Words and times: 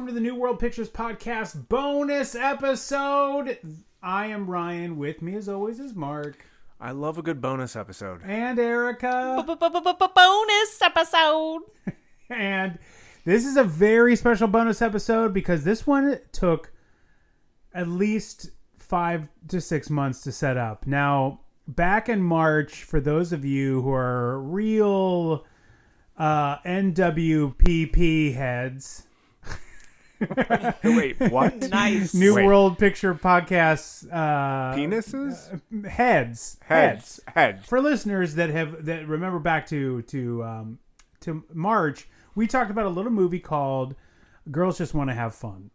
welcome 0.00 0.14
to 0.14 0.18
the 0.18 0.26
New 0.26 0.34
World 0.34 0.58
Pictures 0.58 0.88
Podcast 0.88 1.68
bonus 1.68 2.34
episode. 2.34 3.58
I 4.02 4.28
am 4.28 4.50
Ryan. 4.50 4.96
With 4.96 5.20
me, 5.20 5.34
as 5.34 5.46
always, 5.46 5.78
is 5.78 5.94
Mark 5.94 6.38
I 6.80 6.92
love 6.92 7.18
a 7.18 7.22
good 7.22 7.42
bonus 7.42 7.76
episode. 7.76 8.22
and 8.24 8.58
Erica. 8.58 9.44
Bonus 9.46 10.82
episode. 10.82 11.60
And 12.30 12.78
this 13.26 13.44
is 13.44 13.58
a 13.58 13.62
very 13.62 14.16
special 14.16 14.48
bonus 14.48 14.80
episode 14.80 15.34
because 15.34 15.64
this 15.64 15.86
one 15.86 16.18
took 16.32 16.72
at 17.74 17.86
least 17.86 18.52
five 18.78 19.28
to 19.48 19.60
six 19.60 19.90
months 19.90 20.22
to 20.22 20.32
set 20.32 20.56
up. 20.56 20.86
Now, 20.86 21.40
back 21.68 22.08
in 22.08 22.22
March, 22.22 22.84
for 22.84 23.00
those 23.00 23.34
of 23.34 23.44
you 23.44 23.82
who 23.82 23.92
are 23.92 24.40
real 24.40 25.44
uh, 26.16 26.56
NWPP 26.60 28.34
heads, 28.34 29.06
Wait, 30.84 31.18
what? 31.30 31.70
Nice. 31.70 32.14
New 32.14 32.34
Wait. 32.34 32.44
World 32.44 32.78
Picture 32.78 33.14
Podcast 33.14 34.06
uh, 34.12 34.74
Penises? 34.76 35.60
heads, 35.88 36.58
Heads. 36.62 37.20
Heads. 37.26 37.66
for 37.66 37.80
listeners 37.80 38.34
that 38.34 38.50
have 38.50 38.84
that 38.84 39.06
remember 39.08 39.38
back 39.38 39.66
to 39.68 40.02
to 40.02 40.44
um, 40.44 40.78
to 41.20 41.44
March, 41.52 42.08
we 42.34 42.46
talked 42.46 42.70
about 42.70 42.86
a 42.86 42.90
little 42.90 43.10
movie 43.12 43.40
called 43.40 43.94
"Girls 44.50 44.78
Just 44.78 44.92
Want 44.94 45.08
to 45.10 45.14
Have 45.14 45.34
Fun," 45.34 45.70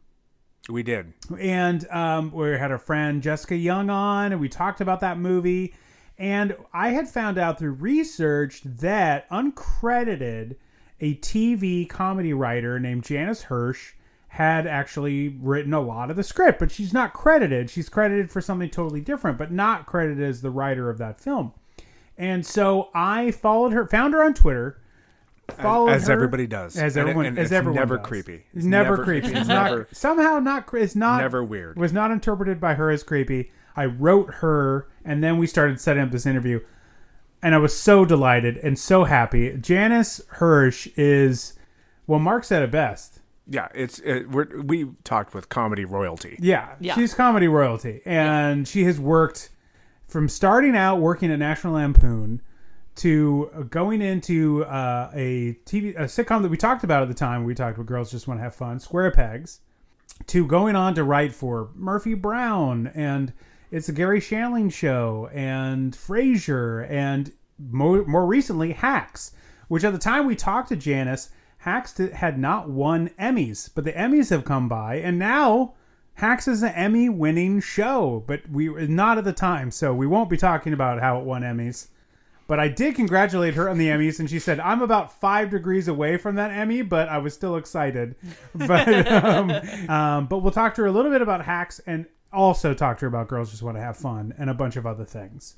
We 0.69 0.83
did. 0.83 1.13
and 1.39 1.87
um, 1.89 2.31
we 2.31 2.49
had 2.51 2.71
our 2.71 2.77
friend 2.77 3.23
Jessica 3.23 3.55
Young 3.55 3.89
on, 3.89 4.31
and 4.31 4.39
we 4.39 4.49
talked 4.49 4.81
about 4.81 4.99
that 4.99 5.17
movie. 5.17 5.73
And 6.17 6.55
I 6.71 6.89
had 6.89 7.09
found 7.09 7.37
out 7.37 7.59
through 7.59 7.73
research 7.73 8.61
that 8.63 9.29
uncredited, 9.29 10.55
a 11.01 11.15
TV 11.15 11.89
comedy 11.89 12.31
writer 12.31 12.79
named 12.79 13.03
Janis 13.03 13.43
Hirsch 13.43 13.93
had 14.35 14.67
actually 14.67 15.29
written 15.29 15.73
a 15.73 15.79
lot 15.79 16.09
of 16.09 16.17
the 16.17 16.23
script, 16.23 16.59
but 16.59 16.69
she's 16.69 16.91
not 16.91 17.13
credited. 17.13 17.69
She's 17.69 17.87
credited 17.87 18.29
for 18.29 18.41
something 18.41 18.69
totally 18.69 18.99
different, 18.99 19.37
but 19.37 19.49
not 19.49 19.85
credited 19.85 20.21
as 20.21 20.41
the 20.41 20.49
writer 20.49 20.89
of 20.89 20.97
that 20.97 21.21
film. 21.21 21.53
And 22.17 22.45
so 22.45 22.89
I 22.93 23.31
followed 23.31 23.71
her, 23.71 23.87
found 23.87 24.13
her 24.13 24.21
on 24.21 24.33
Twitter, 24.33 24.77
followed 25.49 25.91
as 25.91 26.07
her- 26.07 26.13
everybody 26.13 26.47
does. 26.47 26.75
as 26.75 26.97
everyone, 26.97 27.27
and 27.27 27.39
as 27.39 27.45
it's 27.45 27.53
everyone 27.53 27.79
never 27.79 27.95
does. 27.97 28.07
creepy. 28.07 28.43
It's 28.53 28.65
never, 28.65 29.01
creepy. 29.05 29.29
It's 29.29 29.47
not 29.47 29.95
somehow 29.95 30.39
not. 30.39 30.67
It's 30.73 30.97
not 30.97 31.21
never 31.21 31.41
weird. 31.41 31.77
was 31.77 31.93
not 31.93 32.11
interpreted 32.11 32.59
by 32.59 32.73
her 32.73 32.91
as 32.91 33.03
creepy. 33.03 33.51
I 33.77 33.85
wrote 33.85 34.35
her, 34.35 34.89
and 35.05 35.23
then 35.23 35.37
we 35.37 35.47
started 35.47 35.79
setting 35.79 36.03
up 36.03 36.11
this 36.11 36.25
interview, 36.25 36.59
and 37.41 37.55
I 37.55 37.57
was 37.57 37.73
so 37.73 38.03
delighted 38.03 38.57
and 38.57 38.77
so 38.77 39.05
happy. 39.05 39.55
Janis 39.55 40.19
Hirsch 40.27 40.89
is, 40.97 41.53
well, 42.05 42.19
Mark 42.19 42.43
said 42.43 42.63
it 42.63 42.71
best. 42.71 43.14
Yeah, 43.47 43.67
it's 43.75 43.99
it, 43.99 44.29
we're, 44.29 44.61
we 44.61 44.87
talked 45.03 45.33
with 45.33 45.49
comedy 45.49 45.85
royalty. 45.85 46.37
Yeah, 46.39 46.75
Yeah. 46.79 46.95
she's 46.95 47.13
comedy 47.13 47.47
royalty, 47.47 48.01
and 48.05 48.67
she 48.67 48.83
has 48.85 48.99
worked 48.99 49.49
from 50.07 50.27
starting 50.29 50.75
out 50.75 50.99
working 50.99 51.31
at 51.31 51.39
National 51.39 51.73
Lampoon 51.73 52.41
to 52.95 53.67
going 53.69 54.01
into 54.01 54.63
uh, 54.65 55.11
a 55.13 55.57
TV 55.65 55.95
a 55.95 56.03
sitcom 56.05 56.41
that 56.41 56.49
we 56.49 56.57
talked 56.57 56.83
about 56.83 57.01
at 57.03 57.07
the 57.07 57.13
time. 57.13 57.43
We 57.43 57.53
talked 57.53 57.77
about 57.77 57.87
Girls 57.87 58.09
Just 58.11 58.27
Want 58.27 58.39
to 58.39 58.43
Have 58.43 58.55
Fun, 58.55 58.79
Square 58.79 59.11
Pegs, 59.11 59.59
to 60.27 60.47
going 60.47 60.75
on 60.75 60.95
to 60.95 61.03
write 61.03 61.33
for 61.33 61.69
Murphy 61.75 62.13
Brown 62.13 62.87
and 62.95 63.33
it's 63.71 63.89
a 63.89 63.91
Garry 63.93 64.21
Shandling 64.21 64.71
show 64.71 65.29
and 65.33 65.93
Frasier 65.93 66.89
and 66.89 67.33
more, 67.59 68.05
more 68.05 68.25
recently 68.25 68.71
Hacks, 68.71 69.31
which 69.67 69.83
at 69.83 69.91
the 69.91 69.99
time 69.99 70.25
we 70.25 70.35
talked 70.35 70.69
to 70.69 70.75
Janis, 70.75 71.29
Hacks 71.65 71.93
did- 71.93 72.13
had 72.13 72.37
not 72.37 72.69
won 72.69 73.09
Emmys, 73.19 73.69
but 73.73 73.83
the 73.83 73.91
Emmys 73.93 74.29
have 74.29 74.45
come 74.45 74.69
by 74.69 74.97
and 74.97 75.17
now 75.17 75.73
Hacks 76.15 76.47
is 76.47 76.61
an 76.63 76.73
Emmy 76.73 77.09
winning 77.09 77.59
show, 77.59 78.23
but 78.27 78.47
we 78.49 78.69
were 78.69 78.87
not 78.87 79.17
at 79.17 79.23
the 79.25 79.33
time, 79.33 79.69
so 79.71 79.93
we 79.93 80.07
won't 80.07 80.29
be 80.29 80.37
talking 80.37 80.73
about 80.73 81.01
how 81.01 81.19
it 81.19 81.25
won 81.25 81.41
Emmys. 81.41 81.87
But 82.47 82.59
I 82.59 82.67
did 82.67 82.93
congratulate 82.95 83.55
her 83.55 83.67
on 83.67 83.79
the 83.79 83.87
Emmys, 83.87 84.19
and 84.19 84.29
she 84.29 84.37
said, 84.37 84.59
I'm 84.59 84.81
about 84.83 85.19
five 85.19 85.49
degrees 85.49 85.87
away 85.87 86.15
from 86.17 86.35
that 86.35 86.51
Emmy, 86.51 86.83
but 86.83 87.09
I 87.09 87.17
was 87.17 87.33
still 87.33 87.57
excited. 87.57 88.15
But, 88.55 89.07
um, 89.11 89.51
um, 89.89 90.27
but 90.27 90.37
we'll 90.37 90.51
talk 90.51 90.75
to 90.75 90.83
her 90.83 90.87
a 90.87 90.91
little 90.91 91.11
bit 91.11 91.21
about 91.21 91.43
hacks 91.43 91.81
and 91.87 92.05
also 92.31 92.73
talk 92.73 92.99
to 92.99 93.01
her 93.01 93.07
about 93.07 93.27
Girls 93.27 93.49
Just 93.49 93.63
Want 93.63 93.75
to 93.75 93.81
Have 93.81 93.97
Fun 93.97 94.33
and 94.37 94.49
a 94.49 94.53
bunch 94.53 94.77
of 94.77 94.85
other 94.85 95.03
things. 95.03 95.55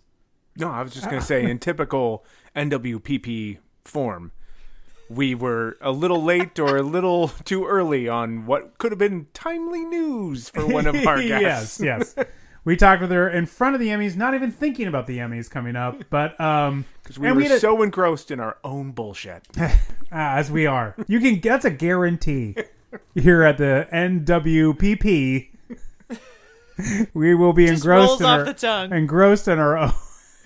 No, 0.56 0.70
I 0.72 0.82
was 0.82 0.94
just 0.94 1.08
going 1.10 1.20
to 1.20 1.26
say, 1.26 1.44
in 1.50 1.60
typical 1.60 2.26
NWPP 2.56 3.58
form, 3.84 4.32
we 5.10 5.34
were 5.36 5.78
a 5.82 5.92
little 5.92 6.22
late 6.24 6.60
or 6.60 6.78
a 6.78 6.84
little 6.84 7.28
too 7.46 7.66
early 7.66 8.08
on 8.08 8.46
what 8.46 8.78
could 8.78 8.92
have 8.92 9.00
been 9.00 9.28
timely 9.34 9.84
news 9.86 10.50
for 10.50 10.66
one 10.68 10.86
of 10.88 10.96
our 11.08 11.22
guests. 11.22 11.80
yes, 11.80 12.14
yes. 12.18 12.26
We 12.66 12.76
talked 12.76 13.00
with 13.02 13.12
her 13.12 13.30
in 13.30 13.46
front 13.46 13.76
of 13.76 13.80
the 13.80 13.88
Emmys, 13.88 14.18
not 14.18 14.34
even 14.34 14.52
thinking 14.52 14.88
about 14.88 15.08
the 15.08 15.20
Emmys 15.20 15.50
coming 15.50 15.78
up, 15.78 16.04
but 16.10 16.38
um, 16.42 16.84
Because 17.02 17.18
we 17.18 17.28
and 17.28 17.38
were 17.38 17.44
had 17.44 17.52
a- 17.52 17.60
so 17.62 17.82
engrossed 17.82 18.30
in 18.30 18.42
our 18.42 18.58
own 18.64 18.92
bullshit. 18.92 19.48
Ah, 20.12 20.36
as 20.36 20.52
we 20.52 20.66
are. 20.66 20.94
You 21.08 21.22
can 21.22 21.40
that's 21.40 21.64
a 21.64 21.72
guarantee 21.72 22.56
here 23.16 23.44
at 23.44 23.58
the 23.58 23.88
NWPP. 23.94 25.50
We 27.14 27.34
will 27.34 27.54
be 27.54 27.68
Just 27.68 27.84
engrossed 27.86 28.08
rolls 28.10 28.20
in 28.22 28.26
off 28.28 28.40
our 28.40 28.44
the 28.46 28.54
tongue. 28.54 28.92
engrossed 28.94 29.48
in 29.48 29.58
our 29.60 29.78
own. 29.78 29.94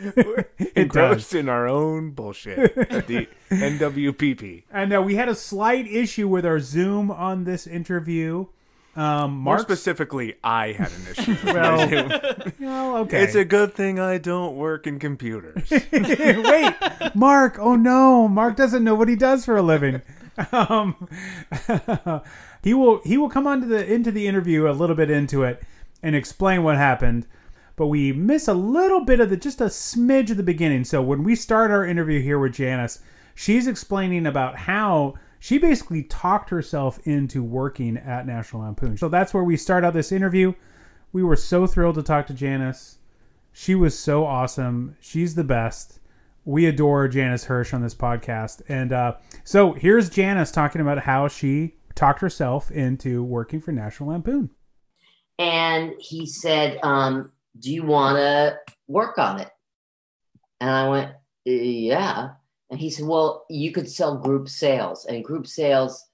It 0.03 0.73
engrossed 0.75 1.33
in 1.35 1.47
our 1.49 1.67
own 1.67 2.11
bullshit 2.11 2.77
at 2.77 3.07
the 3.07 3.27
NWPP. 3.51 4.63
And 4.71 4.93
uh, 4.93 5.01
we 5.01 5.15
had 5.15 5.29
a 5.29 5.35
slight 5.35 5.87
issue 5.87 6.27
with 6.27 6.45
our 6.45 6.59
Zoom 6.59 7.11
on 7.11 7.43
this 7.43 7.67
interview. 7.67 8.47
Um, 8.93 9.31
More 9.31 9.55
Mark, 9.55 9.61
specifically, 9.61 10.35
I 10.43 10.73
had 10.73 10.91
an 10.91 11.07
issue. 11.11 11.31
with 11.43 11.43
Well, 11.45 11.77
my 11.77 11.87
Zoom. 11.87 12.53
well, 12.59 12.97
okay. 12.97 13.23
It's 13.23 13.35
a 13.35 13.45
good 13.45 13.73
thing 13.73 13.99
I 13.99 14.17
don't 14.17 14.55
work 14.57 14.85
in 14.85 14.99
computers. 14.99 15.69
Wait, 15.71 16.73
Mark. 17.15 17.57
Oh 17.57 17.75
no, 17.75 18.27
Mark 18.27 18.57
doesn't 18.57 18.83
know 18.83 18.95
what 18.95 19.07
he 19.07 19.15
does 19.15 19.45
for 19.45 19.55
a 19.55 19.61
living. 19.61 20.01
Um, 20.51 21.07
he 22.63 22.73
will 22.73 23.01
he 23.03 23.17
will 23.17 23.29
come 23.29 23.47
onto 23.47 23.67
the 23.67 23.85
into 23.93 24.11
the 24.11 24.27
interview 24.27 24.69
a 24.69 24.71
little 24.73 24.95
bit 24.95 25.09
into 25.09 25.43
it 25.43 25.61
and 26.03 26.15
explain 26.15 26.63
what 26.63 26.75
happened. 26.77 27.27
But 27.75 27.87
we 27.87 28.11
miss 28.11 28.47
a 28.47 28.53
little 28.53 29.05
bit 29.05 29.19
of 29.19 29.29
the 29.29 29.37
just 29.37 29.61
a 29.61 29.65
smidge 29.65 30.29
of 30.29 30.37
the 30.37 30.43
beginning. 30.43 30.83
So 30.83 31.01
when 31.01 31.23
we 31.23 31.35
start 31.35 31.71
our 31.71 31.85
interview 31.85 32.21
here 32.21 32.37
with 32.39 32.53
Janis, 32.53 32.99
she's 33.33 33.67
explaining 33.67 34.25
about 34.25 34.55
how 34.57 35.15
she 35.39 35.57
basically 35.57 36.03
talked 36.03 36.49
herself 36.51 36.99
into 37.05 37.41
working 37.41 37.97
at 37.97 38.27
National 38.27 38.61
Lampoon. 38.63 38.97
So 38.97 39.09
that's 39.09 39.33
where 39.33 39.43
we 39.43 39.57
start 39.57 39.83
out 39.83 39.93
this 39.93 40.11
interview. 40.11 40.53
We 41.13 41.23
were 41.23 41.35
so 41.35 41.65
thrilled 41.65 41.95
to 41.95 42.03
talk 42.03 42.27
to 42.27 42.33
Janis. 42.33 42.99
She 43.51 43.73
was 43.75 43.97
so 43.97 44.25
awesome. 44.25 44.95
She's 45.01 45.35
the 45.35 45.43
best. 45.43 45.99
We 46.45 46.65
adore 46.67 47.07
Janis 47.07 47.45
Hirsch 47.45 47.73
on 47.73 47.81
this 47.81 47.95
podcast. 47.95 48.61
And 48.69 48.93
uh, 48.93 49.15
so 49.43 49.73
here's 49.73 50.09
Janis 50.09 50.51
talking 50.51 50.81
about 50.81 50.99
how 50.99 51.27
she 51.27 51.75
talked 51.95 52.21
herself 52.21 52.71
into 52.71 53.23
working 53.23 53.59
for 53.61 53.71
National 53.71 54.09
Lampoon. 54.09 54.49
and 55.37 55.93
he 55.99 56.25
said, 56.25 56.79
um, 56.83 57.31
"Do 57.57 57.71
you 57.71 57.83
want 57.83 58.17
to 58.17 58.59
work 58.87 59.17
on 59.17 59.39
it?" 59.39 59.49
And 60.59 60.69
I 60.69 60.89
went, 60.89 61.11
"Yeah." 61.45 62.31
And 62.69 62.79
he 62.79 62.89
said, 62.89 63.05
"Well, 63.05 63.45
you 63.49 63.71
could 63.71 63.89
sell 63.89 64.17
group 64.17 64.49
sales, 64.49 65.05
and 65.05 65.23
group 65.23 65.47
sales, 65.47 66.05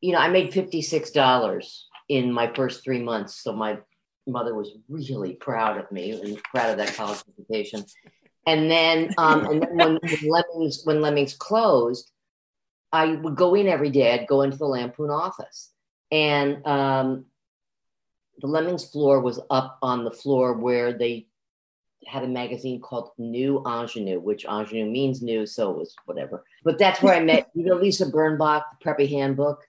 you 0.00 0.12
know, 0.12 0.18
I 0.18 0.28
made 0.28 0.52
fifty 0.52 0.82
six 0.82 1.10
dollars 1.10 1.88
in 2.08 2.32
my 2.32 2.52
first 2.54 2.82
three 2.82 3.02
months, 3.02 3.42
so 3.42 3.52
my 3.52 3.78
mother 4.26 4.54
was 4.54 4.72
really 4.88 5.34
proud 5.34 5.78
of 5.78 5.90
me 5.92 6.12
and 6.12 6.42
proud 6.44 6.70
of 6.70 6.78
that 6.78 6.94
college 6.94 7.22
education." 7.38 7.84
And 8.46 8.70
then, 8.70 9.10
um, 9.18 9.44
and 9.46 9.62
then 9.62 9.76
when, 9.76 9.98
when 10.02 10.18
Lemmings 10.28 10.82
when 10.84 11.00
Lemmings 11.00 11.34
closed, 11.34 12.10
I 12.92 13.14
would 13.14 13.36
go 13.36 13.54
in 13.54 13.68
every 13.68 13.90
day. 13.90 14.12
I'd 14.12 14.26
go 14.26 14.42
into 14.42 14.56
the 14.56 14.66
Lampoon 14.66 15.10
office, 15.10 15.70
and 16.10 16.66
um, 16.66 17.26
the 18.40 18.46
Lemmings 18.46 18.84
floor 18.84 19.20
was 19.20 19.40
up 19.50 19.78
on 19.82 20.04
the 20.04 20.10
floor 20.10 20.54
where 20.54 20.92
they 20.92 21.26
had 22.06 22.24
a 22.24 22.28
magazine 22.28 22.80
called 22.80 23.10
New 23.18 23.62
Ingenue, 23.66 24.20
which 24.20 24.44
Ingenue 24.46 24.90
means 24.90 25.20
new, 25.22 25.44
so 25.46 25.70
it 25.70 25.76
was 25.76 25.94
whatever. 26.06 26.44
But 26.64 26.78
that's 26.78 27.02
where 27.02 27.14
I 27.14 27.20
met, 27.20 27.50
you 27.54 27.64
know, 27.64 27.74
Lisa 27.74 28.06
Birnbach, 28.06 28.62
the 28.70 28.84
Preppy 28.84 29.08
Handbook. 29.08 29.62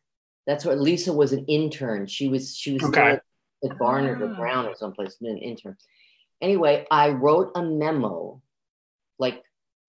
That's 0.47 0.63
where 0.65 0.75
Lisa 0.75 1.11
was 1.13 1.33
an 1.33 1.45
intern. 1.47 2.07
She 2.07 2.27
was 2.29 2.55
she 2.55 2.73
was 2.73 2.83
Okay. 2.83 3.19
still 3.61 3.71
at 3.71 3.77
Barnard 3.77 4.21
or 4.21 4.31
Ah. 4.33 4.37
Brown 4.37 4.65
or 4.65 4.75
someplace, 4.75 5.17
an 5.21 5.37
intern. 5.37 5.77
Anyway, 6.41 6.87
I 6.89 7.09
wrote 7.09 7.51
a 7.55 7.61
memo, 7.63 8.41
like 9.19 9.43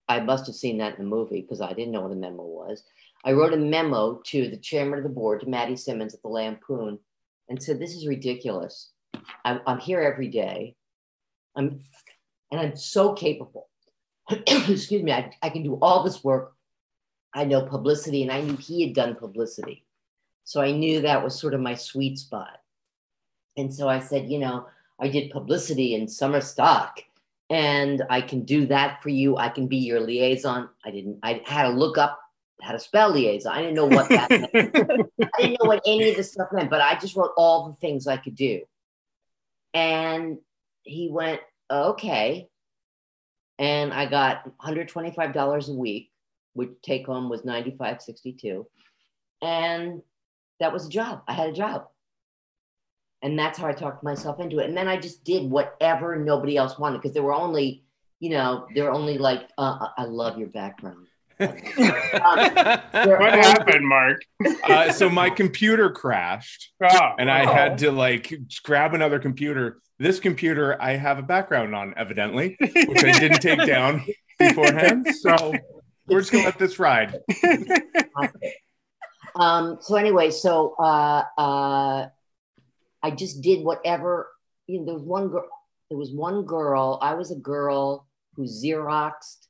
I 0.08 0.20
must 0.20 0.46
have 0.46 0.56
seen 0.56 0.78
that 0.78 0.98
in 0.98 1.04
the 1.04 1.08
movie 1.08 1.40
because 1.40 1.60
I 1.60 1.72
didn't 1.72 1.92
know 1.92 2.02
what 2.02 2.10
a 2.12 2.16
memo 2.16 2.42
was. 2.42 2.82
I 3.24 3.32
wrote 3.32 3.54
a 3.54 3.56
memo 3.56 4.20
to 4.26 4.48
the 4.48 4.56
chairman 4.56 4.98
of 4.98 5.04
the 5.04 5.08
board, 5.08 5.40
to 5.40 5.48
Matty 5.48 5.76
Simmons 5.76 6.12
at 6.12 6.20
the 6.22 6.28
Lampoon, 6.28 6.98
and 7.52 7.62
said, 7.62 7.78
"This 7.78 7.94
is 7.94 8.06
ridiculous. 8.06 8.92
I'm, 9.44 9.60
I'm 9.66 9.78
here 9.78 10.00
every 10.00 10.28
day. 10.28 10.74
I'm, 11.54 11.80
and 12.50 12.58
I'm 12.58 12.76
so 12.76 13.12
capable. 13.12 13.68
Excuse 14.30 15.02
me. 15.02 15.12
I, 15.12 15.30
I 15.42 15.50
can 15.50 15.62
do 15.62 15.74
all 15.82 16.02
this 16.02 16.24
work. 16.24 16.54
I 17.34 17.44
know 17.44 17.66
publicity, 17.66 18.22
and 18.22 18.32
I 18.32 18.40
knew 18.40 18.56
he 18.56 18.80
had 18.86 18.94
done 18.94 19.16
publicity. 19.16 19.84
So 20.44 20.62
I 20.62 20.72
knew 20.72 21.02
that 21.02 21.22
was 21.22 21.38
sort 21.38 21.52
of 21.52 21.60
my 21.60 21.74
sweet 21.74 22.18
spot. 22.18 22.58
And 23.58 23.72
so 23.72 23.86
I 23.86 24.00
said, 24.00 24.30
you 24.30 24.38
know, 24.38 24.66
I 24.98 25.08
did 25.08 25.30
publicity 25.30 25.94
in 25.94 26.08
summer 26.08 26.40
stock 26.40 27.00
and 27.50 28.02
I 28.08 28.22
can 28.22 28.44
do 28.44 28.64
that 28.68 29.02
for 29.02 29.10
you. 29.10 29.36
I 29.36 29.50
can 29.50 29.66
be 29.66 29.76
your 29.76 30.00
liaison. 30.00 30.70
I 30.86 30.90
didn't, 30.90 31.18
I 31.22 31.42
had 31.44 31.64
to 31.64 31.68
look 31.68 31.98
up 31.98 32.18
how 32.62 32.72
to 32.72 32.78
spell 32.78 33.10
liaison. 33.10 33.52
I 33.52 33.60
didn't 33.60 33.74
know 33.74 33.86
what 33.86 34.08
that 34.08 34.30
meant. 34.30 34.50
I 34.54 35.42
didn't 35.42 35.58
know 35.60 35.68
what 35.68 35.82
any 35.84 36.10
of 36.10 36.16
this 36.16 36.32
stuff 36.32 36.48
meant, 36.52 36.70
but 36.70 36.80
I 36.80 36.98
just 36.98 37.16
wrote 37.16 37.32
all 37.36 37.68
the 37.68 37.76
things 37.76 38.06
I 38.06 38.16
could 38.16 38.36
do. 38.36 38.62
And 39.74 40.38
he 40.82 41.08
went, 41.10 41.40
okay. 41.70 42.48
And 43.58 43.92
I 43.92 44.06
got 44.06 44.50
$125 44.58 45.68
a 45.68 45.72
week, 45.72 46.10
which 46.54 46.70
take 46.82 47.06
home 47.06 47.28
was 47.28 47.42
95.62. 47.42 48.64
And 49.40 50.02
that 50.60 50.72
was 50.72 50.86
a 50.86 50.90
job. 50.90 51.22
I 51.26 51.32
had 51.32 51.50
a 51.50 51.52
job. 51.52 51.86
And 53.22 53.38
that's 53.38 53.58
how 53.58 53.68
I 53.68 53.72
talked 53.72 54.02
myself 54.02 54.40
into 54.40 54.58
it. 54.58 54.68
And 54.68 54.76
then 54.76 54.88
I 54.88 54.96
just 54.96 55.24
did 55.24 55.48
whatever 55.48 56.16
nobody 56.16 56.56
else 56.56 56.78
wanted 56.78 56.98
because 56.98 57.14
there 57.14 57.22
were 57.22 57.34
only, 57.34 57.84
you 58.20 58.30
know, 58.30 58.66
there 58.74 58.84
were 58.84 58.92
only 58.92 59.18
like, 59.18 59.48
uh, 59.58 59.88
I 59.96 60.04
love 60.04 60.38
your 60.38 60.48
background. 60.48 61.06
There 61.46 63.18
What 63.18 63.34
happened, 63.34 63.88
Mark? 63.88 64.22
Uh, 64.64 64.92
so 64.92 65.08
my 65.08 65.30
computer 65.30 65.90
crashed, 65.90 66.72
Oh, 66.82 67.10
and 67.18 67.30
I 67.30 67.50
had 67.50 67.78
to 67.78 67.92
like 67.92 68.32
grab 68.64 68.94
another 68.94 69.18
computer. 69.18 69.80
This 69.98 70.20
computer 70.20 70.80
I 70.80 70.96
have 70.96 71.18
a 71.18 71.22
background 71.22 71.74
on, 71.74 71.94
evidently, 71.96 72.56
which 72.60 73.04
I 73.04 73.18
didn't 73.18 73.40
take 73.40 73.64
down 73.66 74.04
beforehand. 74.38 75.06
So 75.14 75.54
we're 76.06 76.20
just 76.20 76.32
gonna 76.32 76.44
let 76.44 76.58
this 76.58 76.78
ride. 76.78 77.18
um, 79.36 79.78
so 79.80 79.96
anyway, 79.96 80.30
so 80.30 80.74
uh, 80.78 81.24
uh, 81.38 82.06
I 83.02 83.10
just 83.10 83.42
did 83.42 83.64
whatever. 83.64 84.28
You 84.66 84.80
know, 84.80 84.86
there 84.86 84.94
was 84.94 85.04
one 85.04 85.28
girl. 85.28 85.48
There 85.88 85.98
was 85.98 86.12
one 86.12 86.44
girl. 86.44 86.98
I 87.02 87.14
was 87.14 87.30
a 87.30 87.36
girl 87.36 88.06
who 88.34 88.44
xeroxed. 88.44 89.46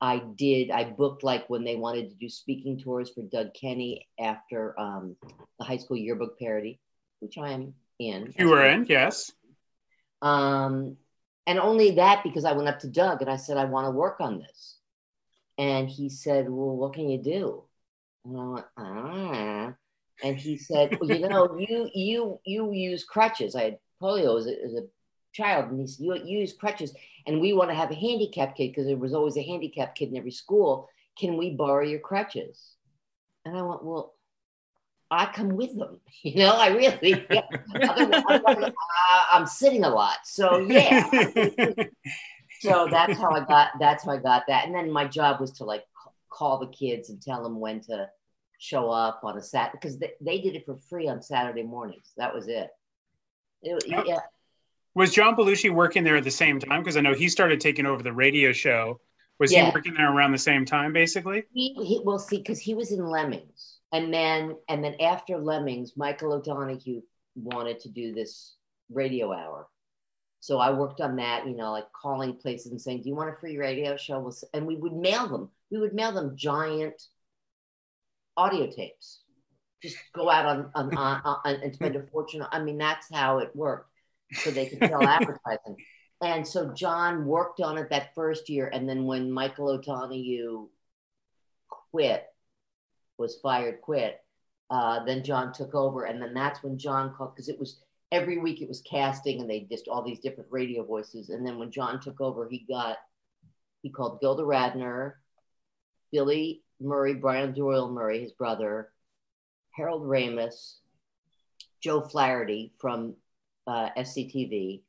I 0.00 0.18
did. 0.18 0.70
I 0.70 0.84
booked 0.84 1.24
like 1.24 1.50
when 1.50 1.64
they 1.64 1.76
wanted 1.76 2.10
to 2.10 2.16
do 2.16 2.28
speaking 2.28 2.78
tours 2.78 3.10
for 3.10 3.22
Doug 3.22 3.52
Kenney 3.54 4.06
after 4.18 4.78
um, 4.78 5.16
the 5.58 5.64
high 5.64 5.76
school 5.76 5.96
yearbook 5.96 6.38
parody, 6.38 6.78
which 7.20 7.36
I 7.36 7.50
am 7.50 7.74
in. 7.98 8.32
You 8.38 8.50
were 8.50 8.64
in, 8.64 8.86
yes. 8.88 9.32
Um, 10.22 10.96
and 11.46 11.58
only 11.58 11.92
that 11.92 12.22
because 12.22 12.44
I 12.44 12.52
went 12.52 12.68
up 12.68 12.80
to 12.80 12.88
Doug 12.88 13.22
and 13.22 13.30
I 13.30 13.36
said, 13.36 13.56
I 13.56 13.64
want 13.64 13.86
to 13.86 13.90
work 13.90 14.20
on 14.20 14.38
this. 14.38 14.76
And 15.56 15.88
he 15.88 16.08
said, 16.08 16.48
Well, 16.48 16.76
what 16.76 16.94
can 16.94 17.08
you 17.08 17.18
do? 17.18 17.64
And 18.24 18.38
I 18.38 18.44
went, 18.44 18.66
ah. 18.76 19.74
And 20.22 20.36
he 20.36 20.58
said, 20.58 20.98
Well, 21.00 21.10
you 21.10 21.28
know, 21.28 21.58
you 21.58 21.90
you 21.94 22.40
you 22.44 22.72
use 22.72 23.04
crutches. 23.04 23.56
I 23.56 23.64
had 23.64 23.78
polio 24.00 24.38
as 24.38 24.46
a, 24.46 24.64
as 24.64 24.74
a 24.74 24.86
child, 25.38 25.70
and 25.70 25.80
he 25.80 25.86
said, 25.86 26.04
You 26.04 26.14
you 26.16 26.38
use 26.40 26.52
crutches, 26.52 26.92
and 27.26 27.40
we 27.40 27.52
want 27.52 27.70
to 27.70 27.76
have 27.76 27.90
a 27.90 27.94
handicapped 28.06 28.56
kid 28.56 28.68
because 28.68 28.86
there 28.86 28.96
was 28.96 29.14
always 29.14 29.36
a 29.36 29.42
handicapped 29.42 29.96
kid 29.98 30.10
in 30.10 30.16
every 30.16 30.30
school. 30.30 30.88
Can 31.18 31.36
we 31.36 31.50
borrow 31.50 31.84
your 31.84 32.00
crutches? 32.00 32.74
And 33.44 33.56
I 33.56 33.62
went, 33.62 33.84
Well, 33.84 34.14
I 35.10 35.26
come 35.26 35.56
with 35.56 35.76
them. 35.76 36.00
You 36.22 36.36
know, 36.42 36.54
I 36.56 36.68
really, 36.68 37.24
yeah. 37.30 37.42
I'm, 37.88 38.12
uh, 38.12 39.24
I'm 39.32 39.46
sitting 39.46 39.84
a 39.84 39.88
lot. 39.88 40.18
So 40.24 40.58
yeah. 40.58 41.08
so 42.60 42.88
that's 42.90 43.16
how 43.22 43.30
I 43.30 43.44
got. 43.44 43.68
That's 43.78 44.04
how 44.04 44.12
I 44.12 44.16
got 44.18 44.42
that. 44.48 44.66
And 44.66 44.74
then 44.74 44.90
my 44.90 45.06
job 45.06 45.40
was 45.40 45.52
to 45.58 45.64
like 45.64 45.84
call 46.28 46.58
the 46.58 46.66
kids 46.66 47.08
and 47.10 47.22
tell 47.22 47.42
them 47.42 47.60
when 47.60 47.80
to 47.82 48.08
show 48.58 48.90
up 48.90 49.20
on 49.22 49.38
a 49.38 49.42
Sat 49.42 49.70
because 49.72 49.98
they, 49.98 50.12
they 50.20 50.40
did 50.40 50.56
it 50.56 50.66
for 50.66 50.76
free 50.90 51.08
on 51.08 51.22
Saturday 51.22 51.62
mornings. 51.62 52.12
That 52.16 52.34
was 52.34 52.48
it. 52.48 52.70
It- 53.62 53.84
Oh. 53.92 54.04
yeah, 54.06 54.20
Was 54.98 55.12
John 55.12 55.36
Belushi 55.36 55.70
working 55.72 56.02
there 56.02 56.16
at 56.16 56.24
the 56.24 56.30
same 56.32 56.58
time? 56.58 56.82
Because 56.82 56.96
I 56.96 57.02
know 57.02 57.14
he 57.14 57.28
started 57.28 57.60
taking 57.60 57.86
over 57.86 58.02
the 58.02 58.12
radio 58.12 58.52
show. 58.52 59.00
Was 59.38 59.52
Yeah. 59.52 59.66
he 59.66 59.70
working 59.72 59.94
there 59.94 60.12
around 60.12 60.32
the 60.32 60.38
same 60.38 60.64
time, 60.64 60.92
basically? 60.92 61.44
he, 61.52 61.72
he 61.74 62.00
well 62.04 62.18
see 62.18 62.38
because 62.38 62.58
he 62.58 62.74
was 62.74 62.90
in 62.90 63.06
Lemmings, 63.06 63.78
and 63.92 64.12
then 64.12 64.56
and 64.68 64.82
then 64.82 65.00
after 65.00 65.38
Lemmings, 65.38 65.96
Michael 65.96 66.32
O'Donoghue 66.32 67.02
wanted 67.36 67.78
to 67.80 67.88
do 67.90 68.12
this 68.12 68.56
radio 68.90 69.32
hour. 69.32 69.68
So 70.40 70.58
I 70.58 70.72
worked 70.72 71.00
on 71.00 71.14
that, 71.16 71.46
you 71.46 71.54
know, 71.54 71.70
like 71.70 71.86
calling 71.92 72.34
places 72.34 72.72
and 72.72 72.80
saying, 72.80 73.02
"Do 73.02 73.08
you 73.08 73.14
want 73.14 73.30
a 73.30 73.38
free 73.38 73.56
radio 73.56 73.96
show?" 73.96 74.18
We'll 74.18 74.34
And 74.52 74.66
we 74.66 74.74
would 74.74 74.94
mail 74.94 75.28
them. 75.28 75.48
We 75.70 75.78
would 75.78 75.94
mail 75.94 76.10
them 76.10 76.36
giant 76.36 77.00
audio 78.36 78.68
tapes. 78.68 79.22
Just 79.80 79.98
go 80.12 80.28
out 80.28 80.44
on, 80.44 80.72
on, 80.74 80.96
on, 80.96 81.22
on 81.24 81.54
and 81.62 81.72
spend 81.72 81.94
a 81.94 82.02
fortune. 82.02 82.44
I 82.50 82.60
mean, 82.60 82.78
that's 82.78 83.06
how 83.14 83.38
it 83.38 83.54
worked. 83.54 83.87
So 84.32 84.50
they 84.50 84.66
could 84.66 84.80
sell 84.80 85.02
advertising. 85.02 85.76
And 86.20 86.46
so 86.46 86.72
John 86.74 87.26
worked 87.26 87.60
on 87.60 87.78
it 87.78 87.90
that 87.90 88.14
first 88.14 88.48
year, 88.48 88.68
and 88.72 88.88
then 88.88 89.04
when 89.04 89.30
Michael 89.30 89.68
O'Donoghue 89.68 90.68
quit, 91.68 92.26
was 93.18 93.38
fired, 93.40 93.80
quit, 93.82 94.20
uh, 94.70 95.04
then 95.04 95.22
John 95.24 95.52
took 95.52 95.74
over, 95.74 96.04
and 96.04 96.20
then 96.20 96.34
that's 96.34 96.62
when 96.62 96.78
John 96.78 97.14
called 97.14 97.34
because 97.34 97.48
it 97.48 97.58
was 97.58 97.80
every 98.10 98.38
week 98.38 98.60
it 98.60 98.68
was 98.68 98.82
casting, 98.82 99.40
and 99.40 99.48
they 99.48 99.66
just 99.70 99.88
all 99.88 100.02
these 100.02 100.20
different 100.20 100.50
radio 100.50 100.84
voices. 100.84 101.30
And 101.30 101.46
then 101.46 101.58
when 101.58 101.70
John 101.70 102.00
took 102.00 102.20
over, 102.20 102.48
he 102.48 102.66
got 102.68 102.96
he 103.82 103.90
called 103.90 104.20
Gilda 104.20 104.42
Radner, 104.42 105.14
Billy 106.12 106.62
Murray, 106.80 107.14
Brian 107.14 107.52
Doyle 107.52 107.90
Murray, 107.90 108.20
his 108.20 108.32
brother, 108.32 108.90
Harold 109.70 110.02
Ramis, 110.02 110.74
Joe 111.80 112.00
Flaherty 112.00 112.72
from 112.78 113.14
uh, 113.68 113.90
SCTV, 113.96 114.80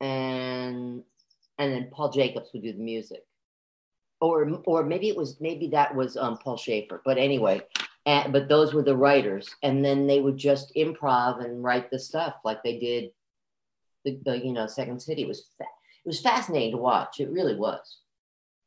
and 0.00 1.02
and 1.58 1.72
then 1.72 1.90
Paul 1.92 2.10
Jacobs 2.10 2.50
would 2.52 2.62
do 2.62 2.72
the 2.72 2.78
music, 2.78 3.24
or 4.20 4.60
or 4.66 4.84
maybe 4.84 5.08
it 5.08 5.16
was 5.16 5.40
maybe 5.40 5.68
that 5.68 5.94
was 5.94 6.16
um, 6.16 6.38
Paul 6.38 6.56
Shaffer. 6.56 7.02
But 7.04 7.18
anyway, 7.18 7.60
and, 8.06 8.32
but 8.32 8.48
those 8.48 8.72
were 8.72 8.82
the 8.82 8.96
writers, 8.96 9.54
and 9.62 9.84
then 9.84 10.06
they 10.06 10.20
would 10.20 10.38
just 10.38 10.74
improv 10.74 11.44
and 11.44 11.62
write 11.62 11.90
the 11.90 11.98
stuff 11.98 12.34
like 12.44 12.62
they 12.62 12.78
did. 12.78 13.10
The, 14.04 14.18
the 14.24 14.38
you 14.38 14.52
know 14.52 14.66
Second 14.66 15.00
City 15.00 15.22
it 15.22 15.28
was 15.28 15.46
fa- 15.58 15.64
it 15.64 16.08
was 16.08 16.20
fascinating 16.20 16.72
to 16.72 16.78
watch. 16.78 17.20
It 17.20 17.30
really 17.30 17.56
was. 17.56 17.98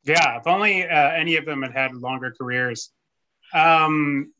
Yeah, 0.04 0.38
if 0.38 0.46
only 0.46 0.84
uh, 0.84 1.10
any 1.10 1.36
of 1.36 1.44
them 1.44 1.62
had 1.62 1.72
had 1.72 1.94
longer 1.94 2.32
careers. 2.38 2.90
Um, 3.54 4.32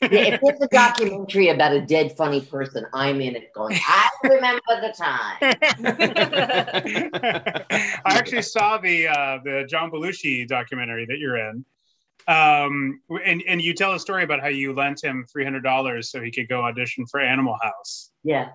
if 0.00 0.40
there's 0.42 0.60
a 0.60 0.68
documentary 0.68 1.48
about 1.48 1.72
a 1.72 1.80
dead 1.80 2.16
funny 2.16 2.40
person, 2.40 2.86
I'm 2.92 3.20
in 3.20 3.36
it 3.36 3.52
going, 3.54 3.78
I 3.86 4.08
remember 4.24 4.62
the 4.68 4.94
time. 4.96 5.36
I 8.04 8.06
actually 8.06 8.42
saw 8.42 8.78
the 8.78 9.08
uh, 9.08 9.38
the 9.44 9.66
John 9.68 9.90
Belushi 9.90 10.46
documentary 10.46 11.06
that 11.06 11.18
you're 11.18 11.36
in, 11.36 11.64
um, 12.26 13.00
and 13.24 13.42
and 13.46 13.60
you 13.60 13.74
tell 13.74 13.94
a 13.94 14.00
story 14.00 14.24
about 14.24 14.40
how 14.40 14.48
you 14.48 14.72
lent 14.72 15.04
him 15.04 15.26
three 15.30 15.44
hundred 15.44 15.62
dollars 15.62 16.10
so 16.10 16.20
he 16.20 16.30
could 16.30 16.48
go 16.48 16.62
audition 16.62 17.06
for 17.06 17.20
Animal 17.20 17.56
House. 17.62 18.10
Yeah. 18.24 18.50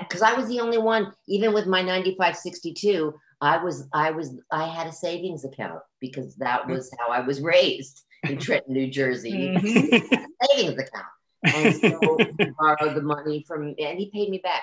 Because 0.00 0.22
I 0.22 0.32
was 0.32 0.48
the 0.48 0.58
only 0.58 0.78
one, 0.78 1.12
even 1.28 1.54
with 1.54 1.66
my 1.66 1.82
9562, 1.82 3.14
I 3.40 3.62
was, 3.62 3.86
I 3.92 4.10
was, 4.10 4.34
I 4.50 4.66
had 4.66 4.88
a 4.88 4.92
savings 4.92 5.44
account 5.44 5.78
because 6.00 6.34
that 6.36 6.66
was 6.66 6.92
how 6.98 7.12
I 7.12 7.20
was 7.20 7.40
raised 7.40 8.02
in 8.24 8.38
Trenton, 8.38 8.72
New 8.72 8.88
Jersey. 8.88 9.30
You 9.30 10.00
had 10.00 10.20
a 10.42 10.46
savings 10.56 10.78
account. 10.78 11.06
And 11.42 11.74
so 11.74 12.18
he 12.38 12.50
borrowed 12.58 12.94
the 12.94 13.02
money 13.02 13.44
from, 13.46 13.74
and 13.78 13.98
he 13.98 14.10
paid 14.12 14.30
me 14.30 14.38
back. 14.38 14.62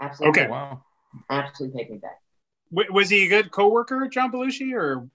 Absolutely. 0.00 0.40
Okay. 0.42 0.50
Wow. 0.50 0.82
Absolutely 1.28 1.82
paid 1.82 1.90
me 1.90 1.98
back. 1.98 2.20
W- 2.72 2.92
was 2.92 3.08
he 3.10 3.26
a 3.26 3.28
good 3.28 3.50
coworker, 3.50 4.08
John 4.08 4.32
Belushi, 4.32 4.74
or 4.74 5.08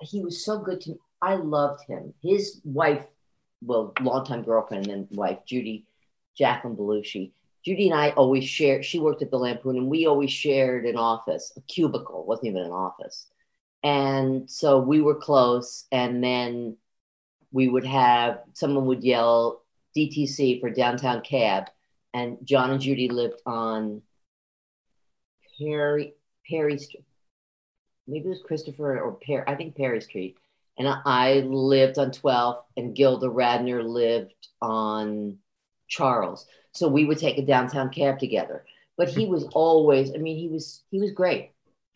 he 0.00 0.22
was 0.22 0.44
so 0.44 0.58
good 0.58 0.80
to 0.82 0.90
me. 0.90 0.96
I 1.20 1.34
loved 1.34 1.84
him. 1.86 2.14
His 2.22 2.60
wife, 2.64 3.04
well, 3.62 3.92
longtime 4.00 4.44
girlfriend 4.44 4.86
and 4.86 5.08
then 5.08 5.18
wife, 5.18 5.38
Judy 5.46 5.86
Jacklin 6.36 6.76
Belushi. 6.76 7.32
Judy 7.64 7.90
and 7.90 7.98
I 7.98 8.10
always 8.10 8.44
shared. 8.44 8.84
She 8.84 9.00
worked 9.00 9.22
at 9.22 9.30
the 9.30 9.36
Lampoon, 9.36 9.76
and 9.76 9.88
we 9.88 10.06
always 10.06 10.30
shared 10.30 10.86
an 10.86 10.96
office, 10.96 11.52
a 11.56 11.60
cubicle. 11.62 12.24
wasn't 12.24 12.48
even 12.48 12.62
an 12.62 12.70
office, 12.70 13.26
and 13.82 14.48
so 14.48 14.78
we 14.78 15.00
were 15.00 15.16
close. 15.16 15.86
And 15.90 16.22
then 16.22 16.76
we 17.52 17.68
would 17.68 17.84
have 17.86 18.40
someone 18.52 18.86
would 18.86 19.02
yell 19.04 19.62
DTC 19.96 20.60
for 20.60 20.70
downtown 20.70 21.20
cab, 21.22 21.70
and 22.14 22.38
John 22.44 22.70
and 22.70 22.80
Judy 22.80 23.08
lived 23.08 23.40
on 23.46 24.02
Perry 25.58 26.14
Perry 26.48 26.78
Street 26.78 27.04
maybe 28.08 28.26
it 28.26 28.30
was 28.30 28.42
Christopher 28.42 28.98
or 28.98 29.12
Perry, 29.16 29.44
I 29.46 29.54
think 29.54 29.76
Perry 29.76 30.00
Street. 30.00 30.36
And 30.78 30.88
I- 30.88 31.40
lived 31.40 31.98
on 31.98 32.10
12th, 32.10 32.64
and 32.76 32.94
Gilda 32.94 33.26
Radner 33.26 33.84
lived 33.86 34.48
on 34.62 35.38
Charles. 35.88 36.46
So 36.72 36.88
we 36.88 37.04
would 37.04 37.18
take 37.18 37.36
a 37.36 37.44
downtown 37.44 37.90
cab 37.90 38.18
together. 38.18 38.64
But 38.96 39.08
he 39.08 39.26
was 39.26 39.44
always, 39.52 40.14
I 40.14 40.18
mean, 40.18 40.36
he 40.38 40.48
was 40.48 40.84
he 40.90 41.00
was 41.00 41.10
great. 41.10 41.50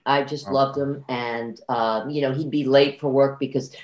I 0.05 0.23
just 0.25 0.49
Oh. 0.49 0.53
loved 0.53 0.77
him, 0.77 1.05
and 1.09 1.59
um, 1.69 2.11
you 2.11 2.21
know, 2.23 2.33
he'd 2.33 2.51
be 2.51 2.65
late 2.65 3.01
for 3.01 3.09
work 3.09 3.39
because 3.41 3.75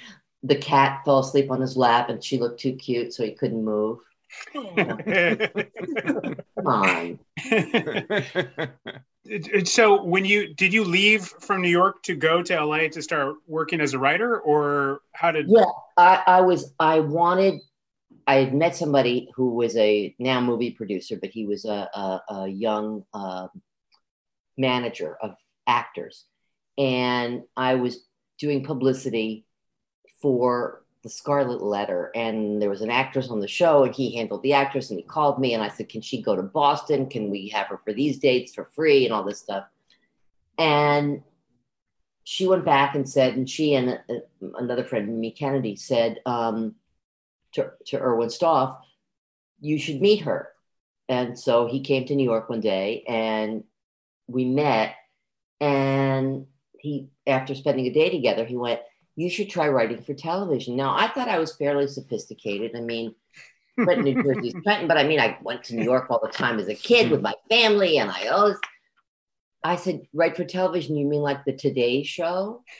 the 0.48 0.56
cat 0.56 1.02
fell 1.04 1.18
asleep 1.20 1.50
on 1.50 1.60
his 1.60 1.76
lap, 1.76 2.08
and 2.08 2.22
she 2.24 2.38
looked 2.38 2.60
too 2.60 2.72
cute, 2.74 3.12
so 3.12 3.22
he 3.24 3.32
couldn't 3.32 3.64
move. 3.64 3.98
Come 4.54 4.76
on. 6.66 7.18
It- 9.30 9.46
it- 9.52 9.68
so 9.68 10.02
when 10.02 10.24
you 10.24 10.54
did 10.54 10.72
you 10.72 10.84
leave 10.84 11.26
from 11.26 11.60
New 11.60 11.68
York 11.68 12.02
to 12.04 12.16
go 12.16 12.42
to 12.42 12.64
LA 12.64 12.88
to 12.88 13.02
start 13.02 13.34
working 13.46 13.78
as 13.82 13.92
a 13.92 13.98
writer 13.98 14.40
or 14.40 15.00
how 15.12 15.32
did 15.32 15.50
Yeah, 15.50 15.66
I, 15.98 16.22
I 16.26 16.40
was. 16.40 16.72
I 16.80 17.00
wanted. 17.00 17.60
I 18.26 18.36
had 18.36 18.54
met 18.54 18.74
somebody 18.74 19.28
who 19.34 19.50
was 19.54 19.76
a 19.76 20.14
now 20.18 20.40
movie 20.40 20.70
producer, 20.70 21.18
but 21.20 21.28
he 21.28 21.44
was 21.44 21.66
a 21.66 21.90
a, 21.92 22.22
a 22.30 22.48
young 22.48 23.04
uh, 23.12 23.48
manager 24.56 25.18
of 25.22 25.34
actors, 25.66 26.24
and 26.78 27.42
I 27.54 27.74
was 27.74 28.06
doing 28.38 28.64
publicity 28.64 29.44
for 30.20 30.84
the 31.02 31.08
Scarlet 31.08 31.62
Letter, 31.62 32.10
and 32.14 32.60
there 32.60 32.70
was 32.70 32.80
an 32.80 32.90
actress 32.90 33.30
on 33.30 33.40
the 33.40 33.48
show, 33.48 33.84
and 33.84 33.94
he 33.94 34.16
handled 34.16 34.42
the 34.42 34.52
actress, 34.52 34.90
and 34.90 34.98
he 34.98 35.04
called 35.04 35.38
me, 35.38 35.54
and 35.54 35.62
I 35.62 35.68
said, 35.68 35.88
"Can 35.88 36.00
she 36.00 36.22
go 36.22 36.34
to 36.34 36.42
Boston? 36.42 37.08
Can 37.08 37.30
we 37.30 37.48
have 37.48 37.68
her 37.68 37.80
for 37.84 37.92
these 37.92 38.18
dates 38.18 38.54
for 38.54 38.64
free 38.64 39.04
and 39.04 39.14
all 39.14 39.24
this 39.24 39.38
stuff?" 39.38 39.64
And 40.58 41.22
she 42.28 42.46
went 42.46 42.62
back 42.62 42.94
and 42.94 43.08
said, 43.08 43.36
and 43.36 43.48
she 43.48 43.74
and 43.74 43.88
uh, 43.88 44.48
another 44.58 44.84
friend, 44.84 45.06
Mimi 45.08 45.30
Kennedy, 45.30 45.76
said 45.76 46.20
um, 46.26 46.74
to, 47.52 47.70
to 47.86 47.98
Erwin 47.98 48.28
Stoff, 48.28 48.84
you 49.60 49.78
should 49.78 50.02
meet 50.02 50.20
her. 50.20 50.50
And 51.08 51.38
so 51.38 51.66
he 51.66 51.80
came 51.80 52.04
to 52.04 52.14
New 52.14 52.24
York 52.24 52.50
one 52.50 52.60
day 52.60 53.02
and 53.08 53.64
we 54.26 54.44
met. 54.44 54.94
And 55.58 56.48
he, 56.78 57.08
after 57.26 57.54
spending 57.54 57.86
a 57.86 57.94
day 57.94 58.10
together, 58.10 58.44
he 58.44 58.58
went, 58.58 58.80
You 59.18 59.28
should 59.28 59.50
try 59.50 59.68
writing 59.68 60.00
for 60.00 60.14
television. 60.14 60.76
Now, 60.76 60.94
I 60.96 61.08
thought 61.08 61.26
I 61.26 61.40
was 61.40 61.56
fairly 61.56 61.88
sophisticated. 61.88 62.76
I 62.76 62.80
mean, 62.80 63.16
Trenton, 63.74 64.04
New 64.04 64.22
Jersey's 64.22 64.52
Trenton, 64.62 64.86
but 64.86 64.96
I 64.96 65.08
mean, 65.08 65.18
I 65.18 65.36
went 65.42 65.64
to 65.64 65.74
New 65.74 65.82
York 65.82 66.08
all 66.08 66.20
the 66.22 66.30
time 66.30 66.60
as 66.60 66.68
a 66.68 66.74
kid 66.76 67.10
with 67.10 67.20
my 67.20 67.34
family, 67.50 67.98
and 67.98 68.12
I 68.12 68.28
always, 68.28 68.58
I 69.64 69.74
said, 69.74 70.02
write 70.14 70.36
for 70.36 70.44
television. 70.44 70.96
You 70.96 71.04
mean 71.04 71.20
like 71.20 71.44
the 71.44 71.52
Today 71.52 72.04
Show? 72.04 72.62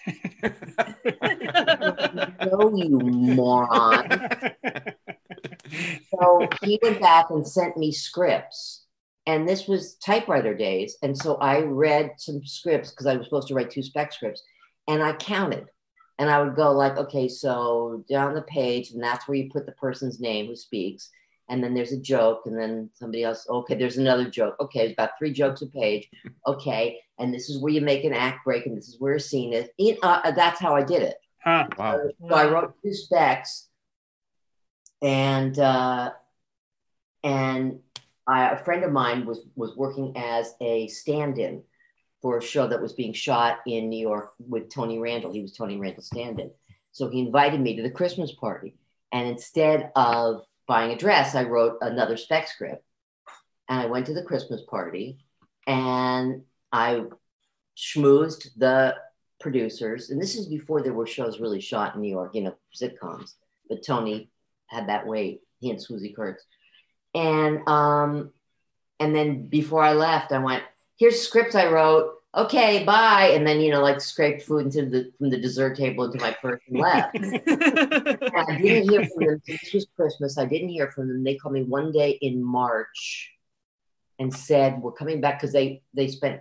No, 2.50 2.72
you 2.74 2.88
moron. 2.88 4.08
So 6.10 6.48
he 6.62 6.78
went 6.82 7.00
back 7.00 7.30
and 7.30 7.46
sent 7.46 7.76
me 7.76 7.90
scripts. 7.90 8.86
And 9.26 9.46
this 9.46 9.66
was 9.66 9.96
typewriter 9.96 10.54
days. 10.54 10.96
And 11.02 11.18
so 11.18 11.34
I 11.34 11.62
read 11.62 12.12
some 12.16 12.46
scripts 12.46 12.90
because 12.90 13.06
I 13.06 13.16
was 13.16 13.26
supposed 13.26 13.48
to 13.48 13.54
write 13.54 13.70
two 13.70 13.82
spec 13.82 14.12
scripts. 14.12 14.42
And 14.86 15.02
I 15.02 15.12
counted. 15.12 15.66
And 16.18 16.28
I 16.28 16.42
would 16.42 16.56
go 16.56 16.72
like, 16.72 16.96
okay, 16.96 17.28
so 17.28 18.04
down 18.08 18.34
the 18.34 18.42
page, 18.42 18.90
and 18.90 19.02
that's 19.02 19.28
where 19.28 19.36
you 19.36 19.50
put 19.50 19.66
the 19.66 19.72
person's 19.72 20.18
name 20.18 20.46
who 20.46 20.56
speaks. 20.56 21.10
And 21.48 21.62
then 21.62 21.74
there's 21.74 21.92
a 21.92 22.00
joke, 22.00 22.42
and 22.46 22.58
then 22.58 22.90
somebody 22.92 23.24
else, 23.24 23.46
okay, 23.48 23.74
there's 23.74 23.96
another 23.96 24.28
joke. 24.28 24.56
Okay, 24.60 24.80
it's 24.80 24.92
about 24.92 25.10
three 25.18 25.32
jokes 25.32 25.62
a 25.62 25.66
page. 25.66 26.10
Okay. 26.46 27.00
And 27.18 27.32
this 27.32 27.48
is 27.48 27.58
where 27.58 27.72
you 27.72 27.80
make 27.80 28.04
an 28.04 28.12
act 28.12 28.44
break, 28.44 28.66
and 28.66 28.76
this 28.76 28.88
is 28.88 29.00
where 29.00 29.14
a 29.14 29.20
scene 29.20 29.52
is. 29.52 29.68
You 29.78 29.96
uh, 30.02 30.30
that's 30.32 30.60
how 30.60 30.74
I 30.74 30.82
did 30.82 31.02
it. 31.02 31.16
Huh. 31.42 31.66
wow. 31.78 32.00
So 32.28 32.34
I 32.34 32.50
wrote 32.50 32.74
two 32.82 32.92
specs, 32.92 33.68
and 35.00 35.58
uh, 35.58 36.10
and 37.24 37.80
I, 38.26 38.50
a 38.50 38.64
friend 38.64 38.84
of 38.84 38.92
mine 38.92 39.24
was 39.24 39.46
was 39.56 39.76
working 39.76 40.12
as 40.16 40.54
a 40.60 40.88
stand-in 40.88 41.62
for 42.20 42.38
a 42.38 42.42
show 42.42 42.66
that 42.66 42.82
was 42.82 42.92
being 42.92 43.12
shot 43.12 43.58
in 43.66 43.88
New 43.88 44.00
York 44.00 44.32
with 44.38 44.70
Tony 44.70 44.98
Randall. 44.98 45.32
He 45.32 45.42
was 45.42 45.52
Tony 45.52 45.76
Randall's 45.76 46.06
stand-in, 46.06 46.50
so 46.92 47.08
he 47.08 47.20
invited 47.20 47.60
me 47.60 47.76
to 47.76 47.82
the 47.82 47.90
Christmas 47.90 48.32
party. 48.32 48.74
And 49.12 49.28
instead 49.28 49.90
of 49.96 50.42
buying 50.66 50.92
a 50.92 50.98
dress, 50.98 51.34
I 51.34 51.44
wrote 51.44 51.78
another 51.80 52.16
spec 52.16 52.48
script, 52.48 52.84
and 53.68 53.80
I 53.80 53.86
went 53.86 54.06
to 54.06 54.14
the 54.14 54.22
Christmas 54.22 54.62
party, 54.68 55.18
and 55.66 56.42
I 56.72 57.04
schmoozed 57.76 58.48
the 58.56 58.96
producers, 59.40 60.10
and 60.10 60.20
this 60.20 60.34
is 60.34 60.46
before 60.46 60.82
there 60.82 60.92
were 60.92 61.06
shows 61.06 61.40
really 61.40 61.60
shot 61.60 61.94
in 61.94 62.00
New 62.00 62.10
York, 62.10 62.34
you 62.34 62.42
know, 62.42 62.56
sitcoms. 62.74 63.34
But 63.68 63.84
Tony 63.84 64.30
had 64.66 64.88
that 64.88 65.06
weight. 65.06 65.42
He 65.60 65.70
and 65.70 65.78
Swoosie 65.78 66.14
Kurtz, 66.14 66.42
and 67.14 67.66
um, 67.68 68.32
and 69.00 69.14
then 69.14 69.46
before 69.46 69.82
I 69.82 69.92
left, 69.92 70.32
I 70.32 70.38
went, 70.38 70.62
"Here's 70.98 71.20
scripts 71.20 71.54
I 71.54 71.70
wrote. 71.70 72.14
Okay, 72.34 72.84
bye." 72.84 73.32
And 73.34 73.46
then 73.46 73.60
you 73.60 73.70
know, 73.70 73.80
like 73.80 74.00
scraped 74.00 74.42
food 74.42 74.66
into 74.66 74.86
the 74.86 75.12
from 75.16 75.30
the 75.30 75.40
dessert 75.40 75.76
table 75.76 76.04
into 76.04 76.18
my 76.18 76.32
purse 76.32 76.60
and 76.68 76.78
left. 76.78 77.14
And 77.16 78.48
I 78.48 78.58
didn't 78.60 78.90
hear 78.90 79.06
from 79.06 79.26
them. 79.26 79.42
This 79.46 79.72
was 79.72 79.86
Christmas. 79.96 80.38
I 80.38 80.44
didn't 80.44 80.68
hear 80.68 80.90
from 80.90 81.08
them. 81.08 81.24
They 81.24 81.36
called 81.36 81.54
me 81.54 81.62
one 81.62 81.92
day 81.92 82.18
in 82.20 82.42
March 82.42 83.32
and 84.18 84.34
said, 84.34 84.82
"We're 84.82 84.92
coming 84.92 85.20
back," 85.20 85.40
because 85.40 85.52
they 85.52 85.82
they 85.94 86.08
spent 86.08 86.40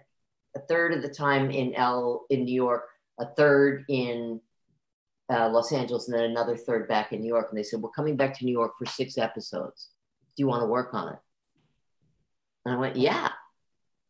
a 0.55 0.59
third 0.59 0.93
of 0.93 1.01
the 1.01 1.09
time 1.09 1.51
in 1.51 1.75
L 1.75 2.25
in 2.29 2.43
New 2.43 2.53
York, 2.53 2.87
a 3.19 3.25
third 3.25 3.85
in 3.87 4.41
uh, 5.31 5.49
Los 5.49 5.71
Angeles, 5.71 6.07
and 6.07 6.17
then 6.17 6.25
another 6.25 6.57
third 6.57 6.87
back 6.87 7.13
in 7.13 7.21
New 7.21 7.27
York. 7.27 7.47
And 7.49 7.57
they 7.57 7.63
said, 7.63 7.81
"We're 7.81 7.89
coming 7.89 8.15
back 8.15 8.37
to 8.39 8.45
New 8.45 8.51
York 8.51 8.73
for 8.77 8.85
six 8.85 9.17
episodes. 9.17 9.89
Do 10.35 10.41
you 10.41 10.47
want 10.47 10.63
to 10.63 10.67
work 10.67 10.93
on 10.93 11.13
it?" 11.13 11.19
And 12.65 12.75
I 12.75 12.77
went, 12.77 12.95
"Yeah." 12.95 13.29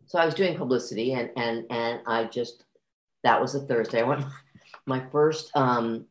So 0.08 0.18
I 0.18 0.26
was 0.26 0.34
doing 0.34 0.58
publicity, 0.58 1.14
and 1.14 1.30
and 1.36 1.66
and 1.70 2.02
I 2.08 2.26
just 2.26 2.64
that 3.24 3.40
was 3.42 3.56
a 3.56 3.60
Thursday. 3.62 4.00
I 4.02 4.04
went 4.04 4.26
my 4.86 5.04
first 5.12 5.56
um 5.56 6.06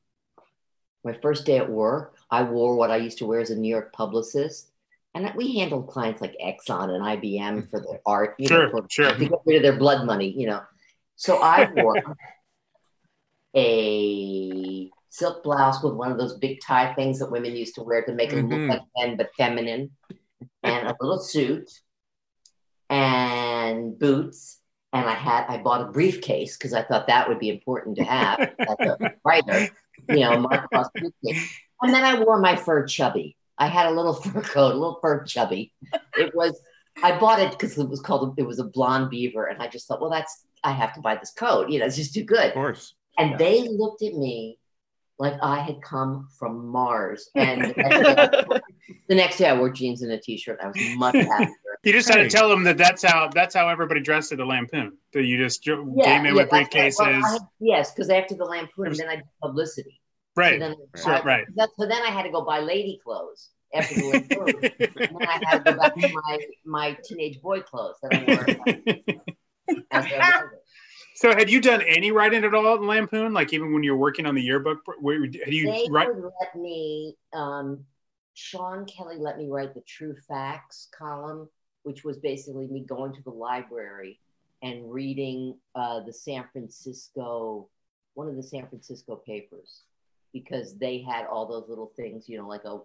my 1.04 1.14
first 1.22 1.46
day 1.46 1.56
at 1.58 1.70
work. 1.70 2.14
I 2.30 2.42
wore 2.42 2.76
what 2.76 2.90
I 2.90 2.96
used 2.96 3.18
to 3.18 3.26
wear 3.26 3.40
as 3.40 3.50
a 3.50 3.56
New 3.56 3.68
York 3.68 3.92
publicist. 3.92 4.70
And 5.14 5.32
we 5.34 5.56
handled 5.56 5.88
clients 5.88 6.20
like 6.20 6.36
Exxon 6.44 6.90
and 6.90 7.02
IBM 7.02 7.70
for 7.70 7.80
their 7.80 8.00
art, 8.04 8.34
you 8.38 8.48
Sure, 8.48 8.66
know, 8.66 8.70
for, 8.70 8.86
sure. 8.90 9.14
to 9.14 9.18
get 9.28 9.38
rid 9.46 9.56
of 9.56 9.62
their 9.62 9.78
blood 9.78 10.04
money, 10.04 10.28
you 10.28 10.46
know. 10.46 10.60
So 11.14 11.38
I 11.38 11.70
wore 11.74 12.02
a 13.54 14.90
silk 15.08 15.42
blouse 15.42 15.82
with 15.82 15.94
one 15.94 16.12
of 16.12 16.18
those 16.18 16.36
big 16.36 16.60
tie 16.60 16.92
things 16.94 17.18
that 17.20 17.30
women 17.30 17.56
used 17.56 17.76
to 17.76 17.82
wear 17.82 18.02
to 18.04 18.12
make 18.12 18.30
them 18.30 18.46
Mhm. 18.50 18.68
look 18.68 18.78
like 18.78 18.82
men 18.98 19.16
but 19.16 19.30
feminine, 19.36 19.90
and 20.62 20.86
a 20.88 20.96
little 21.00 21.18
suit 21.18 21.70
and 22.90 23.98
boots. 23.98 24.58
And 24.92 25.04
I 25.04 25.14
had 25.14 25.46
I 25.48 25.58
bought 25.58 25.82
a 25.82 25.92
briefcase 25.92 26.56
because 26.56 26.72
I 26.72 26.82
thought 26.82 27.08
that 27.08 27.28
would 27.28 27.38
be 27.38 27.50
important 27.50 27.96
to 27.98 28.04
have 28.04 28.38
as 28.40 28.76
a 28.80 29.12
writer, 29.24 29.68
you 30.08 30.20
know, 30.20 30.40
Mark 30.40 30.70
Cross 30.70 30.88
briefcase. 30.94 31.58
And 31.82 31.92
then 31.92 32.04
I 32.04 32.22
wore 32.22 32.38
my 32.40 32.56
fur 32.56 32.86
chubby. 32.86 33.36
I 33.58 33.66
had 33.68 33.86
a 33.86 33.90
little 33.90 34.14
fur 34.22 34.40
coat, 34.42 34.72
a 34.72 34.78
little 34.78 34.98
fur 35.02 35.24
chubby. 35.24 35.72
It 36.16 36.34
was 36.34 36.58
I 37.02 37.18
bought 37.18 37.40
it 37.40 37.50
because 37.50 37.76
it 37.76 37.88
was 37.88 38.00
called 38.00 38.34
it 38.38 38.46
was 38.46 38.58
a 38.58 38.64
blonde 38.64 39.10
beaver, 39.10 39.46
and 39.46 39.60
I 39.62 39.68
just 39.68 39.86
thought, 39.86 40.00
well, 40.00 40.10
that's 40.10 40.44
I 40.64 40.72
have 40.72 40.94
to 40.94 41.00
buy 41.00 41.16
this 41.16 41.32
coat. 41.32 41.68
You 41.68 41.80
know, 41.80 41.86
it's 41.86 41.96
just 41.96 42.14
too 42.14 42.24
good. 42.24 42.46
Of 42.48 42.54
course. 42.54 42.94
And 43.18 43.32
Yeah. 43.32 43.36
they 43.36 43.68
looked 43.68 44.02
at 44.02 44.14
me 44.14 44.58
like 45.18 45.34
I 45.42 45.60
had 45.60 45.80
come 45.82 46.28
from 46.38 46.66
Mars. 46.68 47.28
And 47.34 47.62
the 47.74 47.74
next, 47.76 48.00
day 48.02 48.14
I, 48.16 48.60
the 49.08 49.14
next 49.14 49.38
day 49.38 49.48
I 49.48 49.58
wore 49.58 49.70
jeans 49.70 50.02
and 50.02 50.12
a 50.12 50.18
t-shirt. 50.20 50.58
I 50.62 50.66
was 50.68 50.76
much 50.96 51.14
happier. 51.14 51.48
You 51.86 51.92
just 51.92 52.08
had 52.08 52.16
to 52.16 52.28
tell 52.28 52.48
them 52.48 52.64
that 52.64 52.76
that's 52.76 53.04
how 53.04 53.30
that's 53.32 53.54
how 53.54 53.68
everybody 53.68 54.00
dressed 54.00 54.32
at 54.32 54.38
the 54.38 54.44
Lampoon. 54.44 54.98
That 55.12 55.22
you 55.24 55.38
just 55.38 55.62
jo- 55.62 55.94
Yeah, 55.96 56.16
came 56.16 56.26
in 56.26 56.34
yeah, 56.34 56.42
with 56.42 56.50
that's 56.50 56.74
right. 56.74 56.92
briefcases, 56.92 57.22
Well, 57.22 57.38
I- 57.40 57.46
yes, 57.60 57.92
because 57.94 58.10
after 58.10 58.34
the 58.34 58.44
Lampoon, 58.44 58.88
was- 58.88 58.98
then 58.98 59.08
I 59.08 59.16
did 59.16 59.24
publicity. 59.40 60.00
So 60.34 60.42
right? 60.42 60.58
then, 60.58 60.74
Sure, 60.96 61.12
I, 61.14 61.22
right. 61.22 61.46
That's, 61.54 61.70
so 61.78 61.86
then 61.86 62.02
I 62.02 62.08
had 62.10 62.24
to 62.24 62.30
go 62.30 62.44
buy 62.44 62.58
lady 62.58 63.00
clothes 63.04 63.50
after 63.72 63.94
the 63.94 64.04
Lampoon. 64.04 64.70
and 64.80 65.16
then 65.16 65.28
I 65.28 65.40
had 65.44 65.58
to 65.64 65.72
go 65.72 65.78
back 65.78 65.94
to 65.94 66.08
my, 66.12 66.38
my 66.64 66.98
teenage 67.04 67.40
boy 67.40 67.60
clothes 67.60 67.94
that 68.02 68.12
I 68.12 68.24
wore 68.26 69.76
as 69.92 70.06
a 70.12 70.18
writer. 70.18 70.58
so, 71.14 71.30
had 71.36 71.48
you 71.48 71.60
done 71.60 71.82
any 71.82 72.10
writing 72.10 72.42
at 72.44 72.52
all 72.52 72.74
at 72.74 72.82
Lampoon? 72.82 73.32
Like 73.32 73.52
even 73.52 73.72
when 73.72 73.84
you're 73.84 73.96
working 73.96 74.26
on 74.26 74.34
the 74.34 74.42
yearbook, 74.42 74.80
where, 75.00 75.22
had 75.22 75.32
you 75.54 75.70
They 75.70 75.86
write? 75.88 76.08
would 76.12 76.24
let 76.40 76.56
me, 76.56 77.14
um, 77.32 77.84
Sean 78.34 78.86
Kelly 78.86 79.16
let 79.18 79.38
me 79.38 79.46
write 79.48 79.72
the 79.72 79.82
True 79.82 80.16
Facts 80.28 80.88
column, 80.96 81.48
which 81.86 82.02
was 82.02 82.18
basically 82.18 82.66
me 82.66 82.80
going 82.80 83.12
to 83.14 83.22
the 83.22 83.30
library 83.30 84.18
and 84.60 84.90
reading 84.92 85.56
uh, 85.76 86.00
the 86.00 86.12
San 86.12 86.44
Francisco, 86.52 87.68
one 88.14 88.26
of 88.26 88.34
the 88.34 88.42
San 88.42 88.66
Francisco 88.66 89.14
papers, 89.24 89.82
because 90.32 90.76
they 90.78 90.98
had 91.00 91.26
all 91.26 91.46
those 91.46 91.68
little 91.68 91.92
things, 91.94 92.28
you 92.28 92.36
know, 92.38 92.48
like 92.48 92.64
a, 92.64 92.80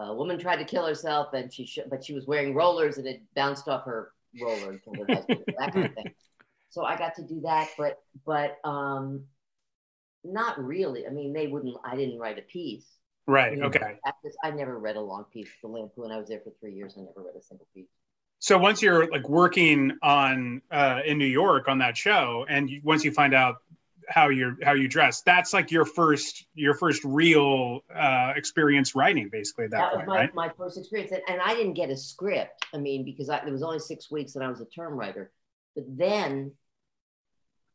a 0.00 0.14
woman 0.14 0.38
tried 0.38 0.56
to 0.56 0.64
kill 0.64 0.86
herself 0.86 1.34
and 1.34 1.52
she, 1.52 1.66
sh- 1.66 1.80
but 1.90 2.02
she 2.02 2.14
was 2.14 2.26
wearing 2.26 2.54
rollers 2.54 2.96
and 2.96 3.06
it 3.06 3.20
bounced 3.36 3.68
off 3.68 3.84
her 3.84 4.12
roller 4.40 4.70
and 4.70 4.82
killed 4.82 4.96
her 5.06 5.14
husband, 5.14 5.44
that 5.58 5.74
kind 5.74 5.84
of 5.84 5.94
thing. 5.94 6.14
So 6.70 6.84
I 6.84 6.96
got 6.96 7.14
to 7.16 7.22
do 7.22 7.40
that, 7.42 7.68
but 7.76 7.98
but 8.24 8.56
um, 8.64 9.24
not 10.24 10.58
really. 10.62 11.06
I 11.06 11.10
mean, 11.10 11.34
they 11.34 11.48
wouldn't. 11.48 11.76
I 11.84 11.96
didn't 11.96 12.18
write 12.18 12.38
a 12.38 12.42
piece. 12.42 12.86
Right. 13.26 13.58
Okay. 13.58 13.78
practice- 14.02 14.36
I 14.42 14.50
never 14.52 14.78
read 14.78 14.96
a 14.96 15.00
long 15.00 15.24
piece. 15.32 15.48
The 15.62 15.68
Lampoon. 15.68 16.10
I 16.12 16.18
was 16.18 16.28
there 16.28 16.40
for 16.40 16.52
three 16.60 16.72
years. 16.74 16.94
I 16.96 17.00
never 17.00 17.22
read 17.26 17.36
a 17.38 17.42
single 17.42 17.66
piece. 17.74 17.88
So 18.40 18.56
once 18.56 18.82
you're 18.82 19.10
like 19.10 19.28
working 19.28 19.98
on 20.02 20.62
uh, 20.70 21.00
in 21.04 21.18
New 21.18 21.26
York 21.26 21.68
on 21.68 21.78
that 21.78 21.96
show, 21.96 22.46
and 22.48 22.70
you, 22.70 22.80
once 22.84 23.04
you 23.04 23.10
find 23.10 23.34
out 23.34 23.56
how 24.08 24.28
you're 24.28 24.56
how 24.62 24.72
you 24.72 24.88
dress. 24.88 25.20
That's 25.22 25.52
like 25.52 25.70
your 25.70 25.84
first 25.84 26.46
your 26.54 26.74
first 26.74 27.04
real 27.04 27.80
uh, 27.94 28.32
experience 28.36 28.94
writing, 28.94 29.28
basically 29.28 29.66
at 29.66 29.70
that, 29.72 29.78
that 29.78 29.92
was 29.92 29.96
point, 29.96 30.08
my, 30.08 30.16
right? 30.16 30.34
my 30.34 30.48
first 30.56 30.78
experience 30.78 31.12
and, 31.12 31.22
and 31.28 31.40
i 31.40 31.54
didn't 31.54 31.74
get 31.74 31.90
a 31.90 31.96
script 31.96 32.64
i 32.74 32.78
mean 32.78 33.04
because 33.04 33.28
I, 33.28 33.40
there 33.44 33.52
was 33.52 33.62
only 33.62 33.78
six 33.78 34.10
weeks 34.10 34.34
and 34.34 34.44
i 34.44 34.48
was 34.48 34.60
a 34.60 34.64
term 34.64 34.94
writer 34.94 35.30
but 35.74 35.84
then 35.86 36.52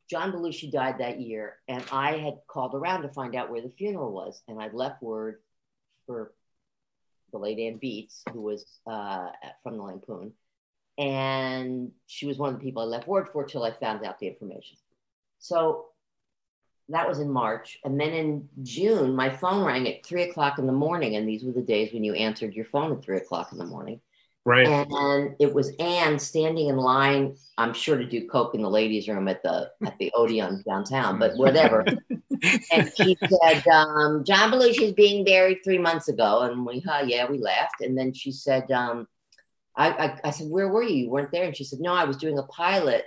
john 0.09 0.31
belushi 0.31 0.71
died 0.71 0.99
that 0.99 1.19
year 1.19 1.57
and 1.67 1.83
i 1.91 2.17
had 2.17 2.39
called 2.47 2.75
around 2.75 3.03
to 3.03 3.09
find 3.09 3.35
out 3.35 3.49
where 3.49 3.61
the 3.61 3.69
funeral 3.69 4.11
was 4.11 4.41
and 4.47 4.61
i'd 4.61 4.73
left 4.73 5.01
word 5.01 5.39
for 6.05 6.33
the 7.31 7.37
late 7.37 7.59
anne 7.59 7.79
beatts 7.81 8.23
who 8.31 8.41
was 8.41 8.65
uh, 8.87 9.29
from 9.63 9.77
the 9.77 9.83
lampoon 9.83 10.33
and 10.97 11.91
she 12.07 12.25
was 12.25 12.37
one 12.37 12.53
of 12.53 12.59
the 12.59 12.63
people 12.63 12.81
i 12.81 12.85
left 12.85 13.07
word 13.07 13.27
for 13.29 13.43
till 13.43 13.63
i 13.63 13.71
found 13.71 14.05
out 14.05 14.19
the 14.19 14.27
information 14.27 14.77
so 15.39 15.87
that 16.89 17.07
was 17.07 17.19
in 17.19 17.29
March. 17.29 17.79
And 17.83 17.99
then 17.99 18.11
in 18.11 18.49
June, 18.61 19.15
my 19.15 19.29
phone 19.29 19.63
rang 19.63 19.87
at 19.87 20.05
three 20.05 20.23
o'clock 20.23 20.59
in 20.59 20.67
the 20.67 20.73
morning. 20.73 21.15
And 21.15 21.27
these 21.27 21.43
were 21.43 21.51
the 21.51 21.61
days 21.61 21.93
when 21.93 22.03
you 22.03 22.13
answered 22.13 22.53
your 22.53 22.65
phone 22.65 22.91
at 22.91 23.03
three 23.03 23.17
o'clock 23.17 23.51
in 23.51 23.57
the 23.57 23.65
morning. 23.65 24.01
Right. 24.45 24.67
And 24.67 25.35
it 25.39 25.53
was 25.53 25.71
Anne 25.79 26.19
standing 26.19 26.67
in 26.67 26.75
line, 26.75 27.37
I'm 27.57 27.73
sure 27.73 27.97
to 27.97 28.03
do 28.03 28.27
coke 28.27 28.53
in 28.53 28.61
the 28.61 28.69
ladies' 28.69 29.07
room 29.07 29.29
at 29.29 29.41
the 29.41 29.71
at 29.85 29.97
the 29.99 30.11
Odeon 30.13 30.61
downtown, 30.67 31.17
but 31.17 31.37
whatever. 31.37 31.85
and 32.73 32.91
she 32.93 33.17
said, 33.21 33.65
um, 33.69 34.25
John 34.25 34.51
Belushi 34.51 34.81
is 34.81 34.93
being 34.93 35.23
buried 35.23 35.59
three 35.63 35.77
months 35.77 36.09
ago. 36.09 36.41
And 36.41 36.65
we, 36.65 36.81
huh, 36.81 37.03
yeah, 37.07 37.29
we 37.29 37.37
laughed. 37.37 37.79
And 37.79 37.97
then 37.97 38.13
she 38.13 38.33
said, 38.33 38.69
um, 38.69 39.07
I, 39.75 39.89
I, 39.89 40.19
I 40.25 40.29
said, 40.31 40.47
where 40.49 40.69
were 40.69 40.83
you? 40.83 40.95
You 40.95 41.09
weren't 41.09 41.31
there. 41.31 41.45
And 41.45 41.55
she 41.55 41.63
said, 41.63 41.79
no, 41.79 41.93
I 41.93 42.05
was 42.05 42.17
doing 42.17 42.37
a 42.37 42.43
pilot 42.43 43.05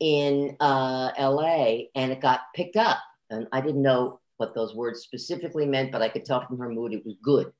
in 0.00 0.56
uh, 0.60 1.12
LA 1.18 1.84
and 1.94 2.12
it 2.12 2.20
got 2.20 2.40
picked 2.54 2.76
up. 2.76 2.98
And 3.30 3.46
I 3.52 3.60
didn't 3.60 3.82
know 3.82 4.20
what 4.36 4.54
those 4.54 4.74
words 4.74 5.00
specifically 5.00 5.66
meant, 5.66 5.92
but 5.92 6.02
I 6.02 6.08
could 6.08 6.24
tell 6.24 6.46
from 6.46 6.58
her 6.58 6.68
mood 6.68 6.92
it 6.92 7.04
was 7.04 7.16
good. 7.22 7.52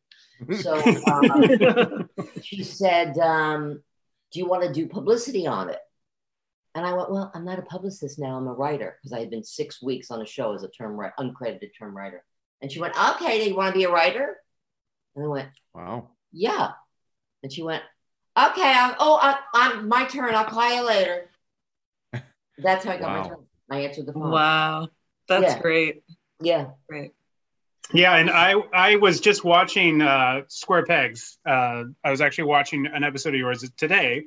So 0.60 0.76
um, 1.12 2.08
she 2.42 2.62
said, 2.62 3.18
um, 3.18 3.82
Do 4.32 4.38
you 4.38 4.46
want 4.46 4.64
to 4.64 4.72
do 4.72 4.86
publicity 4.86 5.46
on 5.46 5.70
it? 5.70 5.78
And 6.74 6.84
I 6.84 6.92
went, 6.92 7.10
Well, 7.10 7.30
I'm 7.34 7.44
not 7.44 7.58
a 7.58 7.62
publicist 7.62 8.18
now, 8.18 8.36
I'm 8.36 8.46
a 8.46 8.52
writer 8.52 8.98
because 8.98 9.12
I 9.12 9.20
had 9.20 9.30
been 9.30 9.44
six 9.44 9.82
weeks 9.82 10.10
on 10.10 10.20
a 10.20 10.26
show 10.26 10.54
as 10.54 10.62
a 10.62 10.68
term 10.68 10.92
writer, 10.92 11.14
uncredited 11.18 11.70
term 11.78 11.96
writer. 11.96 12.22
And 12.60 12.70
she 12.70 12.80
went, 12.80 12.94
Okay, 13.12 13.42
do 13.42 13.50
you 13.50 13.56
want 13.56 13.72
to 13.72 13.78
be 13.78 13.84
a 13.84 13.90
writer? 13.90 14.36
And 15.14 15.24
I 15.24 15.28
went, 15.28 15.48
Wow. 15.74 16.10
Yeah. 16.32 16.72
And 17.42 17.52
she 17.52 17.62
went, 17.62 17.82
Okay, 18.38 18.70
I'll, 18.76 18.94
oh, 18.98 19.18
I, 19.22 19.38
I'm 19.54 19.88
my 19.88 20.04
turn. 20.04 20.34
I'll 20.34 20.44
call 20.44 20.74
you 20.74 20.86
later. 20.86 21.30
That's 22.58 22.84
how 22.84 22.92
I 22.92 22.96
got 22.98 23.10
my 23.10 23.18
Wow. 23.20 23.28
turn. 23.28 23.46
I 23.70 23.78
answered 23.80 24.06
the 24.06 24.12
phone. 24.12 24.30
Wow. 24.30 24.88
That's 25.28 25.54
Yeah. 25.54 25.60
great. 25.60 26.02
Yeah. 26.40 26.66
Great. 26.88 27.12
Yeah, 27.94 28.16
and 28.16 28.28
I 28.30 28.54
I 28.74 28.96
was 28.96 29.20
just 29.20 29.44
watching 29.44 30.02
uh, 30.02 30.42
Square 30.48 30.86
Pegs. 30.86 31.38
Uh, 31.46 31.84
I 32.02 32.10
was 32.10 32.20
actually 32.20 32.44
watching 32.44 32.86
an 32.86 33.04
episode 33.04 33.30
of 33.34 33.38
yours 33.38 33.64
today. 33.76 34.24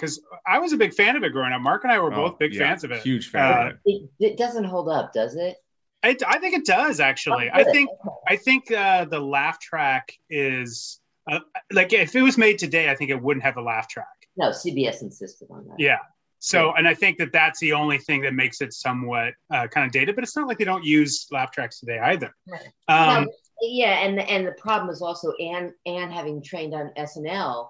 Because 0.00 0.20
I 0.46 0.58
was 0.58 0.72
a 0.72 0.76
big 0.76 0.94
fan 0.94 1.16
of 1.16 1.22
it 1.24 1.30
growing 1.30 1.52
up. 1.52 1.60
Mark 1.60 1.84
and 1.84 1.92
I 1.92 1.98
were 1.98 2.12
Oh, 2.12 2.28
both 2.28 2.38
big 2.38 2.54
yeah, 2.54 2.60
fans 2.60 2.84
of 2.84 2.90
it. 2.92 3.02
Huge 3.02 3.28
fan 3.30 3.52
Uh, 3.52 3.60
of 3.60 3.68
it. 3.68 3.78
It, 3.84 4.10
it 4.32 4.36
doesn't 4.38 4.64
hold 4.64 4.88
up, 4.88 5.12
does 5.12 5.36
it? 5.36 5.56
I, 6.02 6.16
I 6.26 6.38
think 6.38 6.54
it 6.54 6.64
does 6.64 6.98
actually. 7.00 7.50
Oh, 7.52 7.58
I 7.58 7.64
think 7.64 7.90
I 8.26 8.36
think 8.36 8.70
uh, 8.72 9.04
the 9.04 9.20
laugh 9.20 9.60
track 9.60 10.12
is 10.30 11.00
uh, 11.30 11.40
like 11.72 11.92
if 11.92 12.16
it 12.16 12.22
was 12.22 12.38
made 12.38 12.58
today, 12.58 12.88
I 12.90 12.94
think 12.94 13.10
it 13.10 13.20
wouldn't 13.22 13.44
have 13.44 13.58
a 13.58 13.62
laugh 13.62 13.86
track. 13.88 14.06
No, 14.36 14.48
CBS 14.48 15.02
insisted 15.02 15.48
on 15.50 15.66
that. 15.68 15.74
Yeah. 15.78 15.98
So, 16.38 16.72
and 16.72 16.88
I 16.88 16.94
think 16.94 17.18
that 17.18 17.32
that's 17.32 17.60
the 17.60 17.74
only 17.74 17.98
thing 17.98 18.22
that 18.22 18.32
makes 18.32 18.62
it 18.62 18.72
somewhat 18.72 19.34
uh, 19.52 19.66
kind 19.66 19.84
of 19.84 19.92
dated. 19.92 20.14
But 20.14 20.24
it's 20.24 20.34
not 20.34 20.48
like 20.48 20.56
they 20.56 20.64
don't 20.64 20.84
use 20.84 21.26
laugh 21.30 21.50
tracks 21.50 21.80
today 21.80 21.98
either. 21.98 22.34
Right. 22.48 22.62
Um, 22.88 23.24
No, 23.24 23.30
yeah, 23.60 24.06
and 24.06 24.16
the, 24.16 24.22
and 24.22 24.46
the 24.46 24.52
problem 24.52 24.88
is 24.88 25.02
also 25.02 25.32
Anne 25.32 25.74
Anne 25.84 26.10
having 26.10 26.42
trained 26.42 26.72
on 26.72 26.92
SNL, 26.96 27.68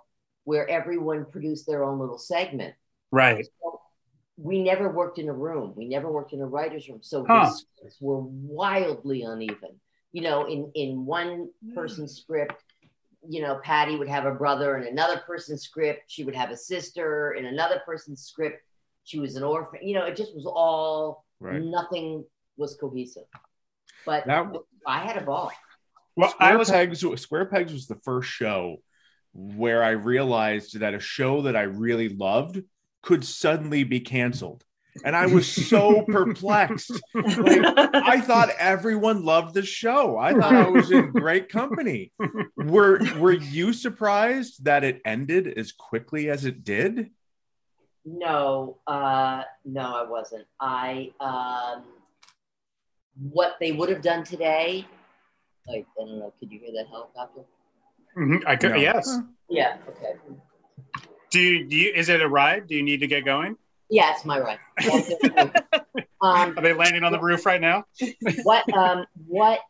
where 0.50 0.68
everyone 0.68 1.24
produced 1.34 1.64
their 1.68 1.84
own 1.84 2.00
little 2.00 2.18
segment. 2.18 2.74
right. 3.12 3.46
So 3.62 3.80
we 4.36 4.62
never 4.62 4.90
worked 4.90 5.18
in 5.18 5.28
a 5.28 5.32
room. 5.32 5.74
We 5.76 5.86
never 5.86 6.10
worked 6.10 6.32
in 6.32 6.40
a 6.40 6.46
writer's 6.54 6.88
room. 6.88 7.00
So 7.02 7.24
Huh. 7.24 7.44
the 7.44 7.50
scripts 7.52 7.98
were 8.00 8.20
wildly 8.20 9.22
uneven. 9.22 9.74
You 10.12 10.22
know, 10.22 10.38
in 10.54 10.60
in 10.74 11.06
one 11.06 11.30
mm. 11.64 11.74
person's 11.78 12.12
script, 12.22 12.58
you 13.34 13.40
know, 13.42 13.60
Patty 13.62 13.94
would 13.96 14.08
have 14.08 14.26
a 14.26 14.34
brother. 14.42 14.76
In 14.78 14.84
another 14.96 15.18
person's 15.30 15.62
script, 15.62 16.02
she 16.08 16.24
would 16.24 16.34
have 16.42 16.50
a 16.50 16.56
sister. 16.56 17.32
In 17.38 17.44
another 17.54 17.78
person's 17.86 18.22
script, 18.30 18.58
she 19.04 19.18
was 19.20 19.36
an 19.36 19.44
orphan. 19.44 19.80
You 19.88 19.94
know, 19.96 20.04
it 20.10 20.16
just 20.16 20.34
was 20.34 20.46
all 20.46 21.24
Right. 21.38 21.62
nothing 21.62 22.24
was 22.56 22.74
cohesive. 22.82 23.28
But 24.04 24.26
That 24.26 24.42
I 24.96 24.98
had 25.06 25.16
a 25.22 25.24
ball. 25.30 25.52
Well, 26.16 26.30
Square 26.30 26.52
I 26.52 26.56
was 26.56 26.70
Pegs. 26.70 27.04
Square 27.26 27.46
Pegs 27.52 27.72
was 27.72 27.86
the 27.86 28.00
first 28.08 28.28
show 28.40 28.82
where 29.32 29.82
I 29.82 29.90
realized 29.90 30.80
that 30.80 30.94
a 30.94 31.00
show 31.00 31.42
that 31.42 31.56
I 31.56 31.62
really 31.62 32.08
loved 32.08 32.62
could 33.02 33.24
suddenly 33.24 33.84
be 33.84 34.00
canceled, 34.00 34.64
and 35.04 35.14
I 35.14 35.26
was 35.26 35.50
so 35.50 36.02
perplexed. 36.08 36.92
Like, 37.14 37.62
I 37.94 38.20
thought 38.20 38.50
everyone 38.58 39.24
loved 39.24 39.54
the 39.54 39.62
show. 39.62 40.18
I 40.18 40.32
thought 40.32 40.54
I 40.54 40.68
was 40.68 40.90
in 40.90 41.12
great 41.12 41.48
company. 41.48 42.12
Were 42.56 43.00
Were 43.18 43.32
you 43.32 43.72
surprised 43.72 44.64
that 44.64 44.84
it 44.84 45.00
ended 45.04 45.46
as 45.46 45.72
quickly 45.72 46.28
as 46.28 46.44
it 46.44 46.64
did? 46.64 47.10
No, 48.04 48.78
uh, 48.86 49.42
no, 49.64 49.94
I 49.94 50.08
wasn't. 50.08 50.46
I 50.58 51.12
um, 51.20 51.84
what 53.30 53.56
they 53.60 53.72
would 53.72 53.88
have 53.90 54.02
done 54.02 54.24
today. 54.24 54.86
Like, 55.68 55.86
I 55.98 56.04
don't 56.04 56.18
know. 56.18 56.32
Could 56.40 56.50
you 56.50 56.58
hear 56.58 56.72
that 56.72 56.88
helicopter? 56.88 57.42
Mhm, 58.16 58.42
I 58.46 58.56
could, 58.56 58.72
No. 58.72 58.76
yes. 58.76 59.18
Yeah. 59.48 59.76
Okay. 59.88 60.14
Do 61.30 61.40
you, 61.40 61.64
do 61.64 61.76
you? 61.76 61.92
Is 61.92 62.08
it 62.08 62.20
a 62.20 62.28
ride? 62.28 62.66
Do 62.66 62.74
you 62.74 62.82
need 62.82 63.00
to 63.00 63.06
get 63.06 63.24
going? 63.24 63.56
Yeah, 63.88 64.12
it's 64.12 64.24
my 64.24 64.38
ride. 64.38 64.58
um, 66.20 66.56
Are 66.56 66.62
they 66.62 66.72
landing 66.72 67.02
on 67.02 67.12
the 67.12 67.20
roof 67.20 67.46
right 67.46 67.60
now? 67.60 67.84
what 68.42 68.72
um, 68.72 69.06
what 69.26 69.60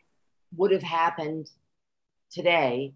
would 0.57 0.73
have 0.73 0.83
happened 0.83 1.51
today 2.31 2.95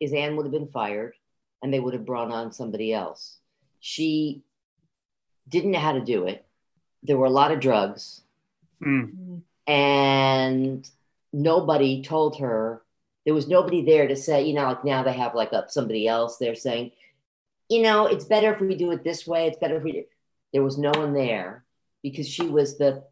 is 0.00 0.12
Anne 0.12 0.36
would 0.36 0.46
have 0.46 0.52
been 0.52 0.68
fired, 0.68 1.14
and 1.62 1.72
they 1.72 1.80
would 1.80 1.94
have 1.94 2.06
brought 2.06 2.30
on 2.30 2.52
somebody 2.52 2.92
else. 2.92 3.38
She 3.80 4.42
didn't 5.48 5.72
know 5.72 5.78
how 5.80 5.92
to 5.92 6.00
do 6.00 6.26
it. 6.26 6.44
There 7.02 7.16
were 7.16 7.26
a 7.26 7.30
lot 7.30 7.52
of 7.52 7.60
drugs. 7.60 8.22
Mm. 8.80 9.42
and 9.66 10.88
nobody 11.32 12.00
told 12.02 12.38
her 12.38 12.80
there 13.28 13.34
was 13.34 13.46
nobody 13.46 13.82
there 13.82 14.08
to 14.08 14.16
say 14.16 14.42
you 14.42 14.54
know 14.54 14.64
like 14.64 14.86
now 14.86 15.02
they 15.02 15.12
have 15.12 15.34
like 15.34 15.52
a, 15.52 15.66
somebody 15.68 16.08
else 16.08 16.38
they're 16.38 16.54
saying 16.54 16.90
you 17.68 17.82
know 17.82 18.06
it's 18.06 18.24
better 18.24 18.54
if 18.54 18.58
we 18.58 18.74
do 18.74 18.90
it 18.90 19.04
this 19.04 19.26
way 19.26 19.46
it's 19.46 19.58
better 19.58 19.76
if 19.76 19.82
we 19.82 19.92
do 19.92 20.04
there 20.54 20.62
was 20.62 20.78
no 20.78 20.90
one 20.92 21.12
there 21.12 21.62
because 22.02 22.26
she 22.26 22.46
was 22.46 22.78
the 22.78 23.04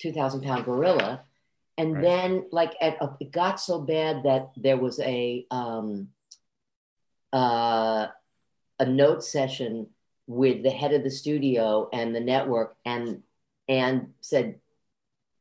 2000 0.00 0.42
pound 0.42 0.66
gorilla 0.66 1.22
and 1.78 1.94
Right. 1.94 2.02
then 2.02 2.44
like 2.52 2.74
at 2.82 3.00
a, 3.00 3.16
it 3.18 3.32
got 3.32 3.58
so 3.58 3.80
bad 3.80 4.24
that 4.24 4.50
there 4.58 4.76
was 4.76 5.00
a 5.00 5.46
um 5.50 6.08
uh 7.32 8.08
a 8.78 8.84
note 8.84 9.24
session 9.24 9.86
with 10.26 10.62
the 10.62 10.70
head 10.70 10.92
of 10.92 11.02
the 11.02 11.10
studio 11.10 11.88
and 11.94 12.14
the 12.14 12.20
network 12.20 12.76
and 12.84 13.22
and 13.70 14.12
said 14.20 14.60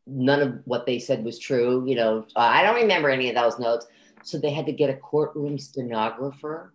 none 0.08 0.42
of 0.42 0.62
what 0.66 0.86
they 0.86 1.00
said 1.00 1.24
was 1.24 1.38
true. 1.38 1.86
You 1.86 1.96
know, 1.96 2.26
I 2.36 2.64
don't 2.64 2.76
remember 2.82 3.10
any 3.10 3.30
of 3.30 3.36
those 3.36 3.60
notes. 3.60 3.86
So 4.24 4.38
they 4.38 4.52
had 4.52 4.66
to 4.68 4.72
get 4.72 4.90
a 4.90 4.96
courtroom 4.96 5.58
stenographer. 5.58 6.74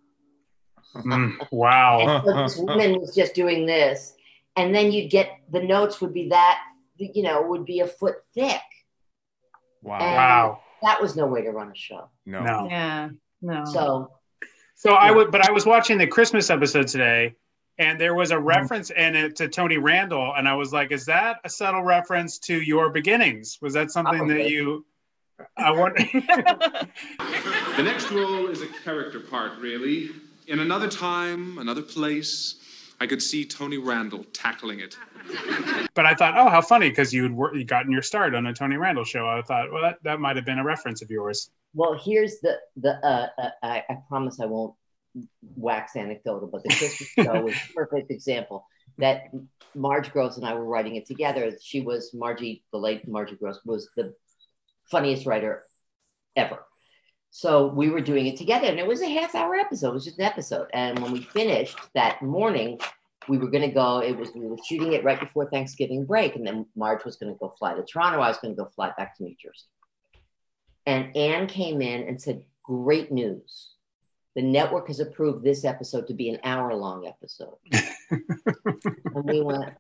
Mm. 0.95 1.37
Wow. 1.51 2.23
So 2.25 2.33
this 2.43 2.57
woman 2.57 3.01
was 3.01 3.15
just 3.15 3.35
doing 3.35 3.67
this. 3.67 4.15
And 4.57 4.75
then 4.75 4.93
you'd 4.93 5.11
get 5.11 5.29
the 5.51 5.63
notes 5.63 6.01
would 6.01 6.15
be 6.15 6.29
that, 6.31 6.61
you 6.97 7.23
know, 7.23 7.43
would 7.43 7.65
be 7.67 7.81
a 7.81 7.87
foot 7.87 8.17
thick. 8.35 8.61
Wow. 9.83 9.99
And 9.99 10.15
Wow. 10.17 10.61
that 10.83 11.01
was 11.03 11.17
no 11.17 11.27
way 11.27 11.43
to 11.43 11.51
run 11.51 11.71
a 11.71 11.75
show. 11.75 12.09
no. 12.25 12.43
No. 12.43 12.67
Yeah. 12.69 13.09
No. 13.43 13.65
So 13.65 14.11
So 14.75 14.93
I 14.93 15.11
would, 15.11 15.31
but 15.31 15.47
I 15.49 15.53
was 15.53 15.67
watching 15.67 15.99
the 15.99 16.07
Christmas 16.07 16.51
episode 16.51 16.87
today, 16.89 17.35
and 17.79 18.01
there 18.01 18.15
was 18.15 18.31
a 18.31 18.39
reference 18.39 18.91
in 18.91 19.15
it 19.15 19.37
to 19.37 19.49
Tony 19.49 19.77
Randall, 19.79 20.33
and 20.37 20.49
I 20.49 20.55
was 20.55 20.73
like, 20.73 20.91
"Is 20.93 21.05
that 21.07 21.41
a 21.45 21.49
subtle 21.49 21.83
reference 21.83 22.39
to 22.41 22.61
your 22.61 22.91
beginnings? 22.91 23.59
Was 23.61 23.75
that 23.75 23.91
something 23.91 24.27
that 24.29 24.49
you?" 24.51 24.85
I 25.57 25.71
wonder. 25.71 26.03
The 27.77 27.83
next 27.83 28.11
role 28.11 28.47
is 28.49 28.63
a 28.63 28.67
character 28.67 29.21
part, 29.21 29.59
really. 29.59 30.09
In 30.47 30.61
another 30.61 30.89
time, 30.89 31.59
another 31.59 31.83
place, 31.83 32.55
I 33.01 33.07
could 33.07 33.23
see 33.23 33.45
Tony 33.45 33.77
Randall 33.77 34.25
tackling 34.33 34.81
it. 34.81 34.97
but 35.95 36.07
I 36.07 36.15
thought, 36.15 36.39
oh, 36.39 36.49
how 36.49 36.63
funny 36.63 36.89
because 36.89 37.13
you'd 37.13 37.33
wor- 37.33 37.55
you 37.55 37.67
gotten 37.67 37.93
your 37.93 38.01
start 38.01 38.35
on 38.35 38.47
a 38.47 38.55
Tony 38.55 38.77
Randall 38.79 39.05
show. 39.05 39.29
I 39.29 39.43
thought, 39.43 39.71
well, 39.71 39.83
that, 39.83 39.99
that 40.05 40.21
might 40.21 40.37
have 40.37 40.47
been 40.47 40.59
a 40.59 40.65
reference 40.65 41.03
of 41.03 41.11
yours. 41.11 41.51
Well, 41.75 42.01
here's 42.03 42.41
the 42.41 42.57
the. 42.77 42.93
Uh, 43.07 43.29
uh, 43.37 43.51
I, 43.63 43.85
I 43.91 43.99
promise 44.09 44.41
I 44.41 44.47
won't 44.47 44.75
wax 45.55 45.97
anecdotal, 45.97 46.49
but 46.49 46.63
the 46.63 46.71
Christmas 46.71 47.09
show 47.27 47.43
was 47.43 47.55
a 47.55 47.73
perfect 47.75 48.11
example. 48.11 48.67
That 48.97 49.25
Marge 49.75 50.11
Gross 50.13 50.39
and 50.39 50.47
I 50.47 50.55
were 50.55 50.65
writing 50.65 50.97
it 50.97 51.05
together. 51.05 51.53
She 51.63 51.83
was 51.83 52.15
Margie, 52.15 52.65
the 52.73 52.79
late 52.79 53.07
Margie 53.07 53.37
Gross, 53.37 53.61
was 53.67 53.91
the 53.97 54.15
funniest 54.91 55.27
writer 55.27 55.63
ever. 56.37 56.59
So 57.31 57.67
we 57.67 57.91
were 57.91 58.01
doing 58.01 58.27
it 58.27 58.37
together, 58.37 58.67
and 58.67 58.79
it 58.79 58.87
was 58.87 59.03
a 59.03 59.09
half 59.09 59.35
hour 59.35 59.57
episode. 59.57 59.91
It 59.91 59.95
was 59.95 60.05
just 60.05 60.19
an 60.19 60.25
episode. 60.25 60.69
And 60.73 60.99
when 61.01 61.13
we 61.13 61.21
finished 61.21 61.79
that 61.95 62.23
morning, 62.23 62.79
we 63.29 63.39
were 63.39 63.51
going 63.51 63.69
to 63.69 63.75
go. 63.75 63.99
It 63.99 64.17
was 64.17 64.31
we 64.35 64.47
were 64.47 64.57
shooting 64.67 64.93
it 64.93 65.05
right 65.05 65.21
before 65.21 65.51
Thanksgiving 65.51 66.07
break, 66.07 66.37
and 66.37 66.47
then 66.47 66.67
Marge 66.75 67.05
was 67.05 67.17
going 67.17 67.33
to 67.33 67.39
go 67.39 67.55
fly 67.59 67.75
to 67.75 67.83
Toronto. 67.83 68.21
I 68.21 68.29
was 68.29 68.39
going 68.39 68.55
to 68.55 68.63
go 68.63 68.71
fly 68.75 68.93
back 68.97 69.17
to 69.17 69.25
New 69.25 69.35
Jersey. 69.41 69.67
And 70.87 71.17
Anne 71.17 71.47
came 71.47 71.83
in 71.83 72.09
and 72.09 72.21
said, 72.21 72.45
"Great 72.63 73.13
news! 73.13 73.73
The 74.35 74.43
network 74.43 74.89
has 74.89 75.01
approved 75.01 75.45
this 75.45 75.65
episode 75.65 76.07
to 76.07 76.15
be 76.15 76.31
an 76.31 76.41
hour 76.45 76.75
long 76.75 77.07
episode." 77.07 77.57
and 78.11 79.25
we 79.25 79.43
went, 79.43 79.75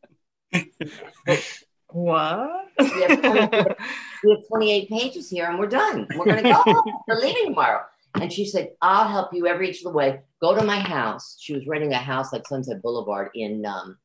What? 1.88 2.66
we 2.78 3.02
have, 3.02 3.20
20 3.20 3.40
we 4.24 4.30
have 4.30 4.46
28 4.48 4.88
pages 4.88 5.30
here 5.30 5.46
and 5.46 5.58
we're 5.58 5.66
done. 5.66 6.06
We're 6.16 6.24
going 6.24 6.42
to 6.42 6.52
go. 6.52 6.84
We're 7.08 7.20
leaving 7.20 7.46
tomorrow. 7.46 7.82
And 8.20 8.32
she 8.32 8.46
said, 8.46 8.70
I'll 8.80 9.08
help 9.08 9.32
you 9.32 9.46
every 9.46 9.68
inch 9.68 9.78
of 9.78 9.84
the 9.84 9.90
way. 9.90 10.20
Go 10.40 10.54
to 10.54 10.64
my 10.64 10.78
house. 10.78 11.36
She 11.40 11.54
was 11.54 11.66
renting 11.66 11.92
a 11.92 11.98
house 11.98 12.32
like 12.32 12.46
Sunset 12.46 12.82
Boulevard 12.82 13.30
in 13.34 13.64
um, 13.66 13.98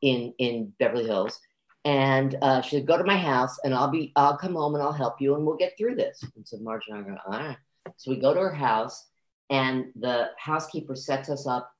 in 0.00 0.32
in 0.38 0.72
Beverly 0.78 1.06
Hills. 1.06 1.38
And 1.84 2.36
uh, 2.42 2.60
she 2.60 2.76
said, 2.76 2.86
go 2.86 2.96
to 2.96 3.04
my 3.04 3.16
house 3.16 3.58
and 3.64 3.74
I'll 3.74 3.90
be 3.90 4.12
I'll 4.14 4.36
come 4.36 4.54
home 4.54 4.74
and 4.74 4.82
I'll 4.82 4.92
help 4.92 5.20
you 5.20 5.34
and 5.34 5.44
we'll 5.44 5.56
get 5.56 5.76
through 5.76 5.96
this. 5.96 6.24
And 6.36 6.46
so 6.46 6.58
Marge 6.58 6.84
and 6.88 6.98
I 6.98 7.02
go, 7.02 7.16
all 7.26 7.32
right. 7.32 7.56
So 7.96 8.12
we 8.12 8.20
go 8.20 8.32
to 8.32 8.40
her 8.40 8.54
house 8.54 9.08
and 9.50 9.86
the 9.96 10.28
housekeeper 10.38 10.94
sets 10.94 11.28
us 11.28 11.46
up, 11.46 11.72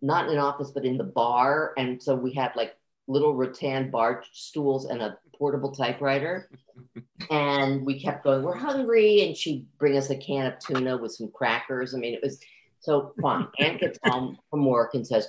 not 0.00 0.26
in 0.26 0.32
an 0.32 0.38
office, 0.38 0.72
but 0.72 0.84
in 0.84 0.98
the 0.98 1.04
bar. 1.04 1.72
And 1.78 2.02
so 2.02 2.16
we 2.16 2.32
had 2.34 2.52
like 2.56 2.74
little 3.12 3.34
rattan 3.34 3.90
bar 3.90 4.24
stools 4.32 4.86
and 4.86 5.02
a 5.02 5.18
portable 5.36 5.72
typewriter. 5.72 6.48
and 7.30 7.84
we 7.84 8.00
kept 8.00 8.24
going, 8.24 8.42
we're 8.42 8.56
hungry. 8.56 9.26
And 9.26 9.36
she'd 9.36 9.66
bring 9.78 9.96
us 9.96 10.10
a 10.10 10.16
can 10.16 10.46
of 10.46 10.58
tuna 10.58 10.96
with 10.96 11.12
some 11.12 11.30
crackers. 11.30 11.94
I 11.94 11.98
mean, 11.98 12.14
it 12.14 12.22
was 12.22 12.40
so 12.80 13.12
fun. 13.20 13.48
Anne 13.58 13.78
gets 13.78 13.98
home 14.04 14.38
from 14.50 14.64
work 14.64 14.94
and 14.94 15.06
says, 15.06 15.28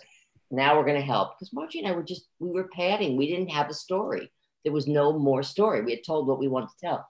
now 0.50 0.78
we're 0.78 0.86
going 0.86 1.00
to 1.00 1.06
help. 1.06 1.38
Because 1.38 1.54
Margie 1.54 1.80
and 1.80 1.88
I 1.88 1.92
were 1.92 2.04
just, 2.04 2.28
we 2.40 2.52
were 2.52 2.70
padding. 2.76 3.18
We 3.18 3.28
didn't 3.28 3.50
have 3.50 3.70
a 3.70 3.74
story. 3.74 4.32
There 4.64 4.74
was 4.74 4.88
no 4.88 5.18
more 5.18 5.44
story. 5.44 5.82
We 5.82 5.92
had 5.92 6.04
told 6.06 6.28
what 6.28 6.40
we 6.40 6.48
wanted 6.48 6.70
to 6.70 6.86
tell. 6.86 7.10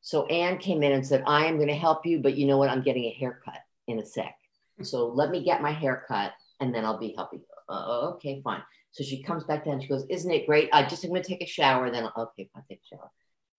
So 0.00 0.26
Anne 0.26 0.58
came 0.58 0.82
in 0.84 0.92
and 0.92 1.04
said, 1.04 1.24
I 1.26 1.46
am 1.46 1.56
going 1.56 1.68
to 1.68 1.74
help 1.74 2.06
you, 2.06 2.20
but 2.20 2.36
you 2.36 2.46
know 2.46 2.58
what? 2.58 2.70
I'm 2.70 2.82
getting 2.82 3.04
a 3.04 3.16
haircut 3.18 3.58
in 3.88 3.98
a 3.98 4.06
sec. 4.06 4.36
So 4.82 5.08
let 5.08 5.30
me 5.30 5.42
get 5.42 5.62
my 5.62 5.72
haircut 5.72 6.32
and 6.60 6.74
then 6.74 6.84
I'll 6.84 6.98
be 6.98 7.14
helping 7.16 7.40
you. 7.40 7.46
Uh, 7.68 8.10
okay, 8.10 8.40
fine. 8.42 8.62
So 8.96 9.04
she 9.04 9.22
comes 9.22 9.44
back 9.44 9.66
down. 9.66 9.78
She 9.82 9.88
goes, 9.88 10.06
Isn't 10.08 10.30
it 10.30 10.46
great? 10.46 10.70
I 10.72 10.82
just 10.82 11.04
am 11.04 11.10
going 11.10 11.22
to 11.22 11.28
take 11.28 11.42
a 11.42 11.46
shower. 11.46 11.90
Then, 11.90 12.04
I'll, 12.04 12.32
okay, 12.32 12.48
I'll 12.56 12.64
take 12.66 12.80
a 12.82 12.96
shower. 12.96 13.10